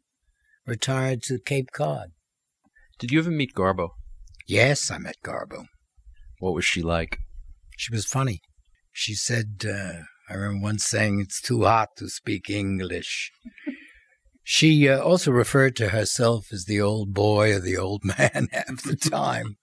retired 0.67 1.23
to 1.25 1.39
Cape 1.39 1.71
Cod. 1.71 2.13
Did 2.99 3.11
you 3.11 3.19
ever 3.19 3.31
meet 3.31 3.55
Garbo? 3.55 3.91
Yes, 4.47 4.91
I 4.91 4.97
met 4.97 5.17
Garbo. 5.23 5.67
What 6.39 6.55
was 6.55 6.65
she 6.65 6.81
like? 6.81 7.19
She 7.77 7.93
was 7.93 8.07
funny. 8.07 8.41
She 8.91 9.15
said, 9.15 9.67
uh, 9.69 10.05
I 10.29 10.35
remember 10.35 10.65
once 10.65 10.85
saying, 10.85 11.21
it's 11.21 11.41
too 11.41 11.65
hot 11.65 11.91
to 11.99 12.09
speak 12.09 12.51
English. 12.51 13.31
she 14.43 14.89
uh, 14.89 15.01
also 15.01 15.31
referred 15.31 15.77
to 15.77 15.91
herself 15.91 16.53
as 16.53 16.65
the 16.65 16.81
old 16.81 17.15
boy 17.15 17.55
or 17.55 17.61
the 17.61 17.77
old 17.77 18.05
man 18.19 18.49
half 18.53 18.83
the 18.83 18.97
time. 18.97 19.57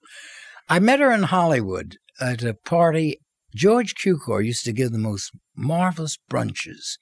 I 0.68 0.78
met 0.78 1.00
her 1.00 1.12
in 1.12 1.24
Hollywood 1.24 1.96
at 2.20 2.42
a 2.42 2.54
party. 2.54 3.18
George 3.54 3.94
Cukor 3.94 4.44
used 4.44 4.64
to 4.64 4.72
give 4.72 4.92
the 4.92 4.98
most 4.98 5.32
marvelous 5.54 6.16
brunches. 6.30 6.98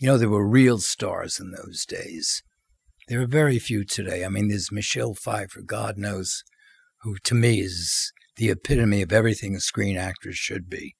You 0.00 0.08
know, 0.08 0.18
there 0.18 0.30
were 0.30 0.48
real 0.48 0.78
stars 0.78 1.38
in 1.38 1.52
those 1.52 1.84
days. 1.84 2.42
There 3.08 3.20
are 3.20 3.26
very 3.26 3.58
few 3.58 3.84
today. 3.84 4.24
I 4.24 4.28
mean, 4.28 4.48
there's 4.48 4.72
Michelle 4.72 5.14
Pfeiffer, 5.14 5.60
God 5.60 5.98
knows, 5.98 6.42
who 7.02 7.16
to 7.24 7.34
me 7.34 7.60
is 7.60 8.12
the 8.36 8.48
epitome 8.48 9.02
of 9.02 9.12
everything 9.12 9.54
a 9.54 9.60
screen 9.60 9.96
actress 9.96 10.36
should 10.36 10.70
be. 10.70 10.94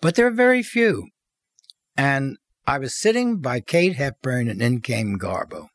But 0.00 0.14
there 0.14 0.26
are 0.26 0.32
very 0.32 0.62
few. 0.62 1.08
And 1.96 2.36
I 2.66 2.78
was 2.78 2.98
sitting 3.00 3.38
by 3.38 3.60
Kate 3.60 3.96
Hepburn 3.96 4.48
and 4.48 4.60
in 4.60 4.80
came 4.80 5.18
Garbo. 5.18 5.68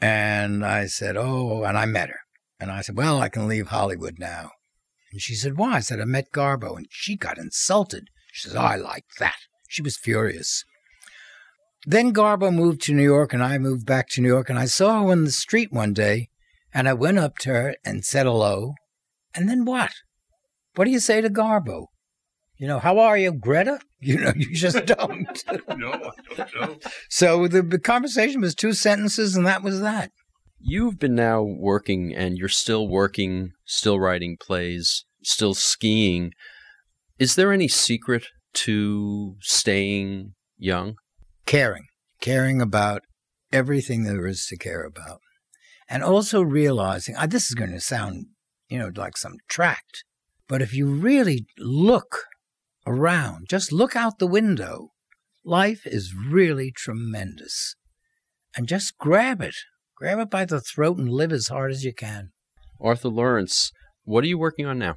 And 0.00 0.64
I 0.64 0.86
said, 0.86 1.16
Oh, 1.16 1.64
and 1.64 1.76
I 1.76 1.86
met 1.86 2.08
her. 2.08 2.20
And 2.58 2.70
I 2.70 2.80
said, 2.82 2.96
Well, 2.96 3.20
I 3.20 3.28
can 3.28 3.48
leave 3.48 3.68
Hollywood 3.68 4.18
now. 4.18 4.50
And 5.12 5.20
she 5.20 5.34
said, 5.34 5.56
Why? 5.56 5.76
I 5.76 5.80
said, 5.80 6.00
I 6.00 6.04
met 6.04 6.32
Garbo. 6.32 6.76
And 6.76 6.86
she 6.90 7.16
got 7.16 7.38
insulted. 7.38 8.08
She 8.32 8.50
oh, 8.50 8.58
I 8.58 8.76
like 8.76 9.06
that. 9.18 9.36
She 9.68 9.82
was 9.82 9.96
furious. 9.96 10.64
Then 11.86 12.12
Garbo 12.12 12.52
moved 12.52 12.82
to 12.82 12.94
New 12.94 13.02
York, 13.02 13.32
and 13.32 13.42
I 13.42 13.56
moved 13.56 13.86
back 13.86 14.08
to 14.10 14.20
New 14.20 14.28
York, 14.28 14.50
and 14.50 14.58
I 14.58 14.66
saw 14.66 15.02
her 15.02 15.12
in 15.12 15.24
the 15.24 15.30
street 15.30 15.72
one 15.72 15.94
day, 15.94 16.28
and 16.74 16.88
I 16.88 16.92
went 16.92 17.18
up 17.18 17.38
to 17.38 17.50
her 17.50 17.76
and 17.84 18.04
said 18.04 18.26
hello. 18.26 18.74
And 19.34 19.48
then 19.48 19.64
what? 19.64 19.92
What 20.74 20.84
do 20.84 20.90
you 20.90 21.00
say 21.00 21.20
to 21.20 21.30
Garbo? 21.30 21.86
You 22.60 22.66
know, 22.66 22.78
how 22.78 22.98
are 22.98 23.16
you, 23.16 23.32
Greta? 23.32 23.80
You 24.02 24.18
know, 24.18 24.32
you 24.34 24.54
just 24.54 24.86
don't. 24.86 25.44
no, 25.76 25.92
I 25.92 26.34
don't 26.34 26.54
know. 26.58 26.78
So 27.10 27.46
the, 27.46 27.60
the 27.60 27.78
conversation 27.78 28.40
was 28.40 28.54
two 28.54 28.72
sentences, 28.72 29.36
and 29.36 29.46
that 29.46 29.62
was 29.62 29.82
that. 29.82 30.10
You've 30.58 30.98
been 30.98 31.14
now 31.14 31.42
working 31.42 32.14
and 32.16 32.38
you're 32.38 32.48
still 32.48 32.88
working, 32.88 33.50
still 33.66 34.00
writing 34.00 34.38
plays, 34.40 35.04
still 35.22 35.52
skiing. 35.52 36.32
Is 37.18 37.34
there 37.34 37.52
any 37.52 37.68
secret 37.68 38.24
to 38.54 39.36
staying 39.42 40.32
young? 40.56 40.94
Caring. 41.44 41.84
Caring 42.22 42.62
about 42.62 43.02
everything 43.52 44.04
there 44.04 44.26
is 44.26 44.46
to 44.46 44.56
care 44.56 44.84
about. 44.84 45.20
And 45.90 46.02
also 46.02 46.40
realizing, 46.40 47.16
uh, 47.16 47.26
this 47.26 47.48
is 47.50 47.54
going 47.54 47.72
to 47.72 47.80
sound, 47.80 48.28
you 48.70 48.78
know, 48.78 48.90
like 48.96 49.18
some 49.18 49.34
tract, 49.46 50.04
but 50.48 50.62
if 50.62 50.72
you 50.72 50.86
really 50.86 51.44
look 51.58 52.29
around, 52.90 53.46
just 53.48 53.72
look 53.72 53.94
out 53.94 54.18
the 54.18 54.26
window, 54.26 54.90
life 55.44 55.86
is 55.86 56.14
really 56.14 56.70
tremendous. 56.70 57.76
And 58.56 58.66
just 58.66 58.98
grab 58.98 59.40
it 59.40 59.54
Grab 60.00 60.18
it 60.18 60.30
by 60.30 60.46
the 60.46 60.62
throat 60.62 60.96
and 60.96 61.10
live 61.10 61.30
as 61.30 61.48
hard 61.48 61.70
as 61.70 61.84
you 61.84 61.92
can. 61.92 62.30
Arthur 62.80 63.10
Laurents, 63.10 63.70
what 64.04 64.24
are 64.24 64.28
you 64.28 64.38
working 64.38 64.64
on 64.64 64.78
now? 64.78 64.96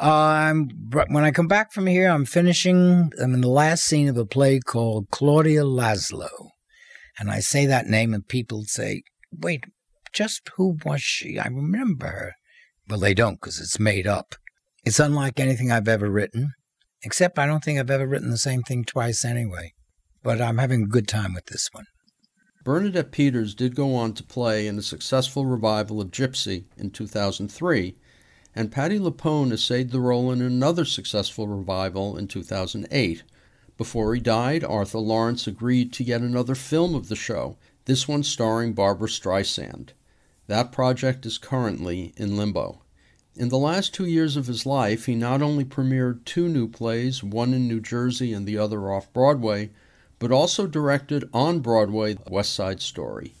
Uh, 0.00 0.10
I'm 0.10 0.70
when 1.10 1.24
I 1.24 1.30
come 1.30 1.46
back 1.46 1.72
from 1.74 1.86
here, 1.86 2.08
I'm 2.08 2.24
finishing. 2.24 3.10
I'm 3.20 3.34
in 3.34 3.42
the 3.42 3.50
last 3.50 3.84
scene 3.84 4.08
of 4.08 4.16
a 4.16 4.24
play 4.24 4.58
called 4.58 5.10
Claudia 5.10 5.64
Laszlo, 5.64 6.30
and 7.18 7.30
I 7.30 7.40
say 7.40 7.66
that 7.66 7.86
name, 7.86 8.14
and 8.14 8.26
people 8.26 8.64
say, 8.64 9.02
"Wait, 9.30 9.64
just 10.10 10.48
who 10.56 10.78
was 10.86 11.02
she? 11.02 11.38
I 11.38 11.48
remember 11.48 12.06
her." 12.06 12.32
Well, 12.88 12.98
they 12.98 13.12
don't 13.12 13.34
because 13.34 13.60
it's 13.60 13.78
made 13.78 14.06
up. 14.06 14.36
It's 14.86 14.98
unlike 14.98 15.38
anything 15.38 15.70
I've 15.70 15.86
ever 15.86 16.08
written, 16.08 16.52
except 17.02 17.38
I 17.38 17.46
don't 17.46 17.64
think 17.64 17.78
I've 17.78 17.90
ever 17.90 18.06
written 18.06 18.30
the 18.30 18.38
same 18.38 18.62
thing 18.62 18.84
twice 18.84 19.24
anyway. 19.24 19.72
But 20.22 20.40
I'm 20.40 20.58
having 20.58 20.84
a 20.84 20.86
good 20.86 21.08
time 21.08 21.34
with 21.34 21.46
this 21.46 21.68
one. 21.72 21.86
Bernadette 22.62 23.10
Peters 23.10 23.54
did 23.54 23.74
go 23.74 23.94
on 23.94 24.12
to 24.12 24.22
play 24.22 24.66
in 24.66 24.78
a 24.78 24.82
successful 24.82 25.46
revival 25.46 26.00
of 26.00 26.10
Gypsy 26.10 26.64
in 26.76 26.90
2003, 26.90 27.96
and 28.54 28.70
Patti 28.70 28.98
LuPone 28.98 29.50
essayed 29.50 29.90
the 29.90 30.00
role 30.00 30.30
in 30.30 30.42
another 30.42 30.84
successful 30.84 31.48
revival 31.48 32.18
in 32.18 32.28
2008. 32.28 33.22
Before 33.78 34.14
he 34.14 34.20
died, 34.20 34.62
Arthur 34.62 34.98
Laurents 34.98 35.46
agreed 35.46 35.90
to 35.94 36.04
yet 36.04 36.20
another 36.20 36.54
film 36.54 36.94
of 36.94 37.08
the 37.08 37.16
show, 37.16 37.56
this 37.86 38.06
one 38.06 38.22
starring 38.22 38.74
Barbra 38.74 39.08
Streisand. 39.08 39.90
That 40.46 40.70
project 40.70 41.24
is 41.24 41.38
currently 41.38 42.12
in 42.18 42.36
limbo. 42.36 42.79
In 43.40 43.48
the 43.48 43.56
last 43.56 43.94
two 43.94 44.04
years 44.04 44.36
of 44.36 44.48
his 44.48 44.66
life, 44.66 45.06
he 45.06 45.14
not 45.14 45.40
only 45.40 45.64
premiered 45.64 46.26
two 46.26 46.46
new 46.46 46.68
plays, 46.68 47.24
one 47.24 47.54
in 47.54 47.66
New 47.66 47.80
Jersey 47.80 48.34
and 48.34 48.46
the 48.46 48.58
other 48.58 48.92
off 48.92 49.10
Broadway, 49.14 49.70
but 50.18 50.30
also 50.30 50.66
directed 50.66 51.24
on 51.32 51.60
Broadway 51.60 52.18
West 52.28 52.52
Side 52.52 52.82
Story. 52.82 53.32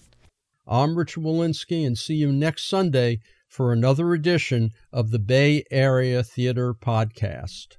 I'm 0.66 0.96
Richard 0.96 1.22
Wolinsky, 1.22 1.86
and 1.86 1.98
see 1.98 2.14
you 2.14 2.32
next 2.32 2.66
Sunday 2.66 3.20
for 3.46 3.74
another 3.74 4.14
edition 4.14 4.70
of 4.90 5.10
the 5.10 5.18
Bay 5.18 5.64
Area 5.70 6.22
Theater 6.22 6.72
Podcast. 6.72 7.76